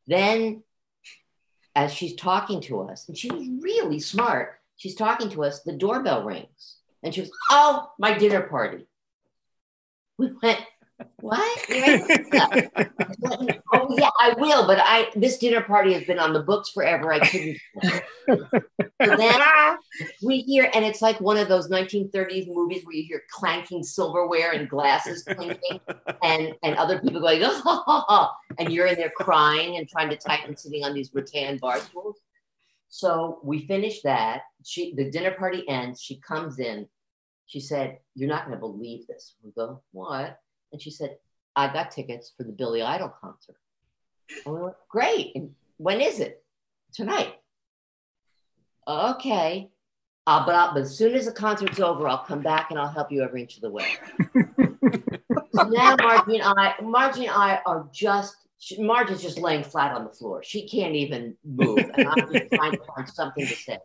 Then, 0.07 0.63
as 1.75 1.93
she's 1.93 2.15
talking 2.15 2.59
to 2.61 2.81
us, 2.81 3.07
and 3.07 3.15
she 3.15 3.29
was 3.29 3.47
really 3.61 3.99
smart, 3.99 4.59
she's 4.77 4.95
talking 4.95 5.29
to 5.29 5.43
us, 5.43 5.61
the 5.61 5.73
doorbell 5.73 6.23
rings. 6.23 6.77
And 7.03 7.13
she 7.13 7.21
goes, 7.21 7.29
Oh, 7.51 7.91
my 7.99 8.17
dinner 8.17 8.41
party. 8.41 8.87
We 10.17 10.31
went, 10.41 10.59
What? 11.19 11.59
Oh, 13.73 13.95
yeah, 13.97 14.09
I 14.19 14.33
will. 14.37 14.65
But 14.65 14.79
I 14.81 15.07
this 15.15 15.37
dinner 15.37 15.61
party 15.61 15.93
has 15.93 16.03
been 16.05 16.19
on 16.19 16.33
the 16.33 16.41
books 16.41 16.69
forever. 16.69 17.13
I 17.13 17.19
couldn't. 17.19 17.57
So 19.05 19.15
then 19.15 19.39
we 20.23 20.39
hear, 20.39 20.69
and 20.73 20.83
it's 20.83 21.01
like 21.01 21.21
one 21.21 21.37
of 21.37 21.47
those 21.47 21.69
1930s 21.69 22.47
movies 22.47 22.83
where 22.83 22.95
you 22.95 23.03
hear 23.03 23.21
clanking 23.31 23.83
silverware 23.83 24.53
and 24.53 24.67
glasses 24.67 25.23
clinking, 25.23 25.79
and 26.23 26.53
and 26.63 26.75
other 26.75 26.99
people 26.99 27.21
going, 27.21 27.43
oh, 27.43 27.61
ha, 27.63 27.83
ha, 27.85 28.05
ha," 28.07 28.35
and 28.57 28.73
you're 28.73 28.87
in 28.87 28.95
there 28.95 29.11
crying 29.15 29.77
and 29.77 29.87
trying 29.87 30.09
to 30.09 30.17
and 30.45 30.57
sitting 30.57 30.83
on 30.83 30.93
these 30.93 31.11
rattan 31.13 31.57
bar 31.57 31.79
stools. 31.79 32.19
So 32.89 33.39
we 33.43 33.67
finish 33.67 34.01
that. 34.01 34.41
She 34.65 34.95
the 34.95 35.11
dinner 35.11 35.31
party 35.31 35.67
ends. 35.69 36.01
She 36.01 36.19
comes 36.19 36.59
in. 36.59 36.87
She 37.45 37.59
said, 37.59 37.99
"You're 38.15 38.29
not 38.29 38.45
going 38.45 38.57
to 38.57 38.59
believe 38.59 39.05
this." 39.07 39.35
We 39.43 39.51
go, 39.51 39.83
"What?" 39.91 40.39
And 40.71 40.81
she 40.81 40.91
said, 40.91 41.17
"I 41.55 41.71
got 41.71 41.91
tickets 41.91 42.33
for 42.35 42.43
the 42.43 42.51
Billy 42.51 42.81
Idol 42.81 43.09
concert." 43.09 43.57
And 44.45 44.55
we 44.55 44.61
went, 44.61 44.75
"Great! 44.89 45.35
And 45.35 45.55
when 45.77 46.01
is 46.01 46.19
it?" 46.19 46.43
Tonight 46.93 47.35
okay. 48.87 49.69
Uh, 50.25 50.45
but, 50.45 50.55
I'll, 50.55 50.73
but 50.73 50.81
as 50.81 50.97
soon 50.97 51.15
as 51.15 51.25
the 51.25 51.31
concert's 51.31 51.79
over, 51.79 52.07
I'll 52.07 52.25
come 52.25 52.41
back 52.41 52.69
and 52.69 52.79
I'll 52.79 52.89
help 52.89 53.11
you 53.11 53.23
every 53.23 53.41
inch 53.41 53.55
of 53.55 53.61
the 53.61 53.69
way. 53.69 53.85
so 55.53 55.63
now 55.69 55.95
Margie 55.95 56.39
and 56.39 56.43
I, 56.43 56.75
Margie 56.81 57.27
and 57.27 57.35
I 57.35 57.61
are 57.65 57.87
just, 57.93 58.35
Marge 58.77 59.11
is 59.11 59.21
just 59.21 59.37
laying 59.37 59.63
flat 59.63 59.93
on 59.93 60.03
the 60.03 60.09
floor. 60.09 60.43
She 60.43 60.67
can't 60.67 60.95
even 60.95 61.37
move, 61.45 61.77
and 61.77 62.07
I'm 62.07 62.31
just 62.33 62.51
trying 62.51 62.73
to 62.73 62.79
find 62.93 63.09
something 63.09 63.45
to 63.45 63.55
say. 63.55 63.77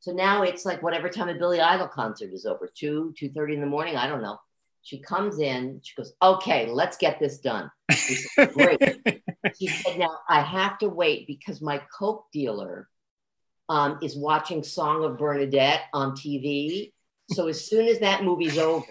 So 0.00 0.12
now 0.12 0.42
it's 0.42 0.64
like 0.64 0.82
whatever 0.82 1.08
time 1.08 1.28
a 1.28 1.34
Billy 1.34 1.60
Idol 1.60 1.88
concert 1.88 2.32
is 2.32 2.44
over, 2.44 2.68
two, 2.74 3.14
two 3.16 3.28
thirty 3.28 3.54
in 3.54 3.60
the 3.60 3.66
morning. 3.66 3.96
I 3.96 4.08
don't 4.08 4.22
know. 4.22 4.38
She 4.86 5.00
comes 5.00 5.40
in. 5.40 5.80
She 5.82 5.94
goes, 5.96 6.12
"Okay, 6.22 6.68
let's 6.70 6.96
get 6.96 7.18
this 7.18 7.38
done." 7.38 7.70
Said, 7.90 8.52
Great. 8.54 8.80
she 9.58 9.66
said, 9.66 9.98
"Now 9.98 10.18
I 10.28 10.40
have 10.40 10.78
to 10.78 10.88
wait 10.88 11.26
because 11.26 11.60
my 11.60 11.82
coke 11.98 12.26
dealer." 12.32 12.88
um, 13.68 13.98
is 14.02 14.16
watching 14.16 14.62
Song 14.62 15.04
of 15.04 15.18
Bernadette 15.18 15.82
on 15.92 16.12
TV. 16.12 16.92
So 17.32 17.48
as 17.48 17.64
soon 17.64 17.88
as 17.88 18.00
that 18.00 18.22
movie's 18.24 18.58
over, 18.58 18.86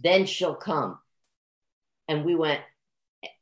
then 0.00 0.26
she'll 0.26 0.54
come. 0.54 0.98
And 2.08 2.24
we 2.24 2.34
went, 2.34 2.60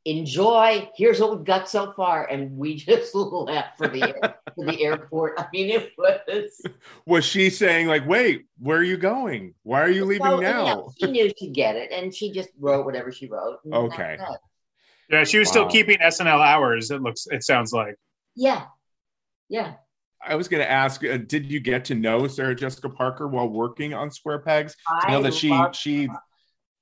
enjoy. 0.05 0.89
Here's 0.95 1.19
what 1.19 1.35
we've 1.35 1.45
got 1.45 1.69
so 1.69 1.91
far. 1.93 2.25
And 2.25 2.57
we 2.57 2.75
just 2.75 3.13
left 3.15 3.77
for 3.77 3.87
the, 3.87 4.35
for 4.55 4.65
the 4.65 4.83
airport. 4.83 5.35
I 5.37 5.47
mean, 5.53 5.69
it 5.69 5.91
was. 5.97 6.61
Was 7.05 7.25
she 7.25 7.49
saying 7.49 7.87
like, 7.87 8.07
"Wait, 8.07 8.45
where 8.57 8.77
are 8.77 8.83
you 8.83 8.97
going? 8.97 9.53
Why 9.63 9.81
are 9.81 9.89
you 9.89 10.05
leaving 10.05 10.25
So, 10.25 10.39
now?" 10.39 10.65
yeah, 10.65 11.07
she 11.07 11.11
knew 11.11 11.31
she'd 11.37 11.53
get 11.53 11.75
it. 11.75 11.91
And 11.91 12.13
she 12.13 12.31
just 12.31 12.49
wrote 12.59 12.85
whatever 12.85 13.11
she 13.11 13.27
wrote. 13.27 13.59
Okay. 13.71 14.17
Yeah, 15.09 15.23
she 15.23 15.37
was 15.37 15.47
still 15.47 15.67
keeping 15.67 15.97
SNL 15.97 16.43
hours. 16.43 16.89
It 16.91 17.01
looks. 17.01 17.27
It 17.29 17.43
sounds 17.43 17.71
like. 17.71 17.95
Yeah. 18.35 18.65
Yeah. 19.49 19.73
I 20.27 20.35
was 20.35 20.47
going 20.47 20.61
to 20.63 20.69
ask, 20.69 21.03
uh, 21.05 21.17
did 21.17 21.51
you 21.51 21.59
get 21.59 21.85
to 21.85 21.95
know 21.95 22.27
Sarah 22.27 22.55
Jessica 22.55 22.89
Parker 22.89 23.27
while 23.27 23.47
working 23.47 23.93
on 23.93 24.09
Square 24.09 24.39
Pegs? 24.39 24.75
I 24.89 25.11
know 25.11 25.21
that 25.21 25.33
she 25.33 25.55
she 25.73 26.09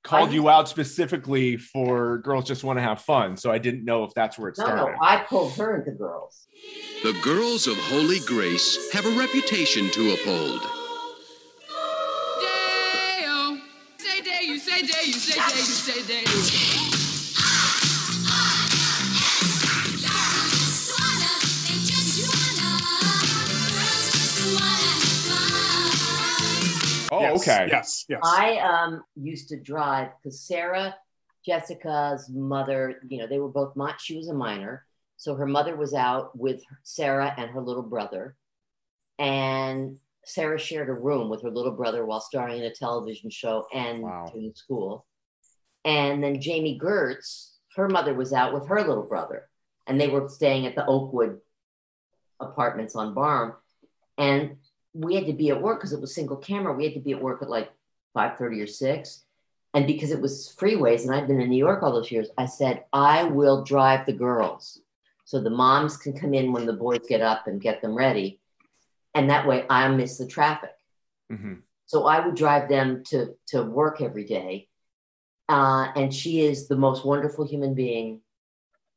called 0.04 0.30
I- 0.30 0.34
you 0.34 0.50
out 0.50 0.68
specifically 0.70 1.58
for 1.58 2.18
Girls 2.20 2.46
Just 2.46 2.64
Want 2.64 2.78
to 2.78 2.84
Have 2.84 3.02
Fun, 3.02 3.38
so 3.38 3.52
I 3.52 3.58
didn't 3.58 3.86
know 3.86 4.04
if 4.04 4.14
that's 4.14 4.38
where 4.38 4.50
it 4.50 4.56
No, 4.58 4.66
started. 4.66 4.92
no, 4.94 4.98
I 5.02 5.18
pulled 5.18 5.54
her 5.56 5.78
into 5.78 5.92
girls. 5.92 6.48
The 7.04 7.14
girls 7.24 7.68
of 7.68 7.78
Holy 7.78 8.20
Grace 8.28 8.92
have 8.94 9.06
a 9.06 9.18
reputation 9.18 9.90
to 9.92 10.14
uphold. 10.14 10.62
Day-o. 12.42 13.58
Say 13.98 14.22
day, 14.22 14.40
you 14.44 14.60
say 14.60 14.82
day, 14.82 15.04
you 15.06 15.14
say 15.14 15.36
day, 15.36 15.56
you 15.56 15.64
say 15.64 16.08
day. 16.08 16.24
Oh, 27.14 27.22
Yes, 27.22 27.42
okay. 27.42 27.68
Yes. 27.70 28.06
Yes. 28.10 28.22
I 28.24 28.58
um 28.60 29.04
used 29.16 29.50
to 29.50 29.60
drive 29.60 30.10
because 30.18 30.42
Sarah, 30.42 30.96
Jessica's 31.46 32.30
mother, 32.30 33.00
you 33.08 33.18
know, 33.20 33.28
they 33.28 33.40
were 33.40 33.50
both 33.50 33.76
mi- 33.76 33.92
she 34.00 34.18
was 34.18 34.30
a 34.30 34.34
minor. 34.34 34.86
So 35.18 35.36
her 35.36 35.46
mother 35.46 35.76
was 35.76 35.94
out 35.94 36.38
with 36.38 36.62
Sarah 36.84 37.34
and 37.38 37.50
her 37.52 37.62
little 37.62 37.84
brother. 37.84 38.36
And 39.20 39.98
Sarah 40.26 40.58
shared 40.60 40.90
a 40.90 40.94
room 40.94 41.30
with 41.30 41.44
her 41.44 41.52
little 41.52 41.72
brother 41.74 42.06
while 42.06 42.22
starring 42.22 42.58
in 42.60 42.64
a 42.66 42.74
television 42.74 43.30
show 43.30 43.68
and 43.74 44.02
Wow. 44.04 44.26
doing 44.34 44.54
school. 44.56 45.06
And 45.86 46.24
then 46.24 46.42
Jami 46.42 46.80
Gertz, 46.80 47.52
her 47.76 47.88
mother 47.90 48.14
was 48.14 48.34
out 48.34 48.54
with 48.54 48.68
her 48.68 48.82
little 48.84 49.04
brother. 49.08 49.50
And 49.86 50.00
they 50.00 50.08
were 50.08 50.30
staying 50.30 50.66
at 50.66 50.76
the 50.76 50.86
Oakwood 50.86 51.40
apartments 52.40 52.96
on 52.96 53.14
Barham. 53.14 53.54
And 54.18 54.58
we 54.94 55.16
had 55.16 55.26
to 55.26 55.34
be 55.34 55.50
at 55.50 55.62
work 55.62 55.80
because 55.80 55.94
it 55.94 56.02
was 56.02 56.14
single 56.14 56.38
camera. 56.38 56.74
We 56.74 56.86
had 56.86 56.94
to 56.94 57.00
be 57.00 57.14
at 57.14 57.22
work 57.22 57.42
at 57.42 57.50
like 57.50 57.72
five 58.14 58.38
thirty 58.38 58.62
or 58.62 58.68
six, 58.68 59.24
and 59.74 59.88
because 59.88 60.12
it 60.12 60.22
was 60.22 60.56
freeways, 60.60 61.04
and 61.04 61.14
I'd 61.14 61.28
been 61.28 61.42
in 61.42 61.50
New 61.50 61.58
York 61.58 61.82
all 61.82 61.94
those 61.94 62.12
years, 62.12 62.30
I 62.38 62.46
said 62.46 62.86
I 62.94 63.24
will 63.24 63.64
drive 63.64 64.06
the 64.06 64.14
girls, 64.14 64.80
so 65.26 65.40
the 65.40 65.50
moms 65.50 65.98
can 65.98 66.18
come 66.18 66.34
in 66.34 66.52
when 66.54 66.66
the 66.66 66.74
boys 66.74 67.02
get 67.08 67.22
up 67.22 67.48
and 67.48 67.62
get 67.62 67.82
them 67.82 67.96
ready, 67.96 68.40
and 69.16 69.30
that 69.30 69.48
way 69.48 69.66
I 69.70 69.88
miss 69.88 70.18
the 70.18 70.28
traffic. 70.28 70.76
Mhm. 71.32 71.62
So 71.86 72.06
I 72.06 72.26
would 72.26 72.36
drive 72.36 72.70
them 72.70 73.04
to 73.06 73.36
to 73.48 73.64
work 73.64 74.02
every 74.02 74.26
day, 74.26 74.70
uh, 75.50 75.92
and 75.96 76.14
she 76.14 76.42
is 76.42 76.68
the 76.68 76.78
most 76.78 77.04
wonderful 77.06 77.46
human 77.46 77.74
being 77.74 78.22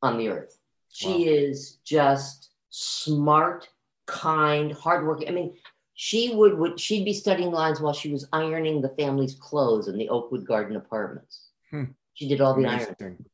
on 0.03 0.19
the 0.19 0.29
earth. 0.29 0.59
She 0.89 1.27
is 1.29 1.79
just 1.85 2.51
smart, 2.71 3.69
kind, 4.07 4.73
hardworking. 4.73 5.29
I 5.29 5.33
mean, 5.33 5.57
she 5.99 6.35
would 6.35 6.57
would 6.59 6.79
she'd 6.79 7.07
be 7.07 7.15
studying 7.15 7.51
lines 7.51 7.81
while 7.81 7.95
she 7.95 8.13
was 8.13 8.29
ironing 8.33 8.83
the 8.83 8.91
family's 8.91 9.35
clothes 9.35 9.89
in 9.89 9.97
the 9.97 10.11
Oakwood 10.11 10.47
Garden 10.47 10.77
Apartments. 10.77 11.47
Hmm. 11.71 11.85
She 12.13 12.29
did 12.29 12.41
all 12.41 12.55
the 12.55 12.67
ironing. 12.67 13.25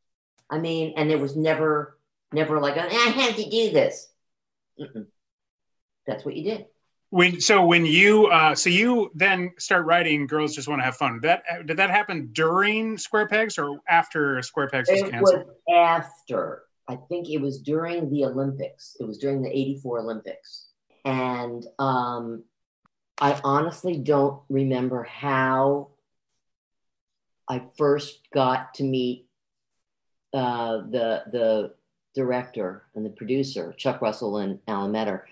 I 0.49 0.59
mean, 0.59 0.95
and 0.97 1.11
it 1.11 1.19
was 1.21 1.37
never 1.37 1.99
never 2.33 2.61
like 2.61 2.79
I 2.79 2.87
have 2.87 3.37
to 3.37 3.51
do 3.51 3.73
this. 3.73 4.09
Mm-mm. 4.81 5.07
That's 6.07 6.25
what 6.25 6.37
you 6.37 6.45
did. 6.45 6.67
When 7.11 7.41
so 7.41 7.67
when 7.67 7.85
you 7.85 8.27
uh, 8.29 8.55
so 8.55 8.71
you 8.71 9.11
then 9.15 9.53
start 9.59 9.85
writing 9.85 10.29
"Girls 10.29 10.55
Just 10.55 10.69
Want 10.69 10.81
to 10.81 10.85
Have 10.85 10.97
Fun." 10.97 11.19
That 11.23 11.43
did 11.67 11.77
that 11.79 11.91
happen 11.91 12.31
during 12.33 12.97
Square 12.97 13.27
Pegs 13.29 13.59
or 13.59 13.81
after 13.89 14.41
Square 14.41 14.69
Pegs 14.69 14.89
was 14.89 15.01
It 15.01 15.11
canceled? 15.11 15.47
was 15.67 15.77
after. 15.77 16.63
I 16.89 16.97
think 17.09 17.29
it 17.29 17.39
was 17.39 17.61
during 17.61 18.09
the 18.09 18.25
Olympics. 18.25 18.97
It 19.01 19.05
was 19.05 19.19
during 19.19 19.43
the 19.43 19.51
84 19.51 20.01
Olympics. 20.01 20.69
And 21.05 21.65
um, 21.79 22.45
I 23.23 23.41
honestly 23.45 23.97
don't 23.97 24.41
remember 24.49 25.05
how 25.05 25.91
I 27.49 27.63
first 27.79 28.19
got 28.35 28.75
to 28.75 28.83
meet 28.83 29.27
uh, 30.35 30.79
the, 30.79 31.23
the 31.31 31.75
director 32.17 32.83
and 32.97 33.07
the 33.07 33.11
producer, 33.11 33.75
Chuck 33.77 34.03
Russell 34.03 34.39
and 34.39 34.59
Alan 34.67 34.91
Metter. 34.91 35.29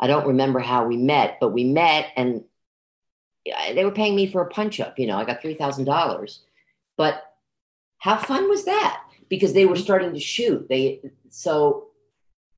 I 0.00 0.08
don't 0.08 0.26
remember 0.26 0.58
how 0.58 0.86
we 0.86 0.96
met, 0.96 1.38
but 1.40 1.50
we 1.50 1.62
met 1.62 2.06
and 2.16 2.42
they 3.72 3.84
were 3.84 3.92
paying 3.92 4.16
me 4.16 4.26
for 4.26 4.42
a 4.42 4.48
punch 4.48 4.80
up. 4.80 4.98
You 4.98 5.06
know, 5.06 5.16
I 5.16 5.24
got 5.24 5.40
$3,000. 5.40 6.38
But 6.96 7.22
how 7.98 8.16
fun 8.16 8.48
was 8.48 8.64
that? 8.64 9.00
Because 9.28 9.52
they 9.52 9.64
were 9.64 9.76
starting 9.76 10.12
to 10.12 10.20
shoot. 10.20 10.68
They 10.68 11.02
so 11.30 11.86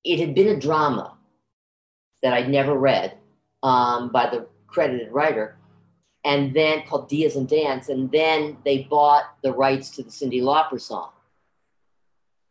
it 0.05 0.21
had 0.21 0.35
been 0.35 0.49
a 0.49 0.59
drama 0.59 1.19
that 2.23 2.33
I'd 2.33 2.49
never 2.49 2.75
read 2.75 3.19
um, 3.63 4.09
by 4.11 4.31
the 4.31 4.47
credited 4.71 5.13
writer, 5.13 5.57
and 6.25 6.55
then 6.55 6.83
called 6.87 7.09
Diaz 7.09 7.37
and 7.37 7.49
Dance, 7.49 7.89
and 7.89 8.11
then 8.11 8.59
they 8.65 8.85
bought 8.85 9.25
the 9.43 9.53
rights 9.53 9.91
to 9.91 10.03
the 10.03 10.11
Cyndi 10.11 10.43
Lauper 10.43 10.81
song. 10.81 11.11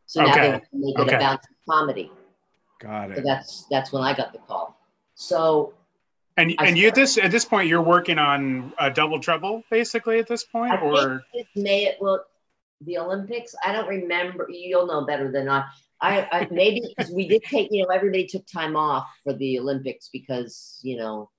So 0.05 0.23
now 0.23 0.35
they 0.35 0.49
want 0.49 0.63
to 0.63 0.69
make 0.73 0.95
it 0.95 1.01
Okay. 1.01 1.15
a 1.15 1.19
bouncy 1.19 1.53
comedy. 1.69 2.11
Got 2.79 3.13
So 3.13 3.19
it. 3.19 3.23
that's 3.25 3.65
that's 3.69 3.91
when 3.91 4.03
I 4.03 4.13
got 4.15 4.33
the 4.33 4.39
call. 4.39 4.75
So 5.15 5.73
And 6.37 6.55
and 6.59 6.77
you 6.77 6.87
at 6.87 6.95
this 6.95 7.17
at 7.17 7.29
this 7.31 7.45
point 7.45 7.67
you're 7.67 7.81
working 7.81 8.17
on 8.17 8.73
a 8.79 8.89
double 8.89 9.19
trouble 9.19 9.63
basically 9.69 10.17
at 10.19 10.27
this 10.27 10.43
point, 10.45 10.73
I 10.73 10.81
or 10.81 11.23
think 11.33 11.47
this 11.55 11.63
may 11.63 11.85
it 11.85 11.97
well 11.99 12.23
the 12.81 12.97
Olympics. 12.97 13.53
I 13.63 13.73
don't 13.73 13.87
remember. 13.87 14.47
You'll 14.49 14.87
know 14.87 15.05
better 15.05 15.31
than 15.31 15.49
I. 15.49 15.65
I, 16.01 16.27
I 16.31 16.47
maybe 16.49 16.81
because 16.87 17.11
we 17.11 17.27
did 17.27 17.43
take. 17.43 17.67
You 17.71 17.83
know, 17.83 17.89
everybody 17.93 18.25
took 18.25 18.47
time 18.47 18.77
off 18.77 19.05
for 19.23 19.33
the 19.33 19.59
Olympics 19.59 20.09
because 20.11 20.79
you 20.81 20.95
know 20.97 21.29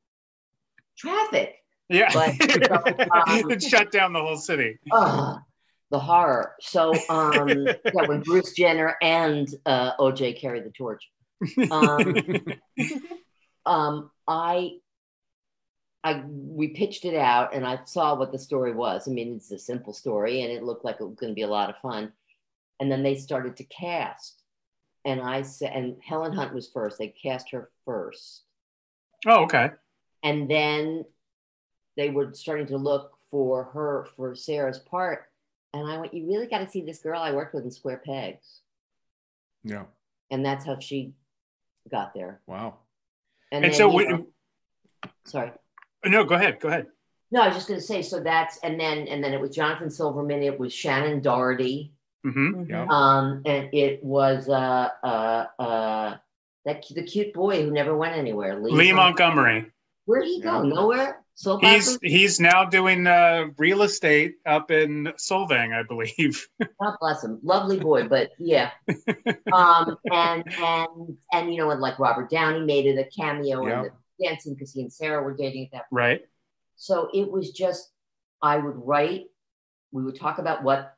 traffic. 1.01 1.57
yeah, 1.89 2.11
But, 2.13 3.01
um, 3.29 3.51
it 3.51 3.63
shut 3.63 3.91
down 3.91 4.13
the 4.13 4.21
whole 4.21 4.37
city. 4.37 4.79
Ugh, 4.93 5.41
the 5.91 5.99
horror. 5.99 6.55
So 6.61 6.95
um, 7.09 7.49
yeah, 7.49 8.07
when 8.07 8.21
Bruce 8.21 8.53
Jenner 8.53 8.97
and 9.03 9.49
uh, 9.67 9.97
OJ 9.97 10.41
carried 10.41 10.65
the 10.65 10.71
torch. 10.71 11.09
Um, 11.71 12.15
um, 13.67 14.11
I, 14.29 14.73
I, 16.05 16.23
we 16.27 16.69
pitched 16.69 17.05
it 17.05 17.15
out, 17.15 17.55
and 17.55 17.67
I 17.67 17.81
saw 17.85 18.15
what 18.15 18.33
the 18.33 18.39
story 18.39 18.73
was. 18.73 19.09
I 19.09 19.11
mean, 19.11 19.37
it's 19.37 19.51
a 19.51 19.59
simple 19.59 19.93
story, 19.93 20.43
and 20.43 20.53
it 20.53 20.63
looked 20.63 20.85
like 20.85 20.97
it 21.01 21.05
was 21.05 21.17
going 21.17 21.31
to 21.31 21.35
be 21.35 21.43
a 21.43 21.49
lot 21.49 21.71
of 21.71 21.77
fun. 21.79 22.13
And 22.79 22.91
then 22.91 23.03
they 23.03 23.17
started 23.17 23.57
to 23.57 23.65
cast, 23.65 24.43
and 25.05 25.21
I 25.21 25.43
said, 25.43 25.73
and 25.75 25.97
Helen 26.03 26.33
Hunt 26.33 26.55
was 26.55 26.69
first. 26.69 26.99
They 26.99 27.09
cast 27.09 27.51
her 27.51 27.71
first, 27.85 28.45
Oh, 29.27 29.45
okay. 29.45 29.71
And 30.23 30.49
then 30.51 31.05
they 31.97 32.11
were 32.11 32.33
starting 32.35 32.67
to 32.69 32.77
look 32.77 33.13
for 33.31 33.65
her 33.65 34.09
for 34.17 34.35
Sarah's 34.35 34.79
part. 34.79 35.27
And 35.73 35.89
I 35.91 35.99
went, 35.99 36.13
you 36.13 36.27
really 36.27 36.47
got 36.47 36.59
to 36.59 36.69
see 36.69 36.83
this 36.85 36.99
girl 36.99 37.21
I 37.21 37.33
worked 37.33 37.55
with 37.55 37.65
in 37.65 37.71
Square 37.71 38.03
Pegs, 38.05 38.61
Yeah. 39.63 39.85
and 40.31 40.45
that's 40.45 40.65
how 40.65 40.79
she 40.81 41.13
got 41.91 42.13
there. 42.13 42.41
Wow. 42.47 42.79
And, 43.53 43.65
then, 43.65 43.73
so 43.73 43.89
we, 43.89 44.07
know- 44.07 44.27
sorry. 45.27 45.53
no, 46.05 46.25
go 46.25 46.35
ahead, 46.35 46.59
go 46.61 46.69
ahead. 46.69 46.87
No, 47.33 47.43
I 47.43 47.47
was 47.47 47.57
just 47.57 47.69
going 47.69 47.79
to 47.79 47.87
say. 47.87 48.03
So 48.03 48.19
that's 48.19 48.59
and 48.65 48.79
then 48.81 49.07
and 49.07 49.23
then 49.23 49.33
it 49.33 49.41
was 49.41 49.55
Jonathan 49.55 49.89
Silverman. 49.89 50.43
It 50.43 50.59
was 50.59 50.73
Shannen 50.73 51.23
Doherty. 51.23 51.93
hmm 52.25 52.65
Yeah. 52.69 52.87
Um, 52.91 53.43
and 53.47 53.69
it 53.73 54.03
was 54.03 54.49
uh 54.49 54.89
uh 55.05 55.47
uh 55.61 56.17
that 56.65 56.85
the 56.91 57.05
cute 57.05 57.33
boy 57.33 57.63
who 57.63 57.71
never 57.71 57.97
went 57.97 58.17
anywhere. 58.17 58.59
Lee 58.59 58.93
Montgomery. 58.93 59.71
Where'd 60.11 60.25
he 60.25 60.41
go? 60.41 60.63
Yeah. 60.63 60.69
Nowhere. 60.75 61.25
Soap 61.35 61.63
He's 61.63 61.97
opera? 61.97 62.09
he's 62.11 62.39
now 62.41 62.65
doing 62.67 63.07
uh, 63.07 63.47
real 63.57 63.81
estate 63.83 64.35
up 64.45 64.71
in 64.71 65.05
Solvang, 65.17 65.73
I 65.75 65.83
believe. 65.85 66.47
God 66.83 66.97
bless 67.01 67.25
him. 67.25 67.39
Lovely 67.43 67.79
boy, 67.79 68.09
but 68.09 68.31
yeah. 68.39 68.73
um, 69.53 69.97
and 70.13 70.45
and 70.59 71.17
and 71.33 71.55
you 71.55 71.59
know, 71.59 71.71
and 71.71 71.81
like 71.81 71.99
Robert 71.99 72.29
Downey 72.29 72.61
made 72.61 72.85
it 72.87 72.99
a 72.99 73.05
cameo 73.05 73.67
Yeah. 73.67 73.79
in 73.79 73.83
the 74.19 74.27
dancing 74.29 74.53
because 74.55 74.73
he 74.75 74.83
and 74.83 74.93
Sarah 74.93 75.23
were 75.23 75.35
dating 75.35 75.65
at 75.67 75.71
that 75.73 75.79
point. 75.91 75.93
right. 75.93 76.21
So 76.77 77.09
it 77.15 77.31
was 77.31 77.53
just, 77.53 77.91
I 78.43 78.57
would 78.59 78.77
write, 78.77 79.27
we 79.93 80.03
would 80.05 80.19
talk 80.19 80.39
about 80.39 80.63
what 80.63 80.95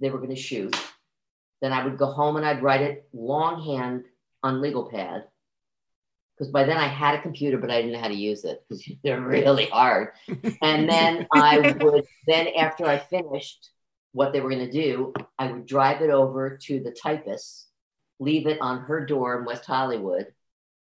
they 0.00 0.08
were 0.10 0.18
going 0.18 0.34
to 0.34 0.36
shoot. 0.36 0.74
Then 1.60 1.72
I 1.72 1.84
would 1.84 1.98
go 1.98 2.06
home 2.12 2.36
and 2.36 2.46
I'd 2.46 2.62
write 2.62 2.82
it 2.82 3.08
longhand 3.12 4.04
on 4.42 4.60
legal 4.62 4.88
pad. 4.90 5.24
Because 6.38 6.52
by 6.52 6.64
then 6.64 6.76
I 6.76 6.86
had 6.86 7.14
a 7.14 7.22
computer, 7.22 7.58
but 7.58 7.70
I 7.70 7.76
didn't 7.80 7.92
know 7.92 8.00
how 8.00 8.08
to 8.08 8.14
use 8.14 8.44
it 8.44 8.64
because 8.68 8.84
they're 9.04 9.20
really 9.20 9.66
hard. 9.66 10.10
And 10.62 10.88
then 10.88 11.26
I 11.34 11.74
would, 11.80 12.06
then 12.26 12.48
after 12.56 12.86
I 12.86 12.98
finished 12.98 13.70
what 14.12 14.32
they 14.32 14.40
were 14.40 14.50
going 14.50 14.66
to 14.66 14.72
do, 14.72 15.12
I 15.38 15.50
would 15.50 15.66
drive 15.66 16.02
it 16.02 16.10
over 16.10 16.58
to 16.64 16.80
the 16.80 16.92
typist, 16.92 17.66
leave 18.20 18.46
it 18.46 18.60
on 18.60 18.82
her 18.82 19.04
door 19.04 19.38
in 19.38 19.44
West 19.44 19.66
Hollywood, 19.66 20.26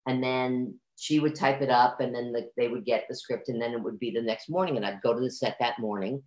and 0.07 0.23
then 0.23 0.79
she 0.97 1.19
would 1.19 1.35
type 1.35 1.61
it 1.61 1.71
up 1.71 2.01
and 2.01 2.15
then 2.15 2.33
the, 2.33 2.49
they 2.57 2.69
would 2.69 2.85
get 2.85 3.07
the 3.09 3.17
script 3.17 3.49
and 3.49 3.61
then 3.61 3.73
it 3.73 3.83
would 3.83 3.99
be 3.99 4.11
the 4.11 4.23
next 4.23 4.49
morning 4.49 4.77
and 4.77 4.87
i'd 4.87 5.03
go 5.03 5.13
to 5.13 5.21
the 5.21 5.31
set 5.31 5.57
that 5.59 5.79
morning 5.79 6.23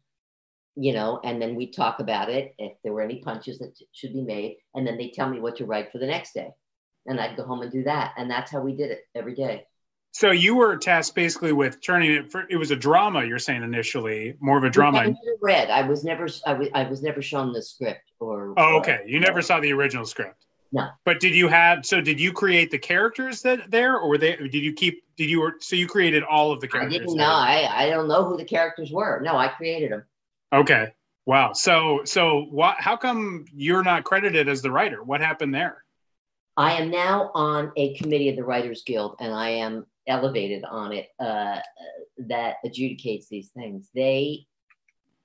you 0.76 0.94
know 0.94 1.20
and 1.24 1.42
then 1.42 1.56
we'd 1.56 1.74
talk 1.74 2.00
about 2.00 2.30
it 2.30 2.54
if 2.58 2.74
there 2.84 2.94
were 2.94 3.02
any 3.02 3.20
punches 3.20 3.60
that 3.60 3.74
should 3.94 4.14
be 4.14 4.22
made 4.22 4.58
and 4.76 4.86
then 4.86 4.98
they 4.98 5.10
tell 5.10 5.30
me 5.30 5.40
what 5.40 5.56
to 5.56 5.66
write 5.66 5.92
for 5.92 6.00
the 6.00 6.06
next 6.06 6.34
day 6.34 6.50
and 7.08 7.20
i'd 7.20 7.36
go 7.36 7.44
home 7.44 7.62
and 7.62 7.72
do 7.72 7.84
that 7.84 8.14
and 8.18 8.30
that's 8.30 8.52
how 8.52 8.60
we 8.60 8.76
did 8.76 8.92
it 8.92 9.02
every 9.16 9.36
day 9.36 9.66
So 10.12 10.32
you 10.32 10.56
were 10.56 10.78
tasked 10.78 11.16
basically 11.16 11.54
with 11.54 11.80
turning 11.82 12.12
it. 12.12 12.32
For, 12.32 12.46
it 12.50 12.58
was 12.58 12.72
a 12.72 12.76
drama. 12.76 13.24
You're 13.24 13.38
saying 13.40 13.62
initially, 13.62 14.36
more 14.40 14.58
of 14.58 14.64
a 14.64 14.70
drama. 14.70 15.00
I 15.00 15.06
never 15.06 15.38
read 15.42 15.70
i 15.70 15.84
was 15.84 16.04
never 16.04 16.28
I 16.46 16.54
was, 16.54 16.70
I 16.74 16.84
was 16.90 17.04
never 17.04 17.22
shown 17.22 17.54
the 17.54 17.62
script 17.62 18.12
or 18.20 18.54
Oh, 18.58 18.80
okay. 18.80 19.04
You 19.06 19.20
never 19.20 19.42
saw 19.42 19.60
the 19.60 19.72
original 19.74 20.06
script. 20.06 20.46
No. 20.72 20.88
But 21.06 21.20
did 21.20 21.36
you 21.36 21.48
have? 21.48 21.86
So 21.86 22.02
did 22.02 22.20
you 22.20 22.34
create 22.34 22.72
the 22.72 22.80
characters 22.80 23.42
that 23.44 23.70
there, 23.72 23.98
or 23.98 24.10
were 24.10 24.18
they? 24.18 24.36
Did 24.36 24.56
you 24.56 24.74
keep? 24.74 25.04
Did 25.16 25.30
you? 25.30 25.52
So 25.60 25.76
you 25.76 25.88
created 25.88 26.24
all 26.24 26.52
of 26.52 26.60
the 26.62 26.68
characters? 26.68 26.96
i 26.96 26.98
didn't 27.00 27.16
know 27.16 27.26
I, 27.26 27.86
I 27.86 27.90
don't 27.90 28.08
know 28.08 28.24
who 28.26 28.38
the 28.38 28.46
characters 28.46 28.92
were 28.92 29.22
no 29.22 29.38
i 29.38 29.48
created 29.48 29.92
them 29.92 30.04
Okay. 30.52 30.94
Wow. 31.26 31.54
So 31.54 32.02
so 32.06 32.48
what? 32.50 32.78
How 32.80 32.96
come 32.98 33.46
you're 33.54 33.84
not 33.84 34.04
credited 34.04 34.48
as 34.48 34.62
the 34.62 34.72
writer? 34.72 35.04
What 35.04 35.22
happened 35.22 35.54
there? 35.54 35.84
I 36.58 36.74
am 36.74 36.90
now 36.90 37.30
on 37.36 37.72
a 37.78 37.94
committee 37.96 38.30
of 38.30 38.36
the 38.36 38.44
Writers 38.44 38.82
Guild, 38.84 39.16
and 39.20 39.32
I 39.32 39.50
am 39.50 39.86
elevated 40.08 40.64
on 40.64 40.92
it 40.92 41.10
uh, 41.20 41.60
that 42.18 42.56
adjudicates 42.66 43.28
these 43.28 43.50
things. 43.50 43.90
They, 43.94 44.48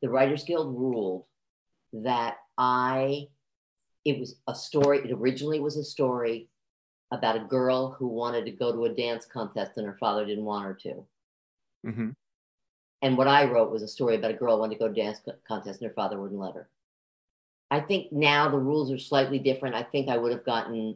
the 0.03 0.11
Writers 0.11 0.45
Guild, 0.45 0.77
ruled 0.79 1.25
that 1.95 2.37
I, 2.59 3.29
it 4.05 4.21
was 4.21 4.37
a 4.47 4.55
story. 4.55 4.99
It 4.99 5.13
originally 5.13 5.59
was 5.59 5.79
a 5.79 5.85
story 5.85 6.51
about 7.11 7.37
a 7.37 7.45
girl 7.45 7.93
who 7.93 8.09
wanted 8.09 8.45
to 8.45 8.53
go 8.53 8.71
to 8.71 8.85
a 8.85 8.95
dance 8.95 9.25
contest, 9.25 9.79
and 9.79 9.87
her 9.87 9.97
father 9.99 10.27
didn't 10.27 10.45
want 10.45 10.67
her 10.67 10.75
to. 10.83 11.07
hmm 11.83 12.11
And 13.01 13.17
what 13.17 13.29
I 13.29 13.51
wrote 13.51 13.73
was 13.73 13.83
a 13.83 13.89
story 13.89 14.17
about 14.17 14.33
a 14.33 14.35
girl 14.35 14.57
who 14.57 14.61
wanted 14.61 14.75
to 14.75 14.81
go 14.81 14.89
to 14.89 15.01
a 15.01 15.05
dance 15.05 15.21
contest, 15.49 15.81
and 15.81 15.89
her 15.89 15.95
father 15.95 16.21
wouldn't 16.21 16.41
let 16.41 16.57
her. 16.57 16.69
I 17.71 17.81
think 17.81 18.13
now 18.13 18.51
the 18.51 18.59
rules 18.59 18.93
are 18.93 18.99
slightly 18.99 19.39
different. 19.39 19.75
I 19.75 19.83
think 19.83 20.11
I 20.11 20.19
would 20.19 20.33
have 20.33 20.45
gotten 20.45 20.95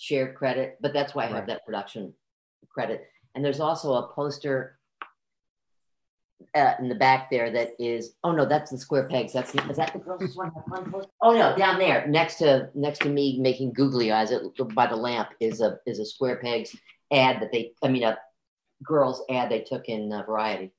shared 0.00 0.34
credit, 0.34 0.78
but 0.80 0.92
that's 0.94 1.14
why 1.14 1.24
I 1.24 1.28
have 1.28 1.46
that 1.48 1.64
production 1.66 2.14
credit. 2.70 3.06
And 3.34 3.44
there's 3.44 3.60
also 3.60 3.92
a 3.94 4.08
poster 4.14 4.78
uh, 6.54 6.72
in 6.80 6.88
the 6.88 6.94
back 6.94 7.30
there 7.30 7.50
that 7.52 7.72
is. 7.78 8.14
Oh 8.24 8.32
no, 8.32 8.46
that's 8.46 8.70
the 8.70 8.78
square 8.78 9.06
pegs. 9.08 9.34
That's 9.34 9.54
is 9.54 9.76
that 9.76 9.92
the 9.92 9.98
girls 9.98 10.22
just 10.22 10.38
want 10.38 10.54
to 10.54 10.60
have 10.60 10.68
fun 10.68 10.90
for? 10.90 11.04
Oh 11.20 11.32
no, 11.32 11.54
down 11.54 11.78
there 11.78 12.06
next 12.08 12.36
to 12.36 12.70
next 12.74 13.02
to 13.02 13.10
me 13.10 13.38
making 13.38 13.74
googly 13.74 14.10
eyes 14.10 14.32
at, 14.32 14.42
by 14.74 14.86
the 14.86 14.96
lamp 14.96 15.28
is 15.38 15.60
a 15.60 15.78
is 15.86 15.98
a 15.98 16.06
square 16.06 16.36
pegs 16.36 16.74
ad 17.12 17.42
that 17.42 17.52
they. 17.52 17.72
I 17.82 17.88
mean 17.88 18.02
a 18.04 18.18
girls 18.82 19.22
ad 19.30 19.50
they 19.50 19.60
took 19.60 19.84
in 19.86 20.10
uh, 20.10 20.22
Variety. 20.22 20.72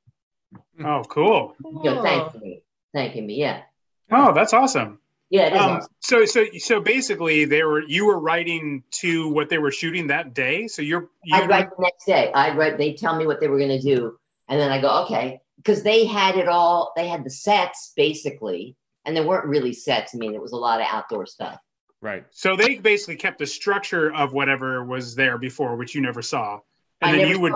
Oh, 0.83 1.03
cool. 1.07 1.55
You 1.63 1.83
know, 1.83 2.01
thanking 2.01 2.41
me, 2.41 2.63
thanking 2.93 3.27
me. 3.27 3.35
Yeah, 3.35 3.61
Oh, 4.09 4.33
that's 4.33 4.53
awesome. 4.53 4.99
Yeah. 5.31 5.45
Um, 5.45 5.81
so 6.01 6.25
so 6.25 6.45
so 6.57 6.81
basically, 6.81 7.45
they 7.45 7.63
were 7.63 7.81
you 7.81 8.05
were 8.05 8.19
writing 8.19 8.83
to 8.99 9.29
what 9.29 9.47
they 9.49 9.57
were 9.57 9.71
shooting 9.71 10.07
that 10.07 10.33
day. 10.33 10.67
So 10.67 10.81
you're 10.81 11.09
you 11.23 11.35
I'd 11.37 11.49
write 11.49 11.69
the 11.69 11.81
next 11.81 12.05
day. 12.05 12.31
I'd 12.33 12.57
write. 12.57 12.77
They 12.77 12.93
tell 12.93 13.15
me 13.15 13.25
what 13.25 13.39
they 13.39 13.47
were 13.47 13.57
going 13.57 13.69
to 13.69 13.81
do, 13.81 14.17
and 14.49 14.59
then 14.59 14.69
I 14.71 14.81
go, 14.81 15.03
okay, 15.05 15.39
because 15.55 15.83
they 15.83 16.05
had 16.05 16.35
it 16.35 16.49
all. 16.49 16.91
They 16.97 17.07
had 17.07 17.23
the 17.23 17.29
sets 17.29 17.93
basically, 17.95 18.75
and 19.05 19.15
they 19.15 19.21
weren't 19.23 19.45
really 19.45 19.71
sets. 19.73 20.13
I 20.13 20.17
mean, 20.17 20.35
it 20.35 20.41
was 20.41 20.51
a 20.51 20.57
lot 20.57 20.81
of 20.81 20.87
outdoor 20.89 21.25
stuff. 21.25 21.57
Right. 22.01 22.25
So 22.31 22.57
they 22.57 22.77
basically 22.79 23.15
kept 23.15 23.39
the 23.39 23.47
structure 23.47 24.13
of 24.13 24.33
whatever 24.33 24.83
was 24.83 25.15
there 25.15 25.37
before, 25.37 25.77
which 25.77 25.95
you 25.95 26.01
never 26.01 26.21
saw, 26.21 26.59
and 26.99 27.15
I 27.15 27.19
then 27.19 27.29
you 27.29 27.39
would, 27.39 27.53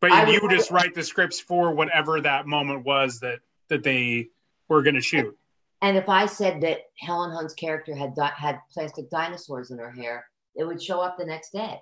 but 0.00 0.10
I 0.10 0.24
would- 0.24 0.32
you 0.32 0.40
would 0.42 0.52
just 0.52 0.70
write 0.70 0.94
the 0.94 1.02
scripts 1.02 1.38
for 1.38 1.74
whatever 1.74 2.20
that 2.22 2.46
moment 2.46 2.84
was 2.86 3.20
that 3.20 3.40
that 3.68 3.82
they 3.82 4.28
were 4.68 4.82
going 4.82 4.94
to 4.94 5.00
shoot. 5.02 5.36
And 5.82 5.96
if 5.96 6.08
I 6.08 6.26
said 6.26 6.60
that 6.62 6.78
Helen 6.98 7.30
Hunt's 7.32 7.54
character 7.54 7.94
had 7.94 8.14
di- 8.14 8.32
had 8.36 8.60
plastic 8.72 9.08
dinosaurs 9.10 9.70
in 9.70 9.78
her 9.78 9.90
hair, 9.90 10.26
it 10.54 10.64
would 10.64 10.82
show 10.82 11.00
up 11.00 11.16
the 11.18 11.24
next 11.24 11.52
day. 11.52 11.78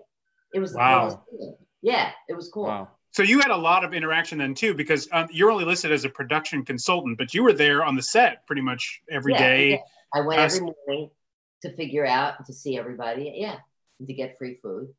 It 0.54 0.61
was 0.61 0.72
Wow. 0.74 1.24
coolest. 1.30 1.58
Yeah, 1.82 2.11
it 2.28 2.34
was 2.34 2.48
cool. 2.48 2.64
Wow. 2.64 2.88
So 3.12 3.22
you 3.22 3.40
had 3.40 3.50
a 3.50 3.56
lot 3.56 3.84
of 3.84 3.94
interaction 3.94 4.38
then 4.38 4.54
too, 4.54 4.74
because 4.74 5.08
um, 5.12 5.28
you're 5.32 5.50
only 5.50 5.64
listed 5.64 5.90
as 5.90 6.04
a 6.04 6.08
production 6.08 6.64
consultant, 6.64 7.18
but 7.18 7.34
you 7.34 7.42
were 7.42 7.52
there 7.52 7.84
on 7.84 7.96
the 7.96 8.02
set 8.02 8.46
pretty 8.46 8.62
much 8.62 9.00
every 9.11 9.32
Yeah, 9.32 9.38
day. 9.38 9.70
yeah. 9.70 9.76
I 10.14 10.20
went 10.20 10.40
Uh, 10.40 10.44
every 10.44 10.61
morning 10.61 11.11
to 11.62 11.72
figure 11.74 12.06
out 12.06 12.46
to 12.46 12.52
see 12.52 12.78
everybody. 12.78 13.32
Yeah, 13.37 13.56
and 13.98 14.06
to 14.08 14.14
get 14.14 14.38
free 14.38 14.58
food. 14.62 14.94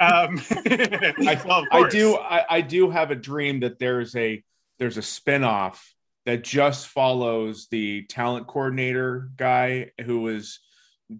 Um, 0.00 0.40
I, 0.50 1.40
well, 1.46 1.64
I 1.70 1.88
do 1.88 2.16
I, 2.16 2.44
I 2.56 2.60
do 2.60 2.90
have 2.90 3.10
a 3.10 3.16
dream 3.16 3.60
that 3.60 3.78
there's 3.78 4.16
a 4.16 4.42
there's 4.78 4.96
a 4.98 5.02
spin-off 5.02 5.94
that 6.26 6.42
just 6.44 6.88
follows 6.88 7.68
the 7.70 8.02
talent 8.04 8.46
coordinator 8.48 9.30
guy 9.36 9.92
who 10.04 10.20
was 10.20 10.58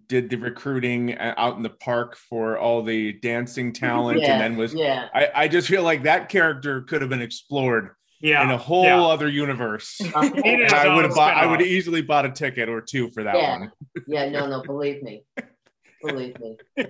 did 0.07 0.29
the 0.29 0.35
recruiting 0.35 1.17
uh, 1.17 1.33
out 1.37 1.55
in 1.55 1.63
the 1.63 1.69
park 1.69 2.17
for 2.17 2.57
all 2.57 2.83
the 2.83 3.13
dancing 3.13 3.71
talent 3.71 4.19
Yeah, 4.19 4.33
and 4.33 4.41
then 4.41 4.57
was 4.57 4.73
yeah. 4.73 5.07
I, 5.13 5.29
I 5.33 5.47
just 5.47 5.69
feel 5.69 5.81
like 5.83 6.03
that 6.03 6.27
character 6.27 6.81
could 6.81 6.99
have 7.01 7.09
been 7.09 7.21
explored 7.21 7.91
Yeah, 8.19 8.43
in 8.43 8.51
a 8.51 8.57
whole 8.57 8.83
yeah. 8.83 9.01
other 9.01 9.29
universe. 9.29 9.99
Uh, 10.13 10.29
I 10.35 10.93
would 10.93 11.05
have 11.05 11.15
bought 11.15 11.37
I 11.37 11.45
would 11.45 11.61
easily 11.61 12.01
bought 12.01 12.25
a 12.25 12.31
ticket 12.31 12.67
or 12.67 12.81
two 12.81 13.09
for 13.11 13.23
that 13.23 13.35
Yeah. 13.35 13.59
one. 13.59 13.71
yeah, 14.07 14.29
no, 14.29 14.45
no, 14.45 14.61
believe 14.65 15.01
me, 15.01 15.23
believe 16.03 16.35
me. 16.39 16.57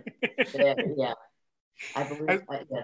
Yeah, 0.55 0.73
yeah. 0.97 1.13
I 1.95 2.03
believe. 2.03 2.41
I, 2.49 2.61
yeah. 2.71 2.81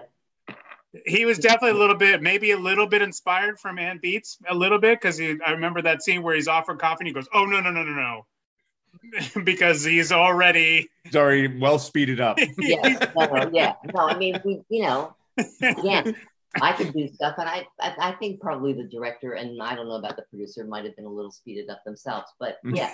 He 1.06 1.24
was 1.24 1.38
definitely 1.38 1.70
a 1.70 1.80
little 1.80 1.96
bit, 1.96 2.22
maybe 2.22 2.52
a 2.52 2.58
little 2.58 2.86
bit 2.86 3.02
inspired 3.02 3.58
from 3.58 3.78
Anne 3.78 3.98
Beatts, 3.98 4.36
a 4.48 4.54
little 4.54 4.78
bit, 4.78 5.00
because 5.00 5.20
I 5.20 5.50
remember 5.50 5.82
that 5.82 6.02
scene 6.02 6.22
where 6.22 6.34
he's 6.34 6.48
offered 6.48 6.78
coffee 6.78 7.00
and 7.00 7.08
he 7.08 7.12
goes, 7.14 7.28
"Oh 7.34 7.44
no, 7.44 7.60
no, 7.60 7.70
no, 7.70 7.82
no, 7.82 7.92
no," 7.92 8.26
because 9.44 9.84
he's 9.84 10.12
already. 10.12 10.88
Sorry, 11.10 11.58
well 11.58 11.78
speeded 11.78 12.20
up. 12.20 12.38
yeah, 12.58 13.10
no, 13.16 13.26
no, 13.26 13.50
yeah, 13.52 13.74
no. 13.92 14.08
I 14.08 14.16
mean, 14.16 14.40
we, 14.44 14.62
you 14.68 14.82
know, 14.82 15.14
again, 15.60 16.16
I 16.60 16.72
could 16.72 16.92
do 16.92 17.08
stuff, 17.08 17.34
and 17.38 17.48
I, 17.48 17.66
I, 17.80 17.94
I 17.98 18.12
think 18.12 18.40
probably 18.40 18.72
the 18.72 18.84
director 18.84 19.32
and 19.32 19.60
I 19.60 19.74
don't 19.74 19.88
know 19.88 19.96
about 19.96 20.16
the 20.16 20.22
producer 20.22 20.64
might 20.64 20.84
have 20.84 20.96
been 20.96 21.04
a 21.04 21.10
little 21.10 21.32
speeded 21.32 21.70
up 21.70 21.82
themselves, 21.84 22.32
but 22.38 22.58
mm. 22.64 22.76
yeah, 22.76 22.92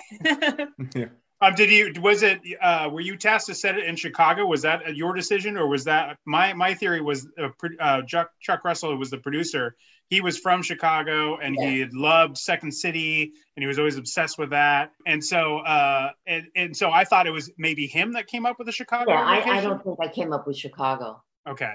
yeah. 0.95 1.05
Um, 1.41 1.55
did 1.55 1.71
you? 1.71 1.99
Was 2.01 2.21
it? 2.21 2.39
Uh, 2.61 2.89
were 2.91 3.01
you 3.01 3.17
tasked 3.17 3.47
to 3.47 3.55
set 3.55 3.77
it 3.77 3.85
in 3.85 3.95
Chicago? 3.95 4.45
Was 4.45 4.61
that 4.61 4.95
your 4.95 5.13
decision, 5.13 5.57
or 5.57 5.67
was 5.67 5.85
that 5.85 6.17
my 6.23 6.53
my 6.53 6.75
theory? 6.75 7.01
Was 7.01 7.27
uh, 7.37 7.49
uh, 7.79 8.03
Chuck, 8.03 8.29
Chuck 8.39 8.63
Russell 8.63 8.95
was 8.95 9.09
the 9.09 9.17
producer. 9.17 9.75
He 10.07 10.21
was 10.21 10.37
from 10.37 10.61
Chicago, 10.61 11.37
and 11.37 11.55
he 11.55 11.79
had 11.79 11.93
loved 11.93 12.37
Second 12.37 12.73
City, 12.73 13.31
and 13.55 13.63
he 13.63 13.67
was 13.67 13.79
always 13.79 13.97
obsessed 13.97 14.37
with 14.37 14.51
that. 14.51 14.91
And 15.07 15.23
so, 15.23 15.59
uh, 15.59 16.11
and 16.27 16.45
and 16.55 16.77
so 16.77 16.91
I 16.91 17.05
thought 17.05 17.25
it 17.25 17.31
was 17.31 17.49
maybe 17.57 17.87
him 17.87 18.13
that 18.13 18.27
came 18.27 18.45
up 18.45 18.59
with 18.59 18.67
the 18.67 18.73
Chicago 18.73 19.11
yeah. 19.11 19.21
I, 19.21 19.57
I 19.57 19.61
don't 19.61 19.83
think 19.83 19.97
I 19.99 20.09
came 20.09 20.33
up 20.33 20.45
with 20.45 20.57
Chicago. 20.57 21.23
Okay, 21.49 21.73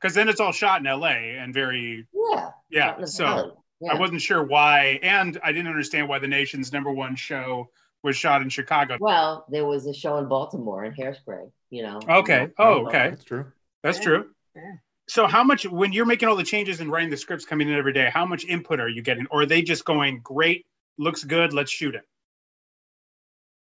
because 0.00 0.14
then 0.14 0.28
it's 0.28 0.40
all 0.40 0.52
shot 0.52 0.80
in 0.80 0.88
L.A. 0.88 1.36
and 1.38 1.54
very 1.54 2.08
Yeah, 2.12 2.48
yeah. 2.70 2.86
Shot 2.86 2.94
in 2.96 3.00
the 3.02 3.06
So. 3.06 3.56
Yeah. 3.82 3.94
I 3.94 3.98
wasn't 3.98 4.20
sure 4.20 4.44
why, 4.44 4.98
and 5.02 5.40
I 5.42 5.52
didn't 5.52 5.68
understand 5.68 6.06
why 6.06 6.18
the 6.18 6.28
nation's 6.28 6.70
number 6.70 6.92
one 6.92 7.16
show 7.16 7.70
was 8.02 8.16
shot 8.16 8.42
in 8.42 8.48
Chicago. 8.48 8.96
Well, 9.00 9.44
there 9.48 9.64
was 9.64 9.86
a 9.86 9.94
show 9.94 10.18
in 10.18 10.26
Baltimore 10.26 10.84
in 10.84 10.92
Hairspray. 10.92 11.50
You 11.70 11.82
know. 11.82 12.00
Okay. 12.08 12.48
Oh, 12.58 12.86
okay. 12.86 13.10
That's 13.10 13.24
true. 13.24 13.46
That's 13.82 14.00
true. 14.00 14.30
Yeah. 14.54 14.62
So, 15.08 15.26
how 15.26 15.42
much 15.42 15.66
when 15.66 15.92
you're 15.92 16.06
making 16.06 16.28
all 16.28 16.36
the 16.36 16.44
changes 16.44 16.80
and 16.80 16.90
writing 16.90 17.10
the 17.10 17.16
scripts 17.16 17.44
coming 17.44 17.68
in 17.68 17.74
every 17.74 17.92
day? 17.92 18.10
How 18.12 18.24
much 18.24 18.44
input 18.44 18.80
are 18.80 18.88
you 18.88 19.02
getting, 19.02 19.26
or 19.30 19.42
are 19.42 19.46
they 19.46 19.62
just 19.62 19.84
going, 19.84 20.20
"Great, 20.22 20.66
looks 20.98 21.24
good, 21.24 21.52
let's 21.52 21.70
shoot 21.70 21.94
it"? 21.94 22.04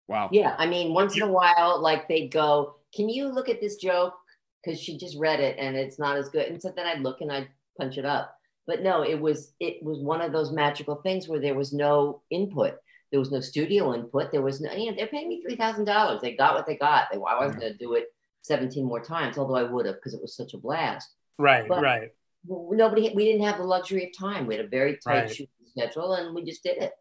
Wow. 0.08 0.30
Yeah, 0.32 0.56
I 0.58 0.66
mean, 0.66 0.94
once 0.94 1.16
in 1.16 1.24
a 1.24 1.32
while, 1.32 1.80
like 1.82 2.08
they'd 2.08 2.30
go, 2.30 2.76
"Can 2.96 3.10
you 3.10 3.30
look 3.30 3.50
at 3.50 3.62
this 3.62 3.78
joke?" 3.78 4.16
Because 4.64 4.80
she 4.80 4.98
just 4.98 5.18
read 5.18 5.40
it 5.40 5.58
and 5.58 5.78
it's 5.78 5.98
not 5.98 6.18
as 6.18 6.30
good. 6.30 6.48
And 6.48 6.62
so 6.62 6.74
then 6.76 6.86
I'd 6.86 7.02
look 7.02 7.22
and 7.22 7.32
I'd 7.32 7.48
punch 7.78 7.98
it 7.98 8.06
up. 8.06 8.36
But 8.68 8.84
no, 8.84 9.04
it 9.04 9.20
was 9.20 9.54
it 9.60 9.82
was 9.82 10.00
one 10.00 10.22
of 10.22 10.32
those 10.32 10.52
magical 10.52 10.96
things 10.96 11.28
where 11.28 11.40
there 11.40 11.56
was 11.56 11.74
no 11.74 12.22
input. 12.30 12.76
There 13.12 13.20
was 13.20 13.32
no 13.32 13.40
studio 13.40 13.94
input. 13.94 14.32
There 14.32 14.42
was 14.42 14.62
no. 14.62 14.72
You 14.72 14.92
know, 14.92 14.98
they're 14.98 15.08
paying 15.08 15.30
me 15.30 15.42
three 15.42 15.56
thousand 15.56 15.86
dollars. 15.86 16.22
They 16.22 16.36
got 16.36 16.54
what 16.56 16.68
they 16.68 16.76
got. 16.76 17.08
They, 17.12 17.18
I 17.18 17.40
wasn't 17.40 17.62
going 17.62 17.74
to 17.74 17.78
do 17.78 17.94
it 17.96 18.08
seventeen 18.42 18.86
more 18.86 19.02
times, 19.02 19.38
although 19.38 19.56
I 19.56 19.64
would 19.64 19.86
have 19.86 19.96
because 19.96 20.14
it 20.14 20.22
was 20.22 20.36
such 20.36 20.54
a 20.54 20.58
blast. 20.58 21.10
Right, 21.38 21.68
But- 21.68 21.82
right. 21.82 22.12
Nobody, 22.48 23.12
we 23.14 23.26
didn't 23.26 23.46
have 23.46 23.58
the 23.58 23.66
luxury 23.66 24.06
of 24.06 24.18
time. 24.18 24.48
We 24.48 24.56
had 24.56 24.64
a 24.64 24.68
very 24.70 24.94
tight 25.04 25.14
Right. 25.24 25.30
shooting 25.30 25.48
schedule, 25.66 26.14
and 26.14 26.34
we 26.34 26.44
just 26.46 26.64
did 26.64 26.78
it. 26.78 26.94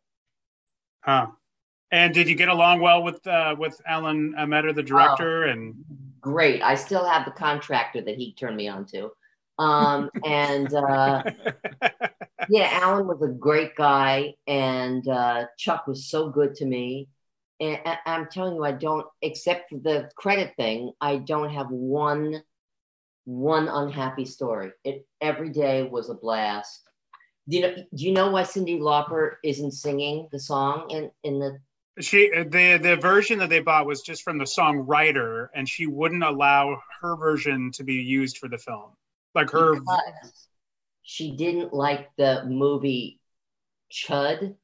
Huh. 1.00 1.28
And 1.92 2.12
did 2.12 2.28
you 2.28 2.34
get 2.34 2.48
along 2.48 2.80
well 2.80 3.02
with 3.04 3.24
uh, 3.26 3.54
with 3.56 3.80
Alan 3.86 4.34
Metter, 4.48 4.72
the 4.72 4.82
director? 4.82 5.44
And 5.44 5.76
Great. 6.20 6.60
I 6.60 6.74
still 6.74 7.04
have 7.04 7.24
the 7.24 7.30
contractor 7.30 8.00
that 8.02 8.16
he 8.16 8.34
turned 8.34 8.56
me 8.56 8.66
on 8.68 8.84
to. 8.86 9.10
Um, 9.60 10.10
and 10.26 10.74
uh, 10.74 11.22
yeah, 12.48 12.68
Alan 12.72 13.06
was 13.06 13.22
a 13.22 13.28
great 13.28 13.74
guy, 13.76 14.34
and 14.46 15.06
uh, 15.08 15.46
Chuck 15.58 15.86
was 15.86 16.08
so 16.08 16.30
good 16.30 16.54
to 16.56 16.66
me. 16.66 17.08
And 17.60 17.78
I- 17.84 17.98
I'm 18.06 18.28
telling 18.30 18.54
you, 18.54 18.64
I 18.64 18.72
don't, 18.72 19.06
except 19.22 19.70
for 19.70 19.78
the 19.78 20.10
credit 20.16 20.54
thing, 20.56 20.92
I 21.00 21.16
don't 21.16 21.50
have 21.50 21.70
one 21.70 22.42
one 23.24 23.68
unhappy 23.68 24.24
story. 24.24 24.70
It 24.84 25.06
every 25.20 25.50
day 25.50 25.82
was 25.82 26.08
a 26.08 26.14
blast. 26.14 26.80
Do 27.48 27.56
you 27.56 27.62
know? 27.62 27.74
Do 27.94 28.04
you 28.04 28.12
know 28.12 28.30
why 28.30 28.42
Cyndi 28.42 28.78
Lauper 28.80 29.36
isn't 29.44 29.72
singing 29.72 30.28
the 30.32 30.38
song 30.38 30.90
in 30.90 31.10
in 31.24 31.38
the? 31.38 31.58
she 32.00 32.30
the 32.30 32.78
the 32.80 32.96
version 32.96 33.38
that 33.40 33.48
they 33.50 33.60
bought 33.60 33.86
was 33.86 34.02
just 34.02 34.22
from 34.22 34.38
the 34.38 34.44
songwriter, 34.44 35.48
and 35.54 35.68
she 35.68 35.86
wouldn't 35.86 36.22
allow 36.22 36.80
her 37.00 37.16
version 37.16 37.70
to 37.72 37.84
be 37.84 37.94
used 37.94 38.38
for 38.38 38.48
the 38.48 38.58
film. 38.58 38.90
Like 39.34 39.50
her, 39.50 39.74
Because 39.74 40.47
she 41.08 41.34
didn't 41.34 41.72
like 41.72 42.10
the 42.18 42.44
movie 42.44 43.18
Chud, 43.90 44.54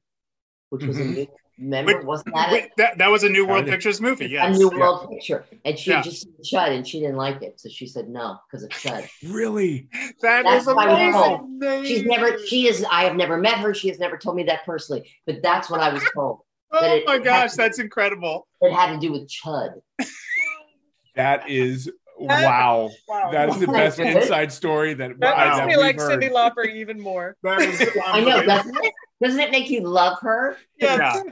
which 0.68 0.84
was 0.84 0.98
a 0.98 1.04
Mhm. 1.04 1.14
new. 1.14 1.26
Remember, 1.56 1.96
Wait, 1.96 2.04
wasn't 2.04 2.34
that 2.34 2.52
wait, 2.52 2.70
that 2.76 2.98
that 2.98 3.10
was 3.10 3.22
a 3.24 3.30
New 3.30 3.46
World 3.46 3.64
Pictures 3.64 3.98
movie. 3.98 4.36
a 4.36 4.50
new 4.50 4.70
Yeah. 4.70 4.78
world 4.78 5.08
picture? 5.08 5.46
And 5.64 5.78
she 5.78 5.92
Yeah. 5.92 6.02
just 6.02 6.20
seen 6.22 6.34
Chud, 6.44 6.76
and 6.76 6.86
she 6.86 7.00
didn't 7.00 7.16
like 7.16 7.40
it, 7.40 7.58
so 7.58 7.70
she 7.70 7.86
said 7.86 8.10
no 8.10 8.38
because 8.46 8.62
of 8.62 8.68
Chud. 8.70 9.08
Really? 9.22 9.88
That 10.20 10.42
That's 10.42 10.66
is 10.66 10.74
why 10.74 10.86
we 10.86 10.92
amazing. 10.92 11.84
She's 11.86 12.04
never. 12.04 12.36
She 12.44 12.68
is. 12.68 12.84
I 12.90 13.04
have 13.04 13.16
never 13.16 13.38
met 13.38 13.56
her. 13.60 13.72
She 13.72 13.88
has 13.88 13.98
never 13.98 14.18
told 14.18 14.36
me 14.36 14.42
that 14.42 14.66
personally, 14.66 15.08
but 15.24 15.40
that's 15.42 15.70
what 15.70 15.80
I 15.80 15.90
was 15.94 16.04
told. 16.12 16.40
Oh 16.72 17.00
my 17.06 17.18
gosh, 17.18 17.52
that's 17.52 17.78
incredible. 17.78 18.46
It 18.60 18.74
had 18.74 18.92
to 18.92 18.98
do 18.98 19.12
with 19.12 19.28
Chud. 19.28 19.80
That 21.14 21.48
is 21.48 21.90
wow. 22.18 22.90
Wow. 23.08 23.30
That 23.32 23.48
is 23.48 23.60
the 23.60 23.66
best 23.66 23.98
inside 23.98 24.52
story 24.52 24.94
that, 24.94 25.18
That 25.20 25.36
I, 25.36 25.44
makes 25.46 25.56
that 25.58 25.66
me 25.66 25.76
like 25.76 25.96
heard. 25.96 26.22
Cyndi 26.22 26.30
Lauper 26.30 26.72
even 26.72 27.00
more. 27.00 27.36
That 27.42 27.60
is 27.60 27.88
I 28.04 28.20
know, 28.20 28.42
doesn't 28.44 28.76
it? 28.82 28.92
Doesn't 29.22 29.40
it 29.40 29.50
make 29.50 29.70
you 29.70 29.82
love 29.82 30.18
her? 30.20 30.56
Yeah. 30.78 31.22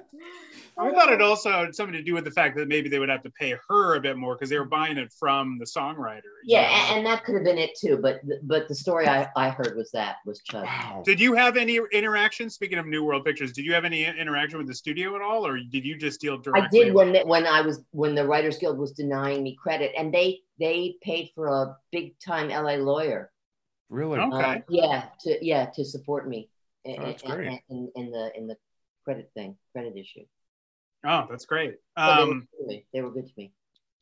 I 0.79 0.91
thought 0.91 1.13
it 1.13 1.21
also 1.21 1.51
had 1.51 1.75
something 1.75 1.93
to 1.93 2.03
do 2.03 2.15
with 2.15 2.25
the 2.25 2.31
fact 2.31 2.57
that 2.57 2.69
maybe 2.69 2.89
they 2.89 2.99
would 2.99 3.09
have 3.09 3.23
to 3.25 3.31
pay 3.31 3.57
her 3.69 3.97
a 3.97 4.01
bit 4.01 4.17
more 4.17 4.35
because 4.35 4.49
they 4.49 4.59
were 4.59 4.65
buying 4.65 4.97
it 4.97 5.13
from 5.13 5.59
the 5.59 5.65
songwriter. 5.65 6.23
Yeah, 6.45 6.63
know? 6.63 6.69
and, 6.69 6.97
and 6.99 7.07
that 7.07 7.25
could 7.25 7.35
have 7.35 7.45
been 7.45 7.59
it 7.59 7.71
too. 7.79 7.99
But 8.01 8.21
but 8.43 8.69
the 8.69 8.75
story 8.75 9.07
I, 9.07 9.29
I 9.37 9.51
heard 9.51 9.77
was 9.77 9.91
that 9.93 10.17
was 10.25 10.41
Chud. 10.51 10.65
Wow. 10.65 11.03
Did 11.05 11.21
you 11.21 11.35
have 11.35 11.57
any 11.57 11.79
interaction? 11.93 12.49
Speaking 12.49 12.79
of 12.79 12.87
New 12.87 13.05
World 13.05 13.25
Pictures, 13.25 13.53
did 13.53 13.65
you 13.65 13.75
have 13.75 13.85
any 13.85 14.05
interaction 14.05 14.59
with 14.59 14.67
the 14.67 14.75
studio 14.75 15.15
at 15.15 15.23
all, 15.23 15.47
or 15.47 15.59
did 15.59 15.85
you 15.85 15.97
just 15.97 16.21
deal 16.21 16.39
directly? 16.39 16.81
I 16.81 16.85
did 16.85 16.95
when 16.95 17.13
the- 17.13 17.25
when 17.25 17.47
I 17.47 17.61
was 17.61 17.83
when 17.91 18.15
the 18.15 18.27
Writers 18.27 18.59
Guild 18.59 18.79
was 18.79 18.93
denying 18.93 19.43
me 19.43 19.55
credit, 19.55 19.93
and 19.97 20.13
they 20.13 20.41
they 20.59 20.97
paid 21.03 21.31
for 21.35 21.49
a 21.49 21.77
big 21.91 22.19
time 22.19 22.49
LA 22.49 22.77
lawyer. 22.77 23.31
Really? 23.89 24.19
Okay. 24.19 24.37
Uh, 24.37 24.59
yeah, 24.69 25.05
to 25.21 25.45
yeah 25.45 25.67
to 25.67 25.85
support 25.85 26.29
me. 26.29 26.49
Oh, 26.87 26.97
that's 26.99 27.23
in- 27.23 27.31
great. 27.31 27.61
in, 27.69 27.91
in 27.95 28.11
the 28.11 28.33
in 28.37 28.47
the 28.47 28.57
credit 29.05 29.31
thing, 29.35 29.57
credit 29.73 29.97
issue. 29.97 30.25
Oh, 31.05 31.27
that's 31.29 31.47
great. 31.47 31.75
So 31.99 32.05
they, 32.07 32.07
were 32.07 32.23
Um, 32.23 32.49
good 32.59 32.63
to 32.63 32.67
me. 32.69 32.87
they 32.93 33.03
were 33.03 33.11
good 33.11 33.27
to 33.27 33.33
me. 33.37 33.53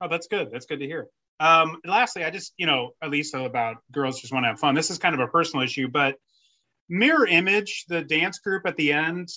Oh, 0.01 0.09
that's 0.09 0.27
good. 0.27 0.51
That's 0.51 0.67
good 0.67 0.81
to 0.81 0.87
hear. 0.87 1.09
Um, 1.41 1.79
lastly, 1.85 2.25
I 2.25 2.31
just, 2.31 2.53
you 2.59 2.67
know, 2.67 2.91
at 3.03 3.11
least 3.11 3.35
about 3.35 3.79
girls 3.93 4.21
just 4.21 4.33
want 4.33 4.45
to 4.45 4.49
have 4.49 4.61
fun. 4.61 4.75
This 4.75 4.91
is 4.91 4.99
kind 4.99 5.15
of 5.15 5.21
a 5.21 5.27
personal 5.29 5.65
issue, 5.65 5.89
but 5.89 6.17
Mirror 6.89 7.29
Image, 7.29 7.85
the 7.89 8.03
dance 8.03 8.41
group 8.41 8.67
at 8.67 8.77
the 8.77 8.93
end, 8.93 9.29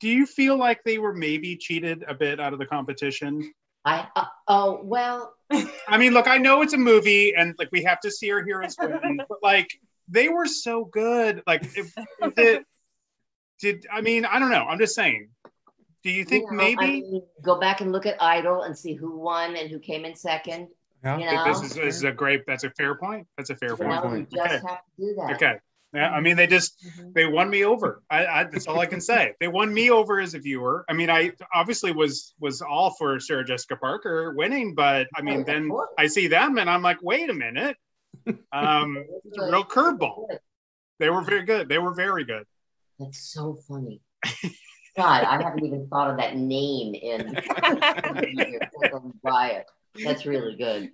do 0.00 0.08
you 0.08 0.26
feel 0.26 0.56
like 0.56 0.82
they 0.84 0.98
were 0.98 1.14
maybe 1.14 1.56
cheated 1.56 2.04
a 2.08 2.14
bit 2.14 2.40
out 2.40 2.52
of 2.52 2.58
the 2.58 2.66
competition? 2.66 3.52
I 3.84 4.06
uh, 4.16 4.24
oh 4.48 4.80
well, 4.82 5.34
I 5.88 5.98
mean, 5.98 6.12
look, 6.12 6.26
I 6.28 6.38
know 6.38 6.62
it's 6.62 6.72
a 6.72 6.78
movie 6.78 7.34
and 7.36 7.54
like 7.58 7.68
we 7.72 7.84
have 7.84 8.00
to 8.00 8.10
see 8.10 8.30
our 8.32 8.42
heroes 8.44 8.76
win, 8.80 9.20
but 9.28 9.38
like 9.42 9.68
they 10.08 10.28
were 10.28 10.46
so 10.46 10.84
good. 10.84 11.42
Like, 11.46 11.62
if, 11.76 11.86
is 11.86 11.94
it, 12.36 12.64
did 13.60 13.86
I 13.92 14.00
mean, 14.00 14.24
I 14.24 14.38
don't 14.38 14.50
know. 14.50 14.64
I'm 14.64 14.78
just 14.78 14.94
saying. 14.94 15.28
Do 16.02 16.10
you 16.10 16.24
think 16.24 16.44
you 16.50 16.56
know, 16.56 16.64
maybe 16.64 16.76
I 16.80 16.90
mean, 16.90 17.22
go 17.42 17.60
back 17.60 17.80
and 17.80 17.92
look 17.92 18.06
at 18.06 18.20
Idol 18.20 18.62
and 18.62 18.76
see 18.76 18.94
who 18.94 19.18
won 19.18 19.56
and 19.56 19.70
who 19.70 19.78
came 19.78 20.04
in 20.04 20.16
second. 20.16 20.68
Yeah. 21.04 21.18
You 21.18 21.24
know, 21.26 21.44
this 21.44 21.62
is, 21.62 21.74
this 21.76 21.96
is 21.96 22.04
a 22.04 22.12
great, 22.12 22.42
that's 22.46 22.64
a 22.64 22.70
fair 22.70 22.94
point. 22.96 23.26
That's 23.36 23.50
a 23.50 23.56
fair 23.56 23.70
you 23.70 23.76
point. 23.76 24.02
know, 24.02 24.26
just 24.32 24.36
Okay. 24.36 24.54
have 24.54 24.62
to 24.62 24.76
do 24.98 25.14
that. 25.16 25.34
Okay. 25.34 25.54
Yeah, 25.94 26.10
I 26.10 26.20
mean, 26.22 26.36
they 26.36 26.46
just 26.46 26.82
Mhm. 26.82 27.12
they 27.12 27.26
won 27.26 27.50
me 27.50 27.64
over. 27.66 28.02
I, 28.08 28.24
I 28.24 28.44
that's 28.44 28.66
all 28.66 28.80
I 28.80 28.86
can 28.86 29.00
say. 29.02 29.34
They 29.40 29.48
won 29.48 29.72
me 29.74 29.90
over 29.90 30.20
as 30.20 30.32
a 30.32 30.38
viewer. 30.38 30.86
I 30.88 30.94
mean, 30.94 31.10
I 31.10 31.32
obviously 31.54 31.92
was 31.92 32.34
was 32.40 32.62
all 32.62 32.94
for 32.98 33.20
Sarah 33.20 33.44
Jessica 33.44 33.76
Parker 33.76 34.32
winning, 34.34 34.74
but 34.74 35.06
I 35.14 35.20
Oh, 35.20 35.22
mean, 35.22 35.40
of 35.40 35.46
then. 35.46 35.70
I 35.98 36.06
see 36.06 36.28
them 36.28 36.56
and 36.56 36.70
I'm 36.70 36.80
like, 36.82 37.02
wait 37.02 37.28
a 37.30 37.34
minute. 37.34 37.76
Um, 38.52 39.04
it's 39.24 39.38
a 39.38 39.50
real 39.50 39.64
curveball. 39.64 40.26
They 40.98 41.10
were 41.10 41.22
very 41.22 41.42
good. 41.44 41.68
They 41.68 41.78
were 41.78 41.94
very 41.94 42.24
good. 42.24 42.44
That's 42.98 43.18
so 43.18 43.58
funny. 43.68 44.00
God, 44.96 45.24
I 45.24 45.42
haven't 45.42 45.64
even 45.64 45.88
thought 45.88 46.10
of 46.10 46.16
that 46.18 46.36
name 46.36 46.94
in 46.94 47.34
it. 47.36 47.44
That's 50.04 50.26
really 50.26 50.56
good. 50.56 50.90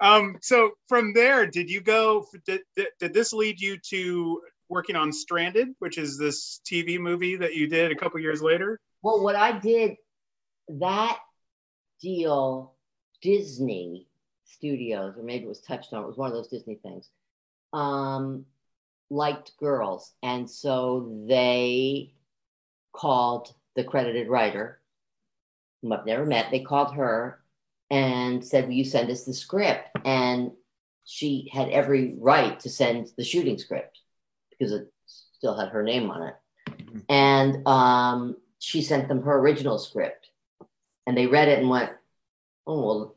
Um, 0.00 0.38
so 0.40 0.72
from 0.88 1.12
there, 1.12 1.46
did 1.46 1.68
you 1.68 1.80
go? 1.80 2.26
Did, 2.46 2.62
did, 2.76 2.88
did 2.98 3.12
this 3.12 3.32
lead 3.32 3.60
you 3.60 3.78
to 3.90 4.40
working 4.68 4.96
on 4.96 5.12
Stranded, 5.12 5.68
which 5.80 5.98
is 5.98 6.16
this 6.16 6.60
TV 6.64 6.98
movie 6.98 7.36
that 7.36 7.54
you 7.54 7.66
did 7.66 7.90
a 7.90 7.96
couple 7.96 8.20
years 8.20 8.40
later? 8.40 8.80
Well, 9.02 9.22
what 9.22 9.36
I 9.36 9.58
did, 9.58 9.96
that 10.68 11.18
deal, 12.00 12.74
Disney 13.20 14.06
Studios, 14.44 15.16
or 15.16 15.22
maybe 15.22 15.44
it 15.44 15.48
was 15.48 15.60
Touchstone, 15.60 16.04
it 16.04 16.06
was 16.06 16.16
one 16.16 16.28
of 16.28 16.34
those 16.34 16.48
Disney 16.48 16.76
things, 16.76 17.10
um, 17.72 18.46
liked 19.10 19.52
girls. 19.58 20.12
And 20.22 20.48
so 20.48 21.24
they 21.28 22.14
called 22.92 23.52
the 23.76 23.84
credited 23.84 24.28
writer, 24.28 24.80
whom 25.82 25.92
I've 25.92 26.06
never 26.06 26.26
met, 26.26 26.50
they 26.50 26.60
called 26.60 26.94
her 26.94 27.40
and 27.90 28.44
said, 28.44 28.66
Will 28.66 28.74
you 28.74 28.84
send 28.84 29.10
us 29.10 29.24
the 29.24 29.34
script? 29.34 29.88
And 30.04 30.52
she 31.04 31.50
had 31.52 31.68
every 31.70 32.14
right 32.18 32.58
to 32.60 32.68
send 32.68 33.10
the 33.16 33.24
shooting 33.24 33.58
script 33.58 33.98
because 34.50 34.72
it 34.72 34.92
still 35.06 35.56
had 35.58 35.70
her 35.70 35.82
name 35.82 36.10
on 36.10 36.28
it. 36.28 36.34
And 37.08 37.66
um, 37.66 38.36
she 38.58 38.82
sent 38.82 39.08
them 39.08 39.22
her 39.22 39.38
original 39.38 39.78
script. 39.78 40.28
And 41.06 41.16
they 41.16 41.26
read 41.26 41.48
it 41.48 41.58
and 41.58 41.68
went, 41.68 41.90
Oh, 42.66 42.86
well, 42.86 43.16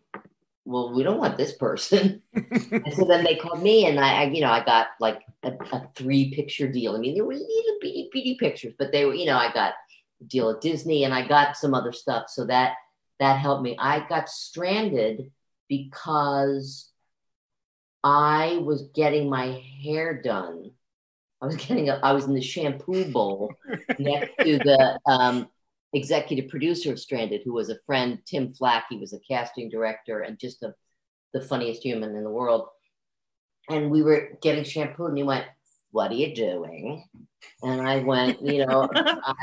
well, 0.66 0.94
we 0.94 1.04
don't 1.04 1.20
want 1.20 1.38
this 1.38 1.54
person. 1.54 2.22
and 2.34 2.94
so 2.94 3.06
then 3.06 3.24
they 3.24 3.36
called 3.36 3.62
me, 3.62 3.86
and 3.86 4.00
I, 4.00 4.24
I 4.24 4.24
you 4.26 4.42
know, 4.42 4.52
I 4.52 4.64
got 4.64 4.88
like 5.00 5.22
a, 5.44 5.52
a 5.72 5.90
three 5.96 6.34
picture 6.34 6.68
deal. 6.68 6.96
I 6.96 7.00
mean, 7.00 7.16
there 7.16 7.26
were 7.26 7.34
little 7.34 7.78
bitty 7.82 8.10
bitty 8.12 8.38
pictures, 8.40 8.74
but 8.78 8.92
they 8.92 9.06
were, 9.06 9.14
you 9.14 9.26
know, 9.26 9.38
I 9.38 9.52
got 9.54 9.74
a 10.22 10.26
deal 10.26 10.50
at 10.50 10.62
Disney, 10.62 11.04
and 11.04 11.14
I 11.14 11.28
got 11.28 11.58
some 11.58 11.74
other 11.74 11.92
stuff. 11.92 12.30
So 12.30 12.46
that 12.46 12.76
that 13.20 13.40
helped 13.40 13.64
me. 13.64 13.76
I 13.78 14.06
got 14.08 14.30
stranded 14.30 15.32
because 15.68 16.90
I 18.04 18.60
was 18.64 18.90
getting 18.94 19.30
my 19.30 19.64
hair 19.84 20.22
done. 20.22 20.72
I 21.42 21.46
was 21.46 21.56
getting, 21.58 21.90
a, 21.90 22.00
I 22.02 22.14
was 22.14 22.26
in 22.26 22.34
the 22.34 22.42
shampoo 22.42 23.06
bowl 23.12 23.54
next 24.00 24.32
to 24.40 24.58
the 24.60 25.00
um, 25.06 25.50
executive 25.94 26.50
producer 26.50 26.92
of 26.92 27.00
Stranded, 27.00 27.42
who 27.46 27.54
was 27.54 27.70
a 27.70 27.80
friend, 27.86 28.20
Tim 28.26 28.54
Flack. 28.54 28.86
He 28.90 28.98
was 28.98 29.14
a 29.14 29.20
casting 29.20 29.70
director 29.70 30.22
and 30.22 30.40
just 30.40 30.64
a, 30.64 30.74
the 31.34 31.42
funniest 31.42 31.84
human 31.84 32.16
in 32.16 32.24
the 32.24 32.30
world. 32.30 32.68
And 33.70 33.90
we 33.90 34.02
were 34.02 34.38
getting 34.42 34.64
shampoo, 34.64 35.06
and 35.06 35.18
he 35.18 35.24
went, 35.24 35.46
"What 35.92 36.12
are 36.12 36.16
you 36.16 36.36
doing?" 36.36 37.06
And 37.62 37.82
I 37.82 38.00
went, 38.00 38.42
"You 38.42 38.66
know, 38.66 38.90
I, 38.96 39.34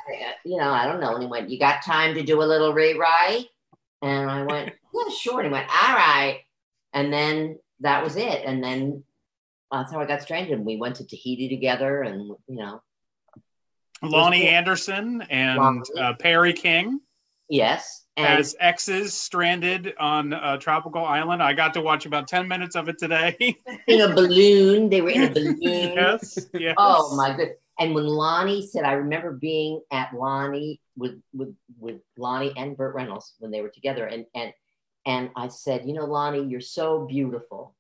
you 0.45 0.59
know, 0.59 0.71
I 0.71 0.87
don't 0.87 1.01
know." 1.01 1.15
And 1.15 1.23
he 1.23 1.29
went, 1.29 1.49
"You 1.49 1.59
got 1.59 1.85
time 1.85 2.15
to 2.15 2.23
do 2.23 2.43
a 2.43 2.45
little 2.45 2.75
rewrite?" 2.75 3.47
And 4.03 4.31
I 4.31 4.43
went, 4.43 4.73
"Yeah, 4.95 5.15
sure." 5.19 5.41
And 5.41 5.47
he 5.49 5.53
went, 5.53 5.71
"All 5.71 5.95
right." 5.95 6.43
And 6.93 7.13
then 7.13 7.59
that 7.81 8.05
was 8.05 8.17
it. 8.17 8.43
And 8.45 8.63
then 8.63 9.05
that's 9.73 9.93
how 9.93 10.01
I 10.01 10.07
got 10.07 10.23
stranded. 10.23 10.53
And 10.53 10.67
we 10.67 10.77
went 10.77 10.97
to 10.97 11.07
Tahiti 11.07 11.49
together, 11.49 12.03
and 12.03 12.27
you 12.47 12.57
know, 12.57 12.83
Loni. 14.03 14.45
Anderson 14.45 15.23
and 15.31 15.61
Loni. 15.61 15.83
uh, 16.01 16.13
Perry 16.15 16.53
King 16.53 17.01
yes. 17.49 18.05
And 18.17 18.39
as 18.39 18.55
exes 18.61 19.15
stranded 19.15 19.95
on 19.99 20.33
a 20.33 20.59
tropical 20.59 21.05
island. 21.05 21.43
I 21.43 21.53
got 21.55 21.75
to 21.75 21.81
watch 21.81 22.07
about 22.07 22.29
10 22.29 22.47
minutes 22.47 22.77
of 22.77 22.89
it 22.89 22.99
today. 22.99 23.37
in 23.87 24.01
a 24.01 24.15
balloon. 24.15 24.89
They 24.91 25.01
were 25.01 25.11
in 25.11 25.23
a 25.25 25.31
balloon. 25.35 25.59
yes, 25.63 26.47
yes. 26.55 26.75
Oh 26.79 27.15
my 27.17 27.35
good. 27.37 27.55
And 27.79 27.95
when 27.95 28.05
Loni 28.05 28.63
said, 28.63 28.85
I 28.85 28.93
remember 28.93 29.33
being 29.33 29.81
at 29.91 30.11
Loni 30.11 30.81
with 30.99 31.21
with 31.33 31.55
with 31.79 32.01
Loni 32.19 32.53
and 32.57 32.77
Burt 32.77 32.95
Reynolds 32.95 33.35
when 33.39 33.51
they 33.51 33.63
were 33.63 33.71
together, 33.71 34.05
and 34.07 34.27
and 34.35 34.53
and 35.07 35.31
I 35.35 35.49
said, 35.49 35.87
you 35.87 35.95
know, 35.95 36.07
Loni, 36.07 36.51
you're 36.51 36.61
so 36.61 37.07
beautiful, 37.07 37.75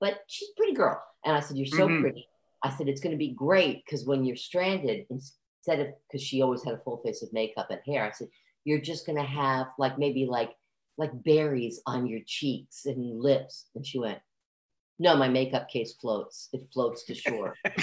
but 0.00 0.20
she's 0.26 0.48
a 0.48 0.56
pretty 0.56 0.72
girl. 0.72 1.02
And 1.22 1.36
I 1.36 1.40
said, 1.40 1.58
you're 1.58 1.66
so 1.66 1.88
Mhm. 1.88 2.00
pretty. 2.00 2.26
I 2.62 2.70
said, 2.70 2.88
it's 2.88 3.00
going 3.02 3.12
to 3.12 3.18
be 3.18 3.32
great 3.32 3.84
because 3.84 4.06
when 4.06 4.24
you're 4.24 4.36
stranded, 4.36 5.06
instead 5.66 5.86
of 5.86 5.94
because 6.06 6.22
she 6.24 6.42
always 6.42 6.64
had 6.64 6.74
a 6.74 6.78
full 6.78 6.98
face 6.98 7.22
of 7.22 7.32
makeup 7.32 7.68
and 7.70 7.80
hair, 7.86 8.04
I 8.04 8.10
said, 8.10 8.28
you're 8.64 8.80
just 8.80 9.06
to 9.06 9.22
have 9.22 9.68
like 9.78 9.98
maybe 9.98 10.26
like 10.26 10.52
like 10.98 11.10
berries 11.24 11.80
on 11.86 12.06
your 12.06 12.20
cheeks 12.26 12.86
and 12.86 13.20
lips. 13.20 13.66
And 13.74 13.84
she 13.86 13.98
went, 13.98 14.18
no, 14.98 15.16
my 15.16 15.28
makeup 15.28 15.68
case 15.68 15.92
floats. 16.00 16.48
It 16.52 16.66
floats 16.72 17.04
to 17.04 17.14
shore. 17.14 17.54
and 17.64 17.76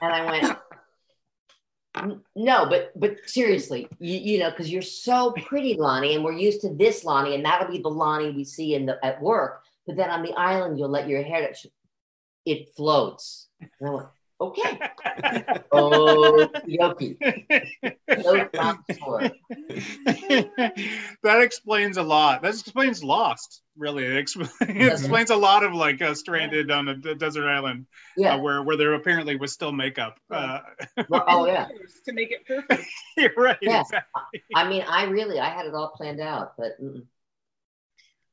I 0.00 0.30
went, 0.30 2.18
no, 2.36 2.66
but 2.66 2.92
but 2.98 3.16
seriously, 3.26 3.88
you, 3.98 4.18
you 4.18 4.38
know, 4.38 4.50
because 4.50 4.70
you're 4.70 4.82
so 4.82 5.32
pretty, 5.32 5.76
Loni, 5.76 6.14
and 6.14 6.24
we're 6.24 6.32
used 6.32 6.60
to 6.62 6.74
this 6.74 7.04
Loni, 7.04 7.34
and 7.34 7.44
that'll 7.44 7.70
be 7.70 7.78
the 7.78 7.90
Loni 7.90 8.34
we 8.34 8.44
see 8.44 8.74
in 8.74 8.86
the 8.86 9.04
at 9.04 9.20
work. 9.20 9.62
But 9.86 9.96
then 9.96 10.10
on 10.10 10.22
the 10.22 10.32
island, 10.34 10.78
you'll 10.78 10.88
let 10.88 11.08
your 11.08 11.22
hair. 11.22 11.52
It 12.44 12.68
floats. 12.76 13.48
And 13.60 13.70
I 13.88 13.90
went, 13.90 14.08
okay. 14.48 14.90
Oh, 15.72 16.48
yoki. 16.68 17.16
Floats 18.22 18.58
on 18.58 18.78
shore. 18.98 19.30
that 21.22 21.40
explains 21.42 21.96
a 21.96 22.02
lot. 22.02 22.42
That 22.42 22.50
explains 22.54 23.02
Lost, 23.02 23.62
really. 23.76 24.04
It, 24.04 24.24
exp- 24.24 24.50
it 24.68 24.92
explains 24.92 25.30
a 25.30 25.36
lot 25.36 25.62
of 25.64 25.72
like 25.74 26.00
uh, 26.02 26.14
stranded 26.14 26.70
on 26.70 26.88
a 26.88 26.96
d- 26.96 27.14
desert 27.14 27.48
island 27.48 27.86
Yeah. 28.16 28.34
uh, 28.34 28.38
where 28.38 28.62
where 28.62 28.76
there 28.76 28.94
apparently 28.94 29.36
was 29.36 29.52
still 29.52 29.72
makeup. 29.72 30.18
Uh, 30.30 30.60
Well, 31.08 31.24
oh 31.28 31.46
yeah. 31.46 31.68
to 32.06 32.12
make 32.12 32.30
it 32.32 32.46
perfect. 32.46 32.84
you're 33.16 33.32
right. 33.36 33.58
Yeah. 33.62 33.80
Exactly. 33.80 34.42
I 34.54 34.68
mean, 34.68 34.84
I 34.88 35.04
really, 35.04 35.38
I 35.40 35.48
had 35.50 35.66
it 35.66 35.74
all 35.74 35.92
planned 35.96 36.20
out, 36.20 36.52
but 36.56 36.72
mm-mm. 36.82 37.04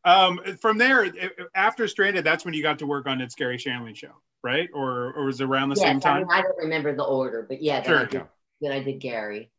Um, 0.06 0.40
from 0.62 0.78
there, 0.78 1.04
it- 1.04 1.16
it- 1.16 1.50
after 1.56 1.88
Stranded, 1.88 2.24
that's 2.24 2.46
when 2.46 2.54
you 2.54 2.62
got 2.62 2.80
to 2.80 2.88
work 2.88 3.08
on 3.08 3.22
It's 3.22 3.36
Garry 3.36 3.58
Shandling 3.58 3.96
show, 3.96 4.14
right? 4.44 4.70
Or 4.74 5.14
or 5.14 5.26
was 5.26 5.42
it 5.42 5.46
around 5.46 5.70
the 5.70 5.76
yes, 5.76 5.86
same 5.86 6.00
I, 6.06 6.14
time? 6.14 6.20
mean, 6.20 6.28
I 6.32 6.42
don't 6.42 6.58
remember 6.58 6.96
the 6.96 7.04
order, 7.04 7.46
but 7.48 7.62
yeah, 7.62 7.82
then, 7.82 7.92
Sure. 7.92 8.00
I 8.00 8.06
did, 8.06 8.28
then 8.62 8.72
I 8.72 8.84
did 8.84 9.00
Gary, 9.00 9.50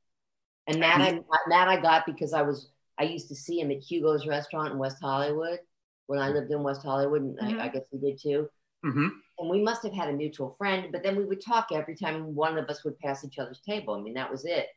and 0.66 0.80
Matt, 0.80 1.00
I 1.00 1.20
Matt, 1.48 1.68
I 1.68 1.80
got 1.80 2.06
because 2.06 2.32
I 2.32 2.42
was 2.42 2.70
I 2.98 3.04
used 3.04 3.28
to 3.28 3.34
see 3.36 3.60
him 3.60 3.70
at 3.70 3.78
Hugo's 3.80 4.26
restaurant 4.26 4.72
in 4.72 4.78
West 4.78 4.98
Hollywood 5.00 5.60
when 6.06 6.18
I 6.18 6.30
lived 6.30 6.50
in 6.50 6.62
West 6.62 6.82
Hollywood, 6.82 7.22
and 7.22 7.38
I, 7.40 7.66
I 7.66 7.68
guess 7.68 7.84
he 7.90 7.98
did 7.98 8.20
too. 8.20 8.48
hmm 8.82 9.20
And 9.38 9.50
we 9.50 9.62
must 9.62 9.82
have 9.84 9.94
had 9.94 10.10
a 10.10 10.12
mutual 10.12 10.54
friend, 10.58 10.88
but 10.92 11.02
then 11.02 11.16
we 11.16 11.24
would 11.24 11.44
talk 11.44 11.68
every 11.72 11.96
time 11.96 12.34
one 12.34 12.58
of 12.58 12.68
us 12.68 12.84
would 12.84 12.98
pass 12.98 13.24
each 13.24 13.38
other's 13.38 13.60
table. 13.60 13.94
I 13.94 14.00
mean, 14.02 14.14
that 14.14 14.30
was 14.30 14.44
it. 14.44 14.68